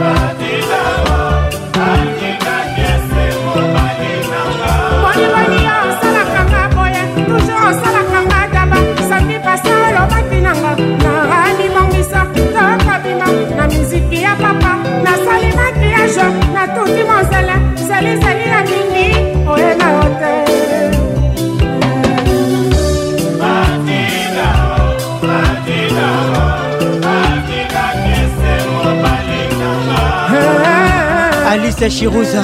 Estelle 31.76 31.92
Chirouza. 31.92 32.40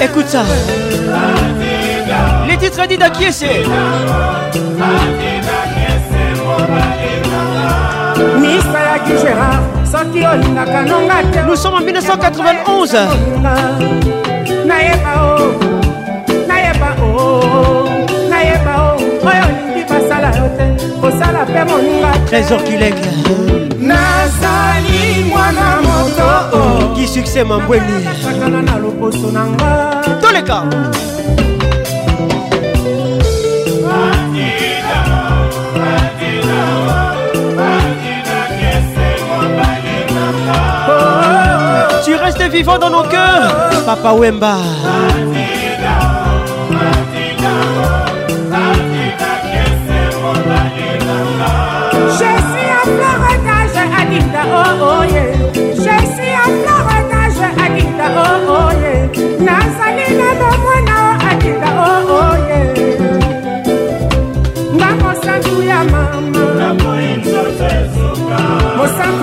Écoute 0.00 0.28
ça. 0.28 0.44
Les 2.48 2.56
titres 2.56 2.86
d'Ida 2.86 3.10
Kiese. 3.10 3.44
Nous 11.48 11.56
sommes 11.56 11.74
en 11.74 11.80
1991 11.80 12.96
kosala 21.02 21.40
mpe 21.46 21.62
moninga 21.68 22.10
trésor 22.28 22.60
kilenga 22.66 23.10
nazali 23.90 25.02
mwana 25.30 25.64
moto 25.84 26.94
ki 26.94 27.04
succès 27.14 27.44
mambweni 27.44 27.96
sakana 28.24 28.62
na 28.62 28.74
loposo 28.82 29.26
na 29.36 29.42
nga 29.46 29.72
toleka 30.22 30.58
Tu 42.04 42.16
restes 42.18 42.50
vivant 42.50 42.78
dans 42.78 42.90
nos 42.90 43.04
cœurs, 43.08 43.84
Papa 43.86 44.12
Wemba. 44.12 44.56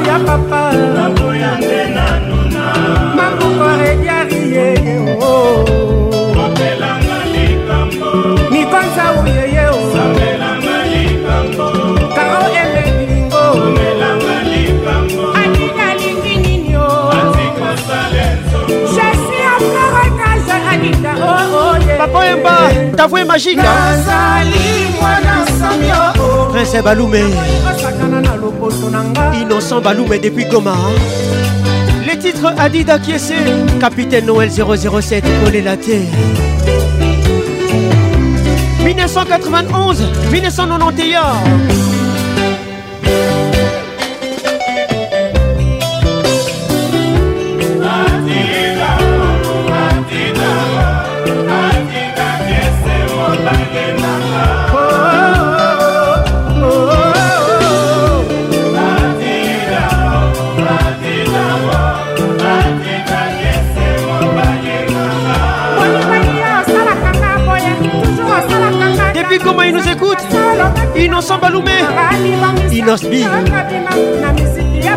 ya 0.10 0.18
papa 0.26 0.62
nakoya 0.96 1.52
nde 1.62 1.82
nanuna 1.96 2.64
makukoredyariye 3.18 4.66
topelanga 6.36 7.20
likambo 7.36 8.10
nikonza 8.54 9.06
uyeye 9.24 9.64
sapelanga 9.94 10.76
likambo 10.90 11.68
karo 12.18 12.42
emelingo 12.62 13.38
omelanga 13.66 14.36
likambo 14.54 15.22
atikalingi 15.42 16.34
nini 16.44 16.76
o 16.78 16.88
atikosale 17.20 18.22
nzongo 18.40 18.74
jesi 18.96 19.36
akorokage 19.54 20.56
adita 20.72 21.12
ooye 21.30 21.94
papa 22.02 22.20
yemba 22.26 22.56
tavue 22.98 23.24
magike 23.26 23.56
nazali 23.62 24.62
mwana 25.02 25.34
somio 25.60 26.02
prince 26.54 26.82
balume 26.82 27.24
osakana 27.70 28.22
na 28.22 28.36
loko 28.42 28.59
Innocent 29.42 29.82
mais 30.08 30.20
depuis 30.20 30.46
Goma 30.46 30.72
hein. 30.74 32.06
Les 32.06 32.18
titres 32.20 32.54
est-ce 33.12 33.80
Capitaine 33.80 34.26
Noël 34.28 34.50
007 34.52 35.24
Olé 35.48 35.62
la 35.62 35.76
terre 35.76 36.02
1991 38.84 40.04
1991 40.32 41.26
Sambaloumé 71.30 71.74
Inosbi 72.72 73.22
Il 73.22 74.88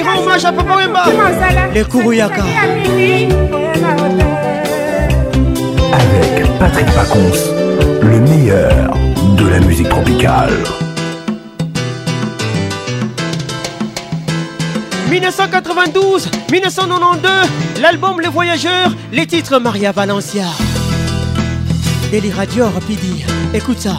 hommage 0.00 0.44
à 0.44 0.52
Papa 0.52 0.72
Wemba 0.76 1.04
Les 1.72 1.84
Kourouyaka 1.84 2.42
Avec 5.92 6.58
Patrick 6.58 6.86
Pacons, 6.96 7.42
le 8.02 8.18
meilleur 8.22 8.92
de 9.36 9.46
la 9.46 9.60
musique 9.60 9.88
tropicale 9.88 10.50
1992, 15.10 16.28
1992, 16.50 17.28
l'album 17.80 18.20
Les 18.20 18.28
Voyageurs, 18.28 18.90
les 19.12 19.26
titres 19.26 19.60
Maria 19.60 19.92
Valencia. 19.92 20.46
Deli 22.10 22.32
Radio 22.32 22.64
Rapidi, 22.64 23.22
écoute 23.54 23.78
ça. 23.78 23.98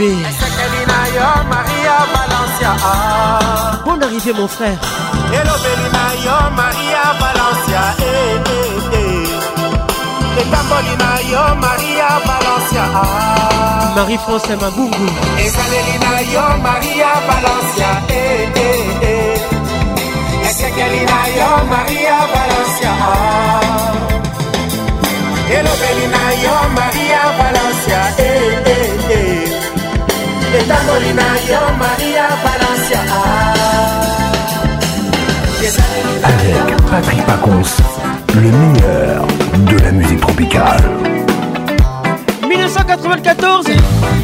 bébé. 0.00 0.16
Bon 3.84 3.98
arrivée 4.02 4.32
mon 4.32 4.48
frère. 4.48 4.78
elobeli 5.32 5.88
na 5.94 6.02
yo 6.24 6.38
maria 6.58 7.02
valencia 7.20 7.82
etamboli 10.40 10.94
na 11.02 11.10
yo 11.32 11.44
maria 11.64 12.08
valencia 12.28 12.84
marie 13.96 14.18
france 14.26 14.54
mabungu 14.60 15.06
ezaleli 15.44 15.96
na 16.04 16.12
yo 16.34 16.44
maria 16.66 17.10
valencia 17.28 17.90
esekeli 20.48 21.00
na 21.10 21.20
yo 21.38 21.50
maria 21.74 22.16
valencia 22.34 22.92
elobeli 25.58 26.04
eh, 26.04 26.04
eh, 26.04 26.04
eh. 26.14 26.24
na 26.24 26.29
Avec 36.22 36.76
Patrick 36.90 37.26
Pacons, 37.26 37.62
le 38.36 38.50
meilleur 38.52 39.26
de 39.68 39.84
la 39.84 39.90
musique 39.92 40.20
tropicale 40.20 40.80
1994, 42.48 43.64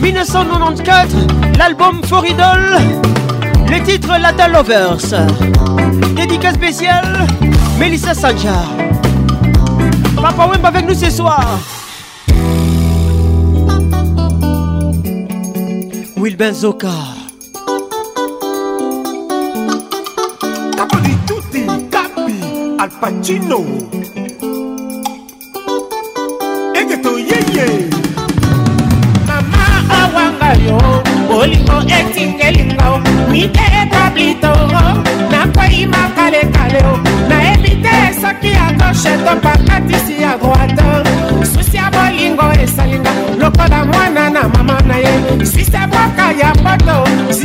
1994, 0.02 1.10
l'album 1.58 2.00
Idol, 2.24 2.76
les 3.68 3.82
titres 3.82 4.16
Latin 4.20 4.48
Lovers, 4.48 4.98
dédicace 6.14 6.54
spéciale, 6.54 7.26
Melissa 7.80 8.12
va 8.12 8.30
Papa 10.32 10.46
Wemba 10.52 10.68
avec 10.68 10.86
nous 10.88 10.94
ce 10.94 11.10
soir. 11.10 11.58
Fulbert 16.36 16.54
Zoka. 16.54 16.96
Capri 20.76 21.18
tutti, 21.24 21.64
capi, 21.88 22.76
Al 22.76 22.90
Pacino. 23.00 23.62
Egeto 26.74 27.16
yeye. 27.18 27.88
Mama 29.24 29.64
awanga 29.88 30.52
yo, 30.60 30.78
bolingo 31.26 31.80
etingelingo, 31.88 33.00
mite 33.30 33.66
etablito, 33.82 34.52
na 35.30 35.46
kwai 35.54 35.86
makale 35.88 36.44
kale 36.52 36.80
o, 36.84 36.96
na 37.30 37.36
evite 37.54 38.12
soki 38.20 38.52
ya 38.52 38.72
gauche 38.76 39.16
to 39.24 39.32
pakatisi 39.40 40.20
ya 40.20 40.36
droite. 40.36 40.86
Susi 41.54 41.76
ya 41.76 41.90
bolingo 41.90 42.52
esalinga, 42.62 43.10
lokola 43.38 43.84
mwana 43.84 44.30
na 44.30 44.48
mama 44.48 44.78
na 44.82 44.96
ye, 44.96 45.44
sister 45.46 45.85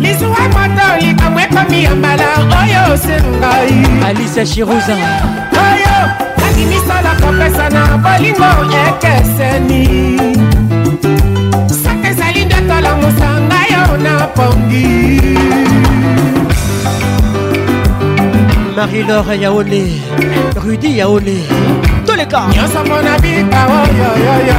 lizuwa 0.00 0.40
moto 0.40 1.06
likambo 1.06 1.40
ekomi 1.40 1.84
ya 1.84 1.94
mbala 1.94 2.26
oyo 2.38 2.94
osengai 2.94 4.08
alicia 4.08 4.46
shiruza 4.46 4.96
ezalaki 6.54 6.64
misala 6.70 7.18
kopesana 7.20 7.82
bolingo 7.98 8.50
ekeseni 8.86 9.84
saka 11.82 12.06
ezali 12.08 12.40
nde 12.44 12.54
tolamusa 12.68 13.28
ngai 13.40 13.68
yo 13.72 13.84
na 14.04 14.14
pongi 14.26 14.88
marie-lore 18.76 19.34
yaone 19.42 19.82
rudi 20.64 20.90
yaone 20.98 21.36
toleka 22.06 22.40
nyonso 22.56 22.78
mpona 22.86 23.12
bika 23.22 23.60
oyoyoyo 23.78 24.54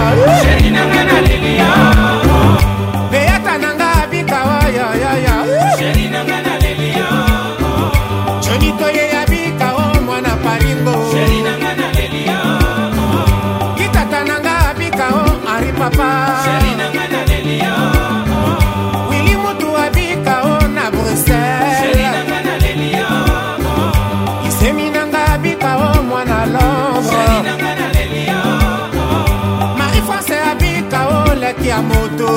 ya 31.76 31.82
moto 31.82 32.28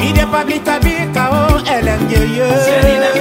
midepakita 0.00 0.74
bikao 0.80 1.60
elenge 1.76 2.20
ye 2.36 3.13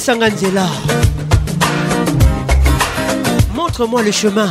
kisanga 0.00 0.26
nzela 0.34 0.64
montre-moi 3.54 4.00
le 4.02 4.10
chemin 4.12 4.50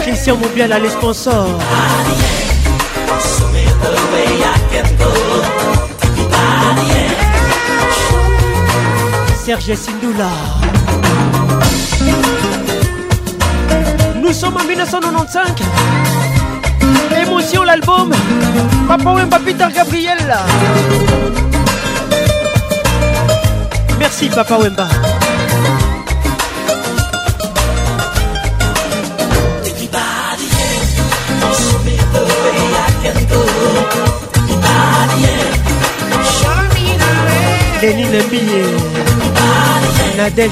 Christian 0.00 0.36
Mobiala, 0.36 0.78
les 0.78 0.88
sponsors. 0.90 1.48
Serge 9.44 9.74
Sindoula. 9.74 10.28
Nous 14.22 14.32
sommes 14.32 14.56
en 14.56 14.64
1995. 14.64 15.66
Émotion 17.26 17.62
l'album. 17.64 18.12
Papa 18.88 19.12
Wemba 19.12 19.38
Peter 19.44 19.66
Gabriel. 19.74 20.24
Merci 23.98 24.28
Papa 24.28 24.56
Wemba. 24.56 24.88
Denis 37.84 38.08
Lembiye 38.10 38.64
Nadège 39.36 40.48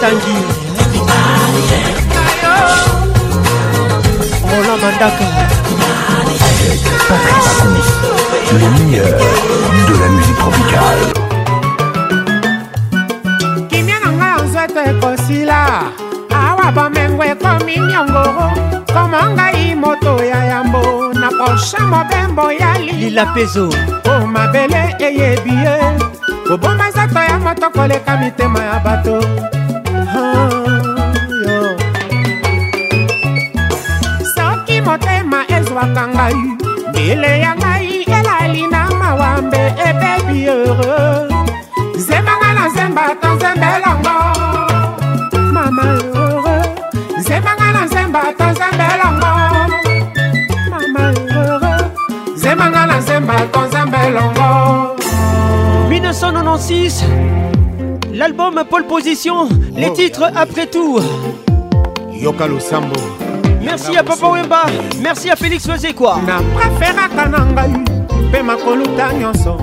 Tanguy 0.00 0.34
Mandaka 4.82 5.26
avec 6.66 6.66
Patrick 6.66 6.66
Pacons, 7.08 7.72
le 8.54 8.58
meilleur 8.84 9.20
de 9.88 9.94
la 10.00 10.08
musique 10.08 10.36
tropicale. 10.38 11.02
kimia 13.68 13.94
na 14.04 14.10
ngai 14.10 14.34
ozoto 14.44 14.80
ekosila 14.90 15.58
awa 16.36 16.66
bomengo 16.74 17.22
ekomi 17.24 17.74
nyongoro 17.78 18.46
komo 18.92 19.20
ngai 19.36 19.62
moto 19.82 20.12
ya 20.30 20.40
yambo 20.50 20.82
na 21.20 21.28
prochain 21.38 21.86
mobembo 21.90 22.44
ya 22.60 22.78
lila 22.78 23.24
pezo 23.34 23.68
o 24.10 24.12
mabele 24.32 24.82
eyebi 25.00 25.52
ye 25.64 25.74
kobomba 26.46 26.86
nzoto 26.88 27.20
ya 27.30 27.36
moto 27.44 27.66
koleka 27.76 28.12
mitema 28.16 28.58
ya 28.60 28.78
bato 28.84 29.16
ah. 30.16 30.95
ezwaka 35.76 36.04
ngai 36.14 36.34
mbele 36.88 37.32
ya 37.44 37.52
ngai 37.60 37.90
elali 38.16 38.62
na 38.72 38.80
mawambe 39.00 39.60
ebebi 39.88 40.36
heureux 40.46 41.30
zembanga 42.06 42.50
na 42.58 42.64
zemba 42.74 43.04
to 43.20 43.28
nzembelango 43.36 44.16
mama 45.56 45.84
heureux 46.02 46.66
zembanga 47.26 47.68
na 47.76 47.82
zemba 47.94 48.22
to 48.38 48.46
nzembelango 48.54 49.32
mama 50.72 51.04
heureux 51.32 51.82
zembanga 52.42 52.82
na 52.90 52.96
zemba 53.08 53.36
to 53.52 53.60
nzembelongo 53.66 54.52
1996 55.88 57.04
l'album 58.18 58.54
Pole 58.70 58.84
Position, 58.84 59.48
les 59.74 59.88
oh. 59.90 59.92
titres 59.94 60.30
après 60.36 60.66
tout. 60.68 61.00
Yoka 62.12 62.46
Losambo. 62.46 62.96
merci 63.92 63.98
à 63.98 64.02
Papa 64.02 64.26
Wemba, 64.28 64.62
merci 65.00 65.30
à 65.30 65.36
Félix 65.36 65.66
Lozekwa. 65.68 66.18
Na 66.26 66.40
préféraka 66.54 67.28
na 67.28 67.44
ngai 67.44 67.70
mpe 68.28 68.42
makoluta 68.42 69.12
nyonso 69.12 69.54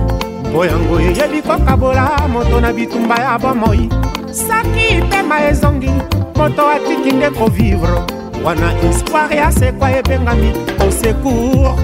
mpo 0.50 0.64
yango 0.64 0.98
eyebi 0.98 1.42
kokabola 1.42 2.08
moto 2.28 2.60
na 2.60 2.72
bitumba 2.72 3.16
ya 3.18 3.38
bomoi 3.38 3.88
saki 4.32 5.02
pema 5.10 5.46
ezongi 5.50 5.90
moto 6.36 6.68
atiki 6.68 7.12
nde 7.12 7.30
kovivre 7.36 8.04
wana 8.44 8.72
espoir 8.88 9.32
ya 9.36 9.50
sekwa 9.52 9.90
ebengami 9.90 10.52
osecour 10.88 11.74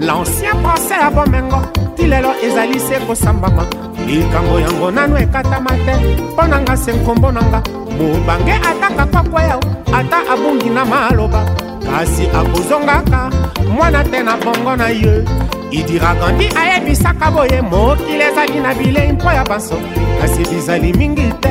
l'ancien 0.00 0.54
procès 0.62 0.96
ya 1.00 1.10
bomengo 1.10 1.60
tilelo 1.96 2.30
ezali 2.42 2.80
se 2.80 2.98
kosambama 3.06 3.64
likambo 4.06 4.58
yango 4.60 4.90
nano 4.90 5.16
ekatama 5.18 5.70
te 5.84 5.94
mpo 6.32 6.42
na 6.46 6.58
nga 6.60 6.76
se 6.76 6.92
nkombo 6.92 7.32
na 7.32 7.40
nga 7.42 7.62
mobange 7.98 8.52
ataka 8.52 9.04
kwakwa 9.12 9.42
yao 9.42 9.60
ata 9.92 10.32
abungi 10.32 10.70
na 10.70 10.84
maloba 10.84 11.44
kasi 11.94 12.26
akozongaka 12.30 13.30
mwana 13.76 14.04
te 14.04 14.22
na 14.22 14.36
bongo 14.36 14.76
na 14.76 14.88
ye 14.88 15.24
idira 15.70 16.14
grandi 16.14 16.46
ayebisaka 16.56 17.30
boye 17.30 17.62
mokili 17.62 18.22
ezali 18.22 18.60
na 18.60 18.74
bilei 18.74 19.12
mpo 19.12 19.30
ya 19.32 19.44
banso 19.44 19.74
kasi 20.20 20.42
bizali 20.50 20.92
mingi 20.92 21.32
te 21.40 21.50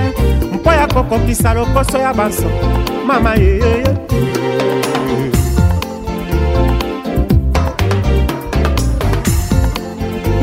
mpo 0.53 0.71
ya 0.73 0.87
kokokisa 0.87 1.53
lokoso 1.53 1.97
ya 1.97 2.13
banso 2.13 2.49
mama 3.07 3.35
yeyeye 3.35 3.83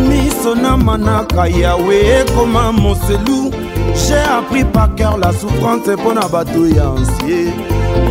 miso 0.09 0.55
na 0.55 0.77
manaka 0.77 1.47
yawe 1.49 1.97
ekoma 2.21 2.73
moselu 2.73 3.51
j'ai 3.97 4.29
appris 4.39 4.65
par 4.65 4.95
cœur 4.95 5.17
la 5.19 5.33
souffrance 5.33 5.89
mpo 5.89 6.13
na 6.13 6.29
bato 6.29 6.67
ya 6.67 6.85
ansie 6.91 7.53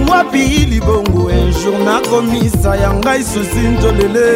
wapi 0.09 0.47
libongo 0.65 1.27
un 1.29 1.51
jour 1.53 1.77
nakomisa 1.79 2.57
ah, 2.63 2.69
ah, 2.69 2.77
ah. 2.77 2.81
ya 2.81 2.93
ngai 2.93 3.23
susi 3.23 3.59
ntolele 3.59 4.27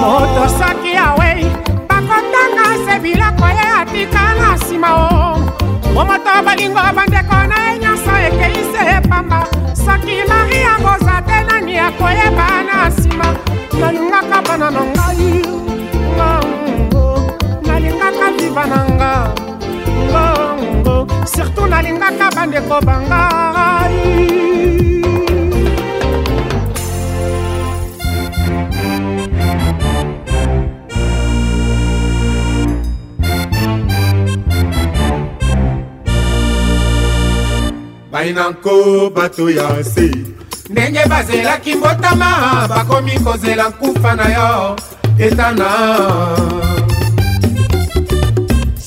moto 0.00 0.44
soki 0.58 0.92
awei 0.96 1.44
bakotanga 1.88 2.64
se 2.84 2.94
biloko 3.02 3.46
ye 3.48 3.66
atikanga 3.80 4.50
nsima 4.56 4.90
o 4.94 5.38
po 5.94 6.04
moto 6.04 6.30
bolingo 6.44 6.80
bandeko 6.96 7.36
na 7.50 7.56
ye 7.72 7.78
nyonso 7.78 8.12
ekei 8.26 8.62
se 8.72 8.80
epamba 8.96 9.40
soki 9.74 10.16
mari 10.28 10.58
yangoza 10.66 11.16
te 11.26 11.36
nani 11.48 11.78
akoyeba 11.78 12.46
na 12.68 12.88
nsima 12.88 13.28
nalingaka 13.80 14.38
bana 14.48 14.70
na 14.70 14.80
ngai 14.84 15.42
nango 16.18 17.06
nalingaka 17.66 18.26
viva 18.38 18.64
na 18.66 18.80
nga 18.96 19.10
ngo 20.10 20.47
surtout 21.38 21.68
nalingaka 21.70 22.30
bandeko 22.34 22.80
bangai 22.82 23.94
bainanko 38.10 39.06
bato 39.14 39.46
ya 39.48 39.84
se 39.84 40.10
ndenge 40.70 41.06
bazelaki 41.08 41.74
mbotama 41.78 42.34
bakomi 42.68 43.14
kozela 43.20 43.68
nkufa 43.68 44.14
na 44.16 44.26
yo 44.36 44.76
etana 45.26 45.68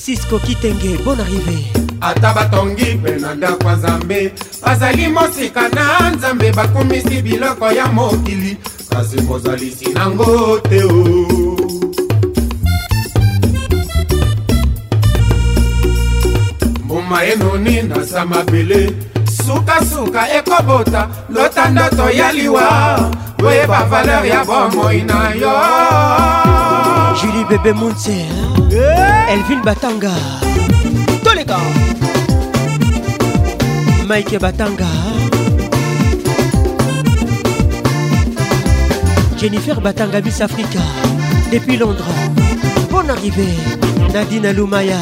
sisko 0.02 0.38
kitenge 0.38 0.98
bon 1.04 1.20
arrivé 1.24 1.81
ata 2.02 2.32
batongi 2.34 2.84
mpe 2.94 3.10
na 3.10 3.34
ndako 3.34 3.64
ya 3.68 3.76
nzambe 3.76 4.32
bazali 4.66 5.08
mosika 5.08 5.68
na 5.68 6.10
nzambe 6.10 6.52
bakomisi 6.52 7.22
biloko 7.22 7.72
ya 7.72 7.86
mokili 7.86 8.56
kasi 8.90 9.20
bozalisi 9.20 9.88
nango 9.88 10.58
te 10.60 10.82
o 10.84 11.26
mbuma 16.84 17.24
enoni 17.24 17.82
na 17.82 18.06
sa 18.06 18.24
mabele 18.26 18.92
sukasuka 19.46 20.32
ekobota 20.38 21.08
lota 21.30 21.68
ndoto 21.68 22.10
ya 22.10 22.32
liwa 22.32 23.10
oyeba 23.44 23.84
valeur 23.84 24.26
ya 24.26 24.44
bomoi 24.44 25.02
na 25.02 25.30
yo 25.34 25.52
juli 27.22 27.44
bebe 27.44 27.72
monte 27.72 28.12
eh! 28.72 29.32
elville 29.32 29.62
batanga 29.64 30.14
toleka 31.24 31.56
Mike 34.12 34.36
Batanga 34.38 34.86
Jennifer 39.40 39.76
Batanga 39.80 40.20
Miss 40.22 40.42
Africa 40.42 40.82
depuis 41.50 41.78
Londres 41.78 42.04
Bonne 42.90 43.08
arrivée 43.08 43.54
Nadine 44.12 44.50
Lumaya 44.50 44.98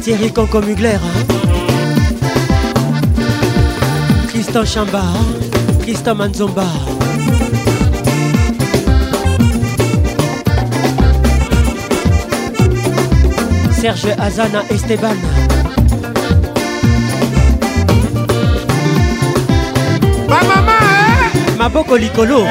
Thierry 0.00 0.32
Concomugler 0.32 1.00
Tristan 4.28 4.64
Chamba 4.64 5.02
Tristan 5.80 6.14
Manzomba 6.14 6.66
Serge 13.72 14.14
Azana 14.20 14.62
Esteban 14.70 15.16
bamama 20.28 20.72
eh? 20.72 21.58
maboko 21.58 21.94
likolo 21.96 22.44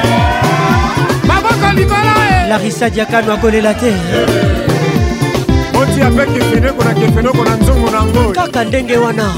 maboko 1.26 1.68
likolo 1.76 2.10
eh? 2.30 2.46
larisa 2.48 2.86
diakano 2.92 3.32
akolela 3.34 3.72
te 3.74 3.92
oti 5.78 5.98
ape 6.06 6.24
kefeneko 6.32 6.80
na 6.84 6.92
kefeneko 6.94 7.42
na 7.44 7.54
nzongo 7.58 7.88
nango 7.90 8.24
kaka 8.32 8.64
ndenge 8.64 8.96
wana 8.96 9.28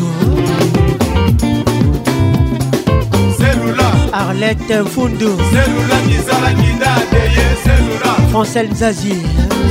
Cellula. 3.39 3.89
Arlette 4.14 4.83
Fundu. 4.93 5.27
Cellula 5.51 5.97
Nizala 6.07 6.51
Nida 6.59 6.91
Deye 7.11 7.47
Cellula. 7.64 8.11
Francel 8.31 8.69
Nzazi. 8.72 9.15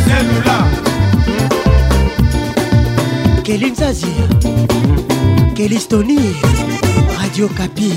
Cellula. 0.07 0.57
Kelly 3.45 3.71
Nzazi. 3.71 4.13
Kelly 5.55 5.79
Stony. 5.79 6.19
Radio 7.21 7.49
Kapi. 7.49 7.93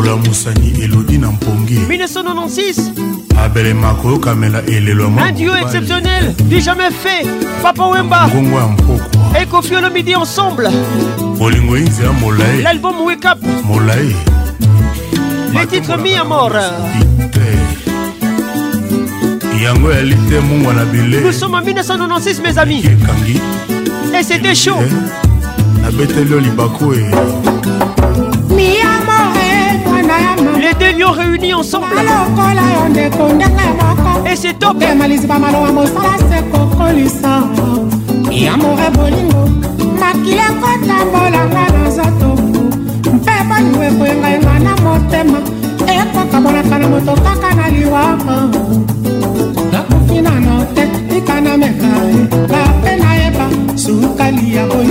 lokola 0.00 0.16
mosani 0.16 0.84
elodi 0.84 1.18
na 1.18 1.30
mpongi 1.32 1.78
1996 1.78 2.90
abelema 3.44 3.96
et 4.04 4.68
elelo 4.72 5.06
un 5.08 5.32
duo 5.32 5.54
exceptionnel 5.56 6.34
du 6.48 6.60
jamais 6.60 6.90
fait 6.90 7.26
papa 7.62 7.84
wemba 7.86 8.28
ngongo 8.28 8.58
ya 8.58 8.66
mpokwa 8.66 9.40
ekofi 9.40 9.74
olomidi 9.76 10.12
ensemble 10.12 10.70
bolingo 11.38 11.76
inzela 11.78 12.12
molai 12.12 12.62
l'album 12.62 13.00
wake 13.06 13.28
up 13.28 13.38
molai 13.64 14.14
le 15.54 15.66
titre 15.66 15.96
mis 15.98 16.14
à 16.14 16.24
mort 16.24 16.58
yango 19.64 19.92
yali 19.92 20.16
te 20.28 20.40
mungwa 20.40 20.74
na 20.74 20.84
bile 20.84 21.20
nous 21.24 21.32
sommes 21.32 21.54
en 21.56 21.62
1996 21.62 22.42
mes 22.42 22.58
amis 22.58 22.80
ekangi 22.84 23.40
et 24.18 24.22
c'était 24.22 24.54
chaud 24.54 24.82
eh, 24.82 25.82
nabeteli 25.82 26.30
yo 26.32 26.40
libaku 26.40 26.92
e 26.92 27.75
ensemble 31.56 31.96
et 34.30 34.36
c'est 34.36 34.58
top 34.58 34.80
yamora 38.42 38.90
bolingo 38.94 39.44
makili 40.00 40.40
ekotambolanga 40.48 41.64
na 41.74 41.88
nzoto 41.88 42.42
mpe 43.14 43.32
bolingo 43.48 43.82
ekoyengayenga 43.88 44.54
na 44.64 44.74
motema 44.84 45.38
ekokabolaka 46.00 46.78
na 46.78 46.88
moto 46.88 47.14
kaka 47.24 47.54
na 47.54 47.68
liwama 47.70 48.36
nakofinano 49.72 50.64
te 50.74 50.82
likanameka 51.10 51.92
bape 52.50 52.96
nayeba 53.00 53.46
sukali 53.76 54.54
ya 54.54 54.66
boy 54.66 54.85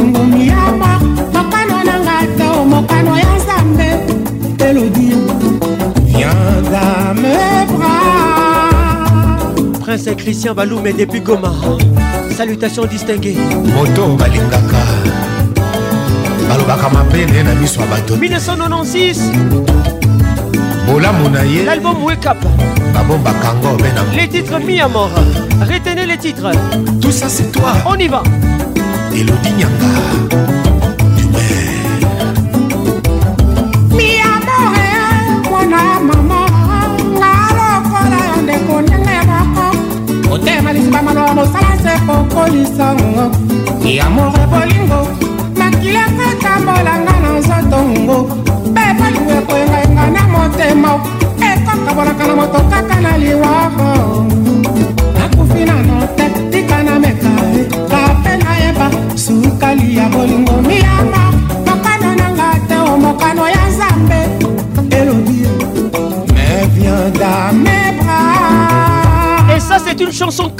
C'est 9.98 10.16
Christian 10.18 10.54
Balou 10.54 10.82
mais 10.84 10.92
depuis 10.92 11.22
Goma 11.22 11.54
Salutations 12.36 12.86
distinguées 12.86 13.36
Moto 13.76 14.08
balingaka 14.16 14.76
balobaka 16.50 16.90
mabele 16.90 17.44
na 17.44 17.54
miso 17.56 17.80
1996 18.20 19.32
Bola 20.88 21.12
l'album 21.66 22.04
wake 22.04 22.26
up 22.28 22.38
ben 23.80 23.90
les 24.18 24.28
titres 24.28 24.60
mis 24.60 24.82
retenez 24.82 26.06
les 26.06 26.18
titres 26.18 26.52
tout 27.02 27.12
ça 27.12 27.30
c'est 27.30 27.50
toi 27.54 27.72
on 27.86 27.96
y 27.98 28.08
va 28.10 28.22
elodi 29.14 29.52
nyanga 29.58 30.74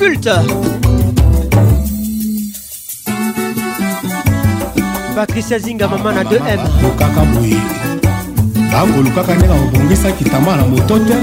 culte 0.06 0.30
patricia 5.16 5.58
zinga 5.58 5.88
mama 5.88 6.12
na 6.14 6.24
2m 6.30 6.62
kaka 7.00 7.22
boye 7.34 7.58
bakolukaka 8.72 9.34
ndenge 9.36 9.54
babongisaki 9.58 10.24
tama 10.30 10.56
na 10.56 10.64
moto 10.68 11.00
te 11.00 11.18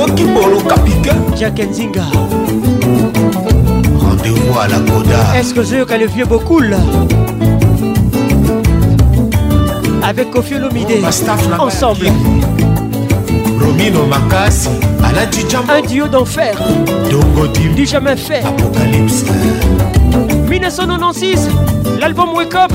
Okibolo 0.03 0.61
Kapika 0.61 1.15
Jack 1.37 1.59
Nzinga 1.59 2.03
Rendez-vous 3.99 4.59
à 4.59 4.67
la 4.67 4.79
Coda 4.79 5.35
Est-ce 5.39 5.53
que 5.53 5.63
c'est 5.63 5.97
le 5.97 6.05
vieux 6.07 6.25
beaucoup 6.25 6.59
là 6.59 6.77
Avec 10.03 10.31
Kofi 10.31 10.55
Olomide 10.55 10.87
oh, 11.01 11.63
Ensemble 11.63 12.07
Romino 13.61 14.05
Makasi 14.05 14.69
Un 15.69 15.81
duo 15.81 16.07
d'enfer 16.07 16.53
Dongo 17.11 17.47
Du 17.75 17.85
jamais 17.85 18.15
fait 18.17 18.43
Apocalypse 18.45 19.23
1996, 20.59 21.47
l'album 22.01 22.35
Wake 22.35 22.53
Up, 22.55 22.71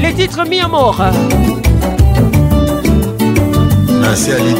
les 0.00 0.12
titres 0.14 0.44
mis 0.50 0.60
à 0.60 0.66
mort. 0.66 1.00
Merci 4.00 4.32
Ali 4.32 4.54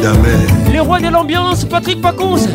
Le 0.73 0.81
roi 0.81 0.99
de 1.01 1.09
l'ambiance, 1.09 1.65
Patrick 1.65 2.01
Pacons. 2.01 2.47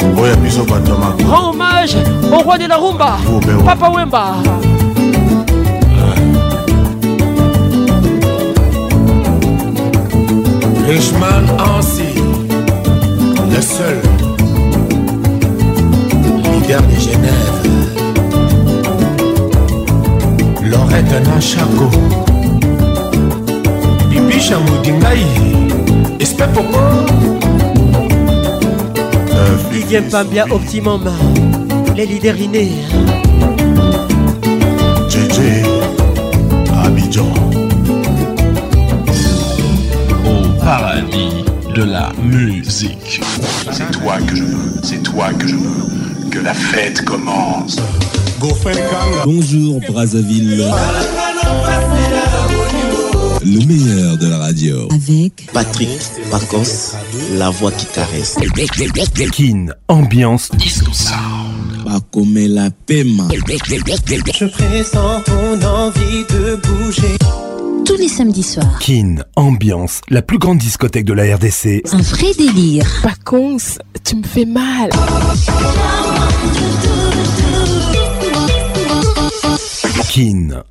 Rend 1.29 1.51
hommage 1.51 1.97
au 2.33 2.39
roi 2.39 2.57
de 2.57 2.67
la 2.67 2.77
rumba, 2.79 3.19
Papa 3.67 3.91
Wemba. 3.91 4.37
Richman 10.89 11.45
Ansi, 11.79 12.15
le 13.55 13.61
seul 13.61 14.01
leader 16.53 16.81
de 16.83 17.01
Genève 17.01 17.80
lorette 20.70 21.20
na 21.24 21.40
shako 21.40 21.89
bibisha 24.08 24.58
modingai 24.60 25.26
espe 26.20 26.44
popo 26.55 26.78
pas 30.12 30.23
bien 30.24 30.44
Optimum, 30.50 31.02
les 31.97 32.07
leaders 32.07 32.36
JJ 32.39 35.39
Abidjan. 36.84 37.26
Au 40.24 40.36
paradis 40.65 41.44
de 41.74 41.82
la 41.82 42.12
musique. 42.23 43.20
C'est 43.73 43.90
toi 43.90 44.18
que 44.28 44.36
je 44.36 44.44
veux, 44.44 44.81
c'est 44.84 45.02
toi 45.02 45.32
que 45.36 45.49
je 45.49 45.57
veux. 45.57 46.31
Que 46.31 46.39
la 46.39 46.55
fête 46.55 47.05
commence. 47.05 47.76
Bonjour 49.27 49.81
Brazzaville. 49.86 50.57
Le 53.44 53.67
meilleur 53.67 54.17
de 54.17 54.28
la 54.28 54.39
radio. 54.39 54.89
Avec 54.91 55.49
Patrick 55.52 55.91
Parcons, 56.31 56.62
la 57.36 57.51
voix 57.51 57.70
qui 57.70 57.85
caresse. 57.86 58.36
Kin, 59.33 59.67
ambiance 59.89 60.49
disco 60.55 60.91
Pas 61.85 61.99
comme 62.10 62.36
la 62.39 62.69
Je 62.89 64.44
ton 64.86 65.67
envie 65.69 66.25
de 66.31 66.57
bouger. 66.57 67.17
Tous 67.85 67.97
les 67.97 68.09
samedis 68.09 68.43
soirs. 68.43 68.78
Kin, 68.78 69.17
ambiance, 69.36 70.01
la 70.09 70.23
plus 70.23 70.39
grande 70.39 70.59
discothèque 70.59 71.05
de 71.05 71.12
la 71.12 71.36
RDC. 71.36 71.83
Un 71.93 72.01
vrai 72.01 72.33
délire. 72.39 72.86
Pacons, 73.02 73.59
tu 74.02 74.17
me 74.17 74.25
fais 74.25 74.47
mal. 74.47 74.89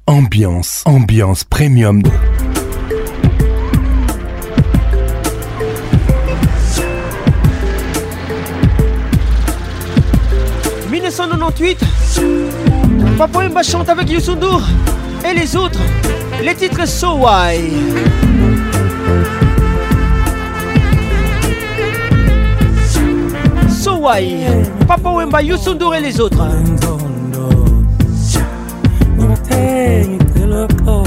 ambiance, 0.06 0.84
ambiance 0.86 1.44
premium. 1.44 2.02
«1998, 10.92 11.78
Papa 13.18 13.50
Mba 13.50 13.64
chante 13.64 13.90
avec 13.90 14.10
Youssou 14.12 14.36
et 15.30 15.34
les 15.34 15.56
autres, 15.56 15.80
les 16.44 16.54
titres 16.54 16.88
So 16.88 17.16
Why. 17.18 17.72
So 23.70 23.96
Why, 23.98 24.42
Papa 24.88 25.10
Wemba, 25.10 25.42
Youssou 25.42 25.74
et 25.98 26.02
les 26.02 26.20
autres. 26.22 26.46
Can 29.80 30.12
you 30.12 30.20
fill 30.34 30.54
up? 30.64 30.72
Oh. 30.86 30.99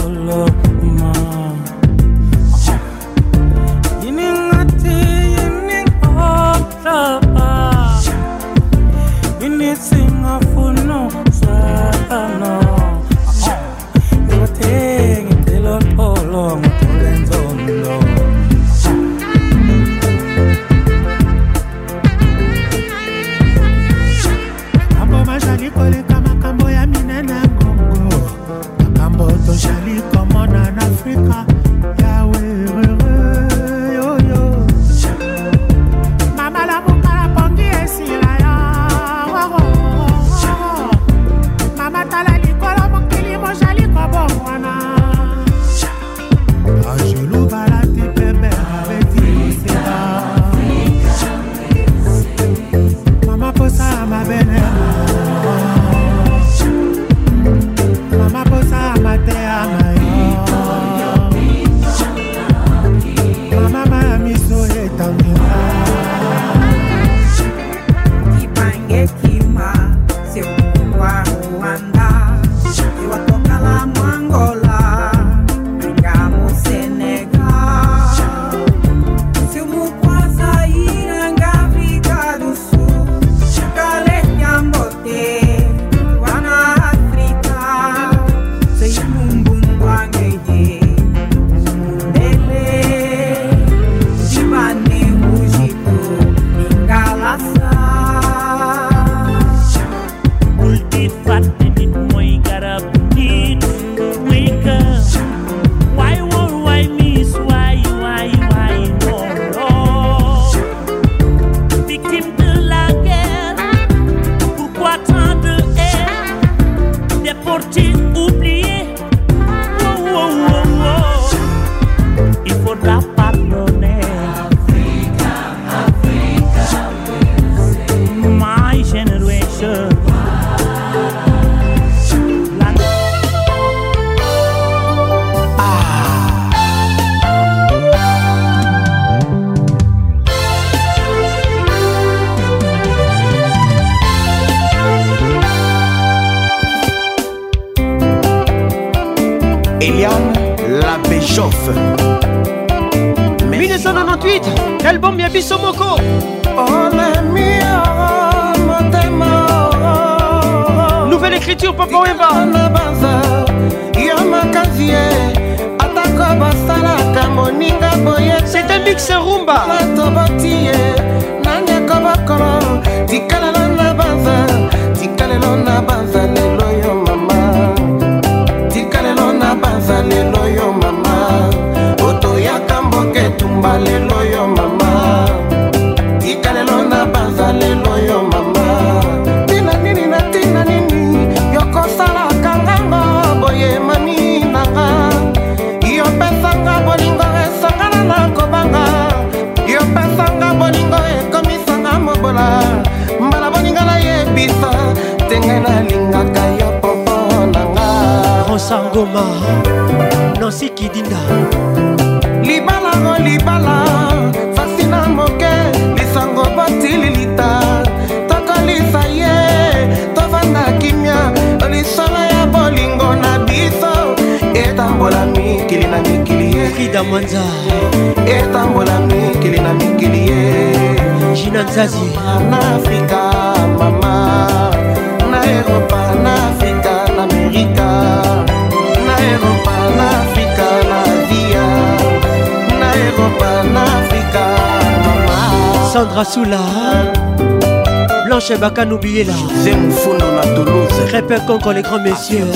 baka 248.62 248.84
n'oubliez 248.84 249.24
là 249.24 249.32
Zemoufono 249.64 250.26
na 250.36 250.42
Toulouse 250.54 250.88
Crépin 251.08 251.40
contre 251.48 251.72
les 251.72 251.82
grands 251.82 251.98
messieurs 252.00 252.46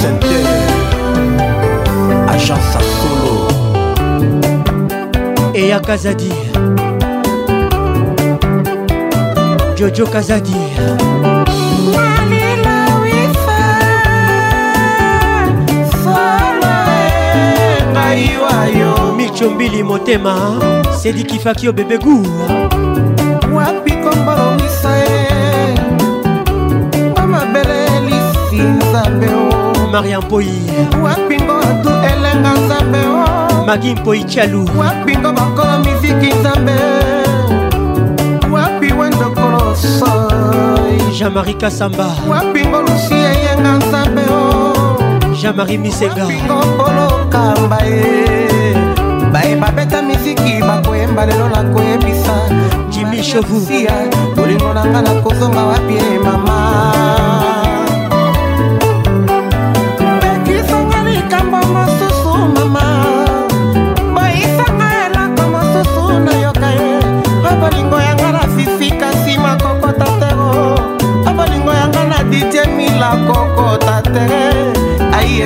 Agence 2.28 2.76
à 2.76 2.80
solo 3.00 3.36
Et 5.52 5.72
à 5.72 5.80
Kazadi 5.80 6.30
Jojo 9.76 10.06
Kazadi 10.06 10.54
e, 10.78 10.82
michombili 19.16 19.82
motema 19.82 20.36
sedikifaki 21.02 21.66
yo 21.66 21.72
bebegu 21.72 22.22
nzambe 29.02 29.26
o 29.34 29.86
marian 29.92 30.22
mpoi 30.24 30.48
wapingo 31.04 31.56
atu 31.68 31.88
elenga 32.10 32.50
nzambe 32.62 32.98
o 33.08 33.66
magi 33.66 33.94
mpoi 33.94 34.24
tialu 34.24 34.68
wapingo 34.78 35.32
bakolo 35.32 35.78
miziki 35.84 36.38
nzambe 36.40 36.72
wapi 38.52 38.92
wendokolo 38.92 39.76
soi 39.98 40.96
jean-marie 41.18 41.54
kasamba 41.54 42.06
wapingo 42.30 42.80
lusi 42.82 43.14
eyenga 43.28 43.72
nzambe 43.78 44.22
o 44.30 44.96
jean-marie 45.42 45.78
misengapingo 45.78 46.58
polokamba 46.78 47.78
ye 47.84 48.48
bayeba 49.32 49.68
beta 49.76 50.02
miziki 50.02 50.54
bakoyemba 50.68 51.26
lelo 51.26 51.48
nakoyebisa 51.48 52.34
jimi 52.88 53.20
chevu 53.22 53.60
bolingo 54.36 54.74
na 54.74 54.84
nga 54.84 55.00
nakozonga 55.02 55.62
wapi 55.70 55.94
e 55.94 56.18
mama 56.18 57.55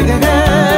Again. 0.00 0.69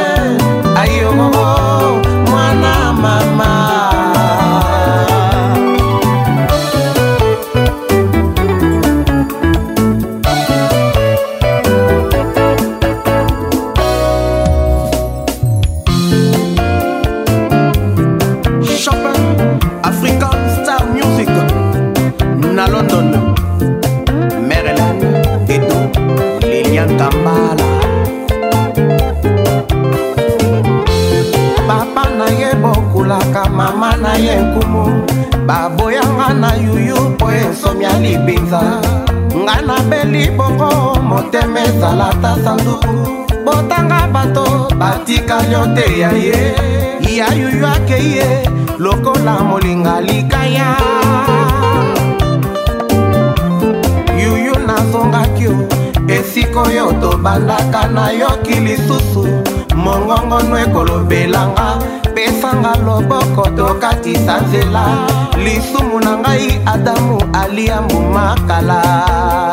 banio 45.43 45.73
te 45.73 45.99
ya 45.99 46.11
ye 46.11 46.53
ya 47.15 47.27
yuyu 47.33 47.65
ake 47.67 47.99
ye 48.15 48.43
lokola 48.79 49.39
molinga 49.43 50.01
likaya 50.01 50.69
yuyu 54.21 54.53
nazongaki 54.67 55.47
o 55.47 56.07
esika 56.07 56.61
oyo 56.63 56.91
tobandaka 57.01 57.81
nayoki 57.95 58.53
lisusu 58.65 59.23
mongongono 59.75 60.55
ekolobelanga 60.65 61.67
pesanga 62.15 62.71
loboko 62.85 63.43
tokatisa 63.57 64.41
nzela 64.41 64.83
lisumu 65.43 65.99
na 66.05 66.13
ngai 66.17 66.59
adamu 66.73 67.17
aliamu 67.39 67.99
makala 68.13 69.52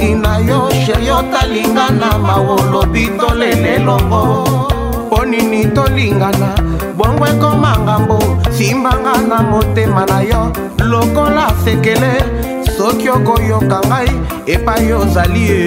elongi 0.00 0.14
na 0.22 0.38
yo 0.40 0.68
sheri 0.84 1.08
otalinga 1.10 1.90
na 2.00 2.18
mawolobi 2.18 3.08
tolela 3.20 3.68
elongo 3.76 4.22
mpo 5.06 5.24
nini 5.24 5.64
tolingana 5.74 6.54
bongo 6.96 7.24
ekoma 7.28 7.76
ngambo 7.82 8.18
simbanga 8.50 9.14
na 9.28 9.38
motema 9.42 10.06
na 10.06 10.20
yo 10.20 10.52
lokola 10.90 11.52
sekele 11.64 12.12
soki 12.76 13.08
okoyoka 13.10 13.78
ngai 13.88 14.10
epai 14.54 14.92
ozali 15.00 15.42
ye 15.50 15.60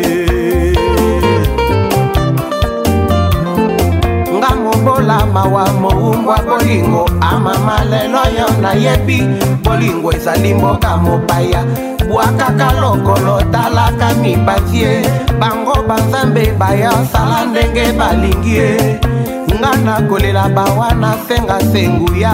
ngangobola 4.37 5.17
mawa 5.33 5.63
moumbwa 5.81 6.35
bolingo 6.47 7.03
amama 7.21 7.75
lelo 7.89 8.23
yo 8.37 8.47
nayebi 8.61 9.17
bolingo 9.63 10.11
ezali 10.15 10.53
mboka 10.53 10.97
mopaya 10.97 11.61
bwakaka 12.09 12.67
lokolo 12.82 13.35
talaka 13.51 14.09
mipanzi 14.22 14.77
ye 14.83 14.93
bango 15.40 15.73
banzambe 15.88 16.43
baya 16.59 16.91
sala 17.11 17.40
ndenge 17.49 17.85
balingi 17.98 18.53
ye 18.57 18.69
nga 19.59 19.72
nakolela 19.85 20.43
bawana 20.56 21.11
senga 21.27 21.57
senguya 21.72 22.33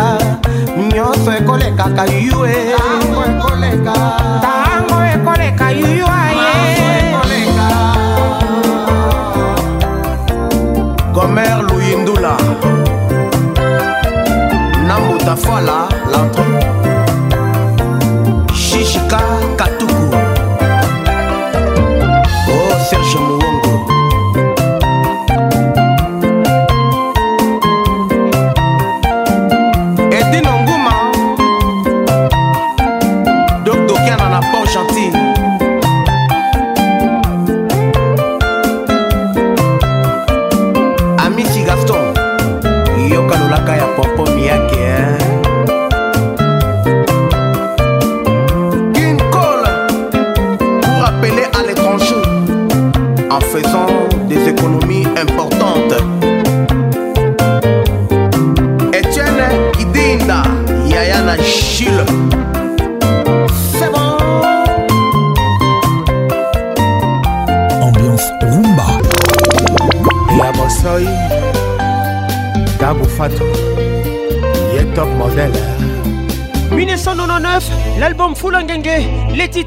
nyonso 0.94 1.30
ekolekaka 1.40 2.04
yue 2.28 2.69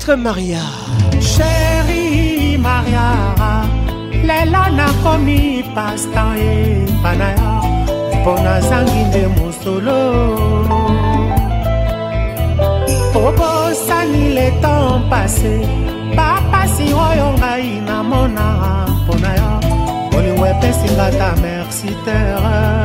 titre 0.04 0.16
Maria 0.16 0.62
Chérie 1.20 2.58
Maria 2.58 3.08
lela 4.28 4.64
nakomi 4.78 5.62
pasta 5.74 6.24
epa 6.36 7.12
na 7.20 7.28
yo 7.38 7.52
mpo 8.18 8.32
nazangi 8.44 9.00
nde 9.08 9.24
mosolo 9.36 10.02
obosani 13.24 14.24
le 14.36 14.46
temps 14.62 14.98
pase 15.10 15.54
bapasi 16.16 16.86
oyo 17.06 17.28
ngai 17.38 17.68
namona 17.88 18.46
mpo 19.04 19.14
na 19.22 19.30
yo 19.38 19.50
bolingo 20.10 20.44
epesinga 20.52 21.06
ta 21.18 21.28
merci 21.42 21.90
terre 22.04 22.81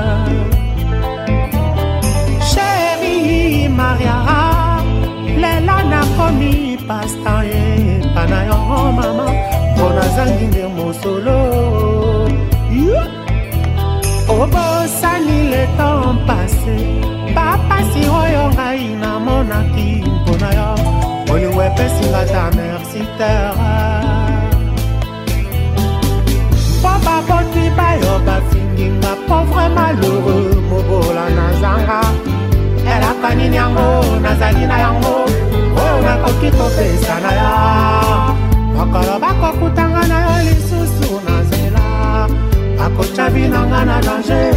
nazangi 9.97 10.45
nde 10.47 10.63
mosolo 10.77 11.37
obosani 14.39 15.37
letan 15.51 16.01
pase 16.27 16.77
bapasi 17.35 18.01
oyo 18.21 18.43
ngai 18.55 18.83
namonaki 19.01 19.87
mpona 20.21 20.49
yo 20.57 20.69
olingo 21.31 21.61
epesinga 21.69 22.21
ta 22.31 22.43
merci 22.57 23.01
terre 23.19 23.79
mpo 26.79 26.91
baboti 27.05 27.63
bayo 27.77 28.13
bafinginga 28.27 29.11
pauvre 29.27 29.65
malheureux 29.77 30.47
mobola 30.69 31.25
nazanga 31.37 31.99
elaka 32.93 33.29
nini 33.37 33.57
yango 33.61 33.87
nazali 34.25 34.63
na 34.71 34.77
yango 34.85 35.15
oyo 35.81 35.95
nakoki 36.07 36.49
kopesa 36.57 37.15
na 37.23 37.31
yo 37.41 38.16
mokolo 38.77 39.13
bakokutanga 39.23 40.01
na 40.11 40.17
yo 40.25 40.35
lisusu 40.47 41.09
na 41.25 41.35
nzela 41.43 41.81
bakotya 42.79 43.25
binanga 43.33 43.79
na 43.89 43.95
danger 44.05 44.53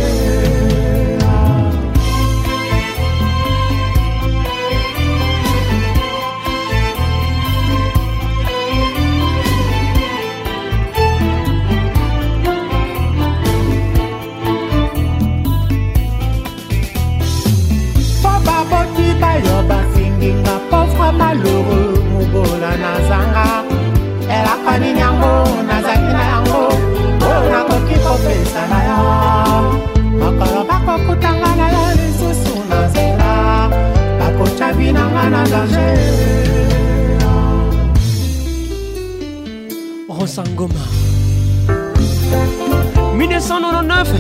Goma. 40.61 40.75
1999, 43.15 44.13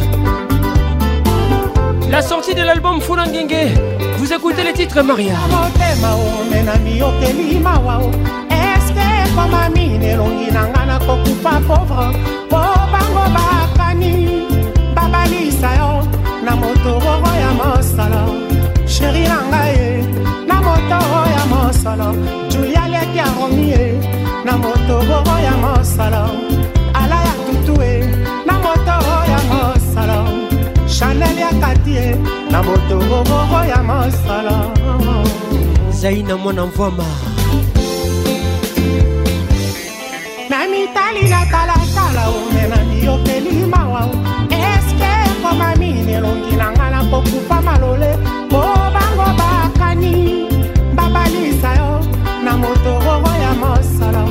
la 2.10 2.22
sortie 2.22 2.54
de 2.54 2.62
l'album 2.62 2.98
Fulangenge. 3.02 3.74
Vous 4.16 4.32
écoutez 4.32 4.62
les 4.64 4.72
titres 4.72 5.02
Maria. 5.02 5.34
mamine 9.50 10.02
elongi 10.04 10.52
na 10.52 10.62
nga 10.66 10.82
nakokufa 10.90 11.52
pauvre 11.66 12.02
po 12.50 12.60
bango 12.92 13.24
bakani 13.34 14.12
babalisa 14.94 15.70
yo 15.78 15.90
na 16.44 16.52
motororo 16.60 17.30
ya 17.42 17.50
mosolo 17.58 18.22
sheri 18.86 19.22
na 19.32 19.38
ngai 19.48 19.78
na 20.48 20.56
motororo 20.64 21.20
ya 21.34 21.42
mosolo 21.52 22.08
julia 22.50 22.84
leki 22.92 23.20
aromi 23.26 23.68
ye 23.70 23.84
na 24.44 24.52
motororo 24.58 25.36
ya 25.46 25.52
kotika 31.60 31.74
te 31.84 32.14
na 32.50 32.62
botongoboro 32.62 33.60
ya 33.68 33.82
masala 33.82 34.64
zai 35.90 36.22
na 36.22 36.36
mwana 36.36 36.66
mvwama 36.66 37.04
na 40.50 40.66
mitali 40.68 41.28
na 41.28 41.46
talatala 41.46 42.22
omenami 42.28 43.04
yokeli 43.04 43.66
mawa 43.66 44.02
eske 44.50 45.10
ekomamini 45.30 46.12
elongi 46.12 46.56
na 46.56 46.70
nga 46.72 46.86
na 46.90 47.00
kokufa 47.10 47.60
malole 47.62 48.12
po 48.50 48.60
bango 48.94 49.28
bakani 49.38 50.16
babalisa 50.96 51.70
yo 51.78 51.90
na 52.44 52.52
motororo 52.56 53.32
ya 53.42 53.52
mosala 53.60 54.24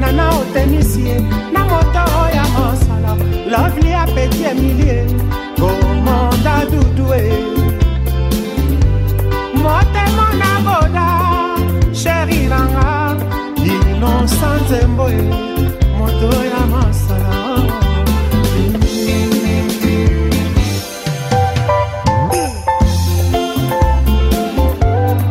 nana 0.00 0.30
otemisie 0.40 1.14
na 1.52 1.60
e, 1.64 1.68
motoro 1.70 2.22
ya 2.36 2.42
mosala 2.54 3.12
lovli 3.52 3.94
apeti 3.94 4.42
emilie 4.44 5.06
komanda 5.60 6.64
dudue 6.70 7.32
motema 9.62 10.28
na 10.38 10.52
boda 10.64 11.10
sheri 11.94 12.46
nanga 12.52 13.16
inosa 13.70 14.50
nzembo 14.62 15.06
e 15.10 15.22
moto 15.98 16.28
ya 16.52 16.60
masala 16.72 17.36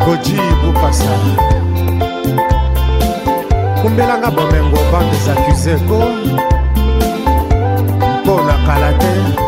koji 0.06 0.38
bupasa 0.62 1.14
kumbelanga 3.82 4.30
bomengo 4.36 4.80
bandes 4.92 5.28
accuse 5.34 5.74
ko 5.88 6.00
mpo 8.24 8.34
na 8.48 8.56
kala 8.66 8.92
te 9.02 9.45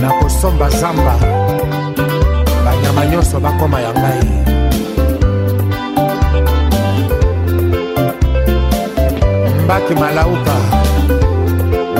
na 0.00 0.12
kosomba 0.20 0.68
zamba 0.70 1.14
banyama 2.64 3.02
nyonso 3.10 3.40
bakoma 3.40 3.80
ya 3.80 3.92
ngai 3.92 4.24
mbaki 9.64 9.94
malauka 9.94 10.56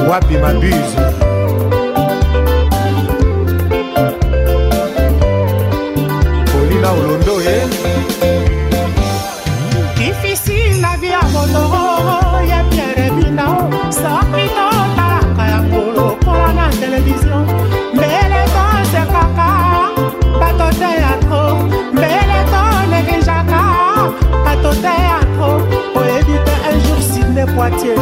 wapi 0.09 0.37
mabuse 0.43 1.16
poitie 27.57 27.95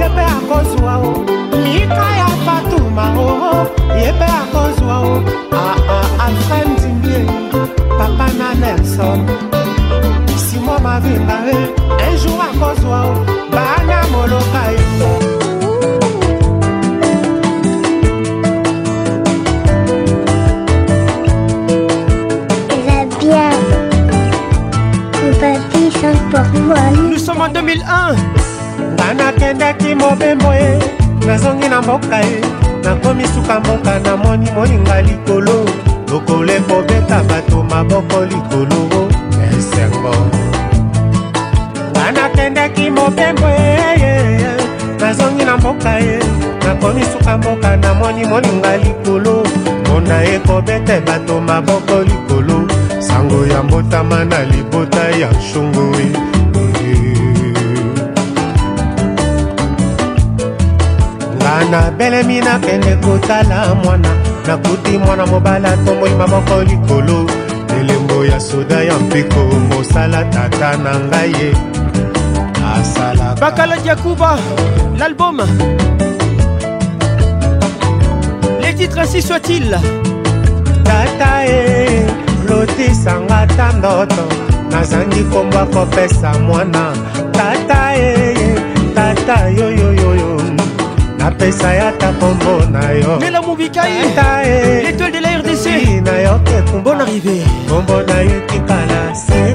ye 0.00 0.06
mpe 0.12 0.24
akozwa 0.36 0.92
o 1.06 1.10
mika 1.64 2.06
ya 2.20 2.28
fatuma 2.44 3.04
oo 3.30 3.58
ye 4.00 4.10
mpe 4.16 4.26
akozwa 4.42 4.94
o 5.00 5.12
alfred 6.26 6.68
ndimbie 6.78 7.20
papa 7.98 8.26
na 8.38 8.48
nelson 8.60 9.20
simo 10.46 10.74
mavinga 10.84 11.36
e 11.46 11.50
eh. 11.58 11.64
un 12.08 12.14
jour 12.22 12.40
akozwa 12.50 12.98
o 13.12 13.14
bana 13.54 13.98
moloka 14.12 14.62
yo 15.00 15.11
mboka 32.02 32.18
ye 32.18 32.40
nakomi 32.84 33.24
suka 33.34 33.60
mboka 33.60 33.98
namoni 34.00 34.50
moninga 34.50 35.02
likolo 35.02 35.64
lokolo 36.10 36.52
ekobeta 36.52 37.22
bato 37.28 37.62
maboko 37.62 38.24
likolo 38.26 39.08
esengo 39.54 40.14
banakendeki 41.94 42.90
mopembo 42.90 43.46
eyeye 43.46 44.40
e. 44.42 45.00
nazongi 45.00 45.44
na 45.44 45.56
mboka 45.56 45.98
ye 46.00 46.18
nakomi 46.64 47.02
suka 47.12 47.38
mboka 47.38 47.76
namoni 47.76 48.24
moninga 48.26 48.76
likolo 48.76 49.46
mpona 49.80 50.24
ekobeta 50.24 51.00
bato 51.00 51.40
maboko 51.40 52.02
likolo 52.02 52.68
sango 53.00 53.46
ya 53.46 53.62
mbotama 53.62 54.24
na 54.24 54.42
libota 54.44 55.08
ya 55.10 55.28
shungoe 55.40 56.21
nabelemi 61.72 62.40
na 62.40 62.58
kende 62.58 62.94
kotala 62.96 63.74
mwana 63.74 64.08
nakuti 64.46 64.98
mwana 64.98 65.26
mobala 65.26 65.76
tomboli 65.84 66.14
maboko 66.14 66.62
likolo 66.64 67.26
elembo 67.80 68.26
ya 68.26 68.40
soda 68.40 68.82
ya 68.82 68.98
mpiko 68.98 69.40
mosala 69.68 70.24
tata 70.32 70.70
na 70.84 70.92
ngai 71.06 71.32
ye 71.38 71.50
asala 72.76 73.26
bakala 73.40 73.76
jakuba 73.86 74.30
l'album 74.98 75.38
les 78.62 78.74
titres 78.78 78.98
ainsi 79.08 79.20
soit-il 79.28 79.68
tata 80.88 81.30
e 81.46 82.04
lotisanga 82.48 83.40
ta 83.56 83.66
ndoto 83.78 84.24
nazangi 84.70 85.22
kombo 85.32 85.58
akopesa 85.64 86.30
mwana 86.46 86.82
tata 87.36 87.80
e 88.08 88.12
tata 88.96 89.38
yoyoyo 89.58 90.01
napesa 91.22 91.70
yata 91.74 92.12
kombo 92.18 92.64
na 92.72 92.90
yo 92.90 93.16
lela 93.22 93.38
mobikaita 93.46 94.26
e 94.42 94.50
eh. 94.50 94.82
l'étoile 94.86 95.12
de 95.14 95.20
la 95.22 95.30
rdc 95.40 95.66
na 96.06 96.14
yo 96.24 96.34
te 96.46 96.56
kumbo 96.70 96.94
na 96.98 97.04
rive 97.04 97.36
kombo 97.70 97.96
na 98.10 98.18
yo 98.26 98.38
tikala 98.50 99.00
se 99.26 99.54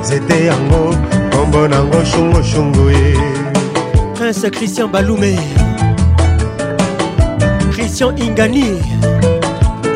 nzete 0.00 0.46
yango 0.46 0.94
nkombo 1.28 1.68
nango 1.68 2.04
shungushungu 2.04 2.90
ye 2.90 3.14
prince 4.14 4.50
christian 4.50 4.88
balume 4.92 5.36
christian 7.72 8.18
ingani 8.18 8.64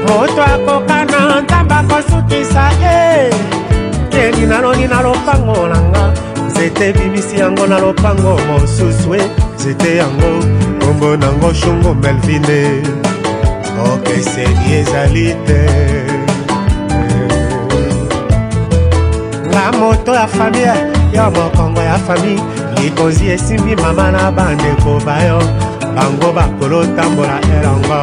moto 0.07 0.42
akoka 0.44 1.05
na 1.05 1.41
nzamba 1.41 1.83
kosukisa 1.83 2.70
ye 2.83 3.31
keni 4.10 4.47
naloni 4.47 4.86
na 4.89 5.00
lopango 5.02 5.68
nanga 5.68 6.15
nzete 6.47 6.84
ebimisi 6.89 7.39
yango 7.39 7.66
na 7.66 7.78
lopango 7.78 8.41
mosusu 8.52 9.15
e 9.15 9.23
nzete 9.55 9.97
yango 9.97 10.31
nkombo 10.83 11.16
nango 11.16 11.52
shungu 11.55 11.94
melvine 11.94 12.58
eh. 12.58 12.83
okeseni 13.94 14.73
ezali 14.74 15.34
te 15.47 15.84
nga 19.55 19.65
moto 19.78 20.10
ya 20.10 20.26
fami 20.26 20.66
yo 21.15 21.24
mokongo 21.34 21.78
ya 21.81 21.94
fami 22.07 22.34
likonzi 22.83 23.24
esimbi 23.34 23.73
mama 23.83 24.10
na 24.10 24.26
bandeko 24.36 24.99
bayo 25.07 25.39
bango 25.94 26.28
bakolotambola 26.36 27.36
elongo 27.57 28.00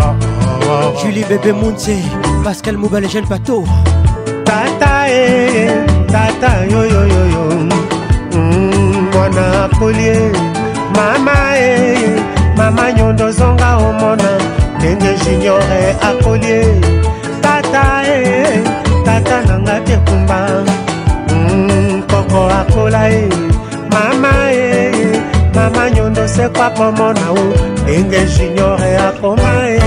julie 1.00 1.26
bebe 1.30 1.52
munte 1.60 1.96
pascal 2.44 2.78
mobale 2.80 3.08
jeune 3.12 3.28
pato 3.32 3.58
tata 4.48 4.92
e 5.12 5.20
tata 6.12 6.52
yoyoyoyo 6.72 7.44
mm, 8.32 9.12
mwana 9.14 9.68
kolie 9.80 10.18
mama 10.96 11.36
e 11.60 11.70
mama 12.58 12.86
nyondo 12.96 13.28
zonga 13.32 13.70
omona 13.78 14.32
ndenge 14.80 15.12
juniore 15.24 15.82
akolie 16.10 16.62
tata 17.44 17.86
e 18.08 18.64
tata 19.06 19.36
nanga 19.52 19.76
tekumba 19.88 20.40
kɔkɔ 22.10 22.42
akola 22.60 23.04
ye 23.14 23.24
mama 23.94 24.34
ye 24.58 24.72
mama 25.56 25.84
nyondo 25.96 26.24
sekwa 26.36 26.68
pomona 26.76 27.26
o 27.44 27.46
ndenge 27.84 28.22
junior 28.34 28.80
akoma 29.08 29.54
ye 29.74 29.82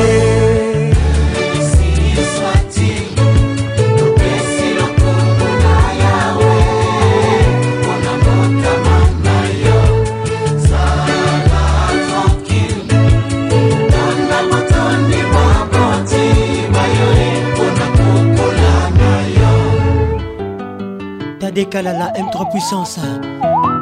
bakalala 21.74 22.12
m3 22.14 22.50
puissance 22.52 23.00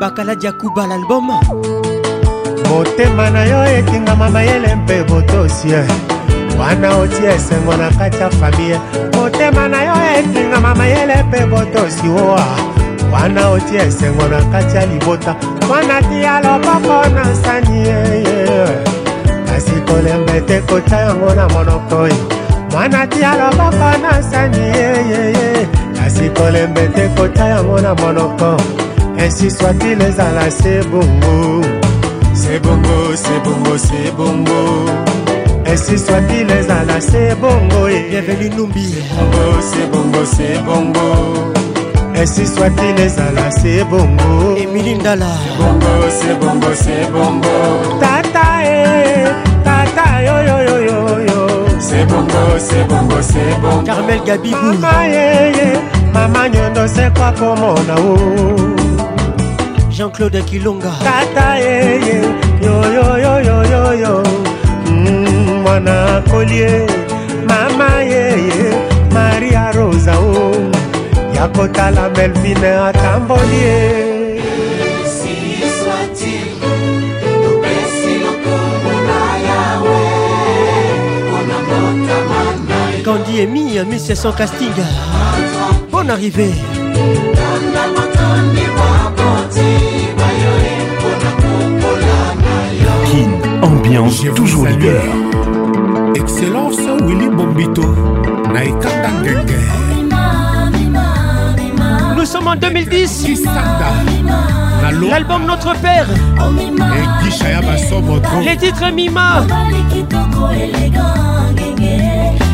bakala 0.01 0.35
diakuba 0.35 0.87
l'album 0.87 1.29
motema 2.71 3.29
na 3.31 3.45
yo 3.45 3.61
ekingama 3.77 4.31
mayele 4.31 4.75
mpe 4.75 5.03
botosie 5.05 5.85
wana 6.61 6.97
otia 6.97 7.35
esengo 7.35 7.77
na 7.77 7.91
kati 7.91 8.17
ya 8.21 8.31
famie 8.31 8.81
motema 9.15 9.69
na 9.69 9.83
yo 9.83 9.93
ekingama 10.19 10.75
mayele 10.75 11.23
mpe 11.23 11.47
botosi 11.47 12.09
oa 12.09 12.47
wana 13.13 13.49
otia 13.51 13.83
esengo 13.85 14.29
na 14.29 14.43
kati 14.45 14.77
ya 14.77 14.87
libota 14.87 15.37
mwana 15.69 16.03
tia 16.03 16.41
loboko 16.41 17.09
na 17.09 17.23
nsani 17.25 17.77
yeye 17.89 18.67
kasi 19.49 19.71
kolemba 19.71 20.37
ete 20.37 20.61
kota 20.61 20.97
yango 20.97 21.35
na 21.35 21.49
monoko 21.49 22.09
mwana 22.71 23.07
tia 23.07 23.35
loboko 23.37 23.91
na 24.03 24.19
nsani 24.19 24.59
yeyeye 24.59 25.69
soki 26.23 26.41
kolembe 26.41 26.89
te 26.95 27.09
kota 27.17 27.47
yango 27.49 27.81
na 27.81 27.95
monoko 27.95 28.57
ensi 29.19 29.51
swati 29.51 29.91
ezala 30.09 30.51
se 30.51 30.81
bongo 30.89 31.63
se 32.35 32.59
bongo 32.61 33.17
se 33.17 33.39
bongo 33.45 33.79
se 33.79 34.11
bongo 34.17 34.91
ensi 35.65 35.99
swati 35.99 36.37
ezala 36.59 37.01
se 37.01 37.35
bongo 37.35 37.85
bienvenu 38.09 38.57
numbi 38.57 38.83
se 39.71 39.87
bongo 39.93 40.27
se 40.27 40.59
bongo 40.65 41.53
ensi 42.15 42.47
swati 42.47 42.87
ezala 43.03 43.51
se 43.51 43.85
bongo 43.91 44.57
emili 44.63 44.95
ndala 44.95 45.27
bongo 45.59 46.11
se 46.11 46.35
bongo 46.35 46.75
se 46.75 47.07
bongo 47.13 48.01
tata 48.01 48.63
e 48.65 49.27
tata 49.65 50.21
yoyoyoyoyo 50.27 51.81
se 51.81 52.05
bongo 52.05 52.43
se 52.59 52.85
bongo 52.89 53.23
se 53.23 53.45
bongo 53.63 53.87
carmel 53.87 54.21
gabibou 54.27 54.73
mama 54.75 55.05
yeye 55.07 55.51
yeah, 55.51 55.73
yeah. 55.73 56.02
mama 56.13 56.49
nyondo 56.49 56.87
sekwa 56.89 57.33
komona 57.33 57.95
o 57.97 58.13
jean-claude 59.91 60.43
kilonga 60.43 60.93
tata 61.05 61.57
yeye 61.57 62.17
eh, 62.23 62.25
eh, 62.25 62.65
yoyoyoyoyoyo 62.65 64.23
mm, 64.89 65.61
mwana 65.63 66.23
mm, 66.27 66.33
kolie 66.33 66.87
mama 67.49 67.91
yeye 68.01 68.69
eh, 68.69 68.75
maria 69.15 69.73
rosa 69.73 70.19
o 70.19 70.29
oh. 70.31 70.57
ya 71.37 71.49
kotala 71.49 72.09
melvine 72.17 72.69
atamboli 72.89 73.57
ye 73.65 74.09
Candy 83.05 83.41
Emi, 83.41 83.85
Miss 83.91 84.15
Sans 84.15 84.33
Casting. 84.37 84.73
arrivé 86.11 86.51
arrivée. 86.53 86.61
Kin, 93.11 93.33
ambiance 93.67 94.23
toujours 94.35 94.67
leader. 94.67 95.03
Excellence 96.15 96.77
Willy 97.07 97.29
Bombito, 97.29 97.85
Nous 102.17 102.25
sommes 102.25 102.49
en 102.49 102.57
2010. 102.57 103.45
L'album 105.11 105.45
Notre 105.47 105.75
Père. 105.77 106.07
Les 108.45 108.57
titres 108.57 108.91
Mima. 108.93 109.45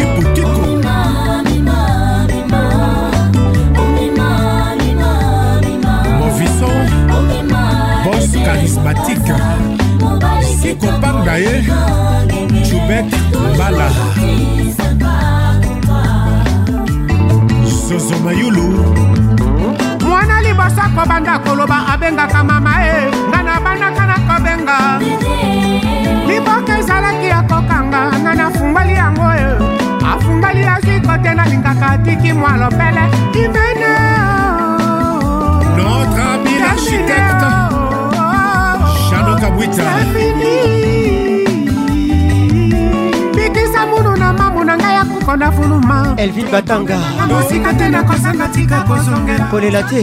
Boss 8.05 8.43
charismatique, 8.45 9.19
Siko 10.61 10.87
Pangaye, 11.01 11.65
Choubek 12.65 13.07
Mbala, 13.55 13.89
Zozo 17.65 18.19
Mayulu. 18.23 19.94
kosako 20.65 21.03
banda 21.09 21.37
koloba 21.47 21.77
abengaka 21.95 22.41
mama 22.49 22.73
e 22.81 22.95
nga 23.29 23.41
na 23.45 23.55
bandaka 23.65 24.05
na 24.11 24.17
kobenga 24.27 24.79
liboka 26.29 26.73
ezalaki 26.81 27.27
ya 27.35 27.41
kokanga 27.51 28.03
nga 28.25 28.33
nafungwali 28.41 28.95
yango 28.97 29.29
e 29.45 29.45
afungwali 30.13 30.63
azwi 30.75 30.97
kote 31.07 31.31
nalingaka 31.37 31.87
atiki 31.95 32.33
mwa 32.33 32.53
lopele 32.61 33.05
imene 33.43 33.93
Notre 35.77 36.23
ami 36.33 36.55
l'architecte, 36.63 37.49
Jeannot 39.11 39.41
Kabouita. 39.43 41.03
kokonda 45.25 45.51
fuluma 45.51 46.15
elvin 46.19 46.47
batanga 46.53 46.97
mosika 47.31 47.73
te 47.79 47.89
nakosanga 47.89 48.47
tika 48.53 48.79
kozongela 48.89 49.45
kolela 49.51 49.83
te 49.89 50.03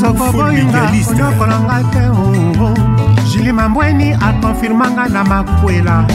soko 0.00 0.26
boyinga 0.32 0.80
konyokolanga 1.10 1.78
te 1.92 2.02
jili 3.30 3.52
mambweni 3.52 4.14
akonfirmanga 4.22 5.04
na 5.12 5.24
makwela 5.24 6.06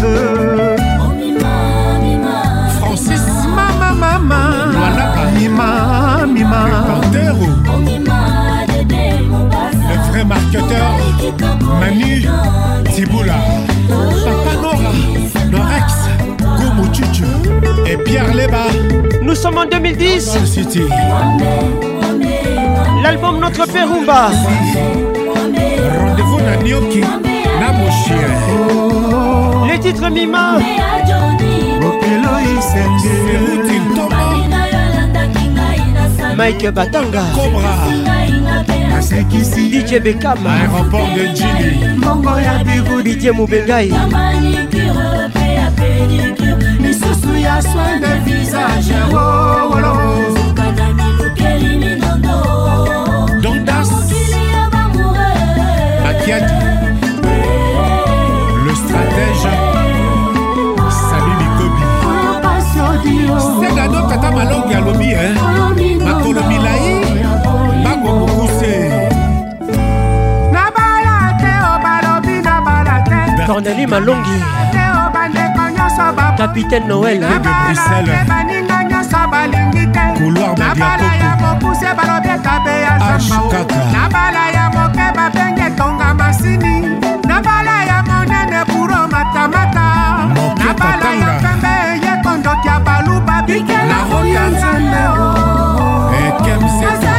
francis 2.80 3.24
mama 3.56 3.92
mama 3.92 4.42
mima 5.36 5.70
mima 6.28 6.62
vrai 10.18 10.26
marketeur, 10.26 10.88
Manu 11.80 12.20
Tiboula, 12.94 13.38
Papa 13.88 14.54
Nora, 14.62 14.92
Norex, 15.52 15.90
Gomu 16.40 16.86
et 17.86 17.98
Pierre 17.98 18.34
Leba. 18.34 18.64
Nous 19.22 19.36
sommes 19.36 19.58
en 19.60 19.66
2010. 19.66 20.38
L'album 23.04 23.40
Notre 23.40 23.66
Père 23.68 23.88
Rendez-vous 23.90 26.40
na 26.42 26.56
Nyoki, 26.58 27.00
na 27.00 27.78
Les 29.72 29.80
titres 29.80 30.10
Mima. 30.10 30.46
mike 36.38 36.72
batanga 36.72 37.24
dj 39.72 40.00
bekama 40.00 40.50
aéroport 40.60 41.16
de 41.16 41.28
jili 41.34 41.98
mongo 41.98 42.40
ya 42.40 42.64
bigu 42.64 43.02
didie 43.02 43.32
mobengai 43.32 43.92
lisusu 46.82 47.34
ya 47.44 47.62
soin 47.62 48.00
de 48.02 48.14
visage 48.26 48.94
wowolo 49.16 49.92
oh, 49.92 49.98
oh, 49.98 50.32
oh. 50.32 50.37
sedado 63.60 64.00
tata 64.08 64.30
malongi 64.32 64.74
alobi 64.78 65.10
e 65.12 65.26
makolo 66.04 66.42
milai 66.48 66.86
bango 67.84 68.12
mokuse 68.20 68.74
nabala 70.54 71.16
te 71.42 71.52
obalobi 71.74 72.36
nabala 72.48 72.96
te 73.08 73.44
corneli 73.48 73.86
malongi 73.94 74.38
capitaine 76.40 76.88
noel 76.88 77.20
baninga 78.32 78.80
nyonso 78.90 79.22
balingi 79.32 79.84
te 79.96 80.06
nabala 80.64 81.12
ya 81.20 81.32
mokuse 81.44 81.90
balobeka 81.98 82.56
be 82.64 82.74
ya 82.86 82.94
zamao 83.04 83.52
nabala 83.96 84.44
ya 84.56 84.66
moke 84.76 85.08
babenge 85.18 85.68
tonga 85.78 86.10
masini 86.20 86.74
nabala 87.28 87.76
ya 87.90 87.98
monene 88.10 88.60
buro 88.72 89.02
matamata 89.12 89.88
nabala 90.64 91.10
ya 91.22 91.30
pembe 91.44 91.67
nakokanzela 93.66 95.04
ekemsea 96.28 97.17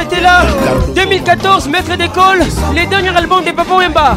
Était 0.00 0.14
été 0.14 0.20
là 0.22 0.40
2014, 0.96 1.68
maître 1.68 1.94
d'école, 1.96 2.38
les 2.74 2.86
derniers 2.86 3.14
albums 3.14 3.44
des 3.44 3.52
Papa 3.52 3.74
Wemba 3.76 4.16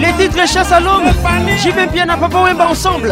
Les 0.00 0.24
titres 0.28 0.48
chasse 0.48 0.72
à 0.72 0.80
l'homme, 0.80 1.02
j'y 1.62 1.70
vais 1.70 1.86
bien 1.86 2.08
à 2.08 2.16
Papa 2.16 2.38
Wemba 2.42 2.68
ensemble. 2.70 3.10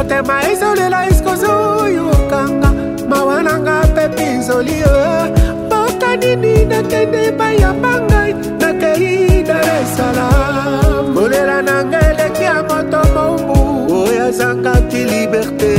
motema 0.10 0.42
ezolela 0.52 1.06
eskozi 1.10 1.46
oyokanga 1.84 2.70
mawa 3.10 3.42
nanga 3.44 3.76
pepi 3.96 4.24
nzoli 4.24 4.72
eh. 4.74 5.32
mboka 5.66 6.16
nini 6.16 6.66
nakende 6.66 7.26
epai 7.28 7.58
ya 7.62 7.74
bangai 7.74 8.34
nakei 8.62 9.44
dar 9.44 9.66
esalam 9.82 11.14
kolela 11.16 11.62
nanga 11.62 12.00
eleki 12.10 12.44
ya 12.44 12.54
moto 12.64 13.02
mombu 13.14 13.94
oyo 13.96 14.26
azangaki 14.26 14.98
liberte 15.12 15.74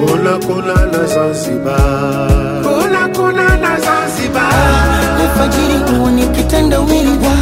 konakona 0.00 0.74
na 0.92 1.04
zanzibar 1.06 2.62
konakona 2.68 3.44
na 3.64 3.72
zanzibar 3.80 4.54
alfajiri 5.20 5.78
uone 5.98 6.26
kitanda 6.26 6.78
wilida 6.80 7.32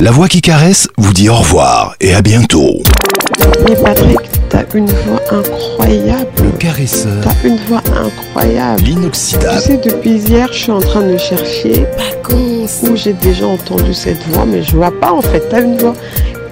La 0.00 0.12
voix 0.12 0.28
qui 0.28 0.40
caresse 0.40 0.88
vous 0.96 1.12
dit 1.12 1.28
au 1.28 1.34
revoir 1.34 1.96
et 2.00 2.14
à 2.14 2.22
bientôt. 2.22 2.68
Mais 3.68 3.74
Patrick, 3.74 4.18
t'as 4.48 4.62
une 4.74 4.86
voix 4.86 5.20
incroyable. 5.30 6.26
Le 6.40 6.50
caresseur. 6.56 7.12
T'as 7.24 7.48
une 7.48 7.56
voix 7.68 7.82
incroyable. 7.98 8.80
L'inoxydable. 8.84 9.58
Tu 9.60 9.66
sais, 9.66 9.76
depuis 9.78 10.16
hier, 10.18 10.48
je 10.52 10.58
suis 10.58 10.72
en 10.72 10.80
train 10.80 11.02
de 11.02 11.16
chercher. 11.16 11.82
Pas 11.96 12.34
Où 12.86 12.94
j'ai 12.96 13.14
déjà 13.14 13.46
entendu 13.46 13.94
cette 13.94 14.22
voix, 14.28 14.44
mais 14.46 14.62
je 14.62 14.76
vois 14.76 14.92
pas 15.00 15.10
en 15.12 15.22
fait. 15.22 15.42
T'as 15.50 15.62
une 15.62 15.78
voix 15.78 15.94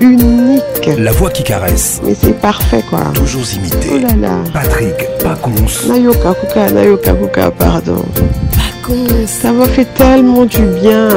unique. 0.01 0.63
La 0.99 1.13
voix 1.13 1.31
qui 1.31 1.43
caresse. 1.45 2.01
Mais 2.05 2.15
c'est 2.21 2.39
parfait 2.41 2.85
quoi. 2.89 3.01
Toujours 3.15 3.43
imité. 3.55 3.91
Oh 3.95 3.99
là 3.99 4.09
là. 4.29 4.35
Patrick 4.53 4.95
Pacons. 5.23 5.87
Nayoka 5.93 6.35
Kuka, 6.35 6.71
Nayoka 6.71 7.13
Kuka, 7.13 7.51
pardon. 7.53 8.05
Pacons. 8.13 9.27
Ça 9.27 9.51
m'a 9.53 9.67
fait 9.67 9.93
tellement 9.95 10.45
du 10.45 10.61
bien. 10.83 11.09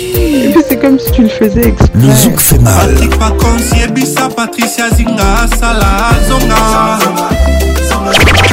Et 0.00 0.48
puis 0.52 0.62
c'est 0.68 0.78
comme 0.80 0.98
si 0.98 1.10
tu 1.12 1.22
le 1.22 1.28
faisais 1.28 1.68
exprès. 1.68 1.86
Le 1.94 2.10
zouk 2.12 2.40
fait 2.40 2.58
mal. 2.58 2.74
Patrick 2.90 3.16
Paconce, 3.18 3.70
Yebisa, 3.76 4.28
Patricia 4.36 4.90
Zinga, 4.90 5.46
Sala, 5.58 6.10
Zonga. 6.28 8.48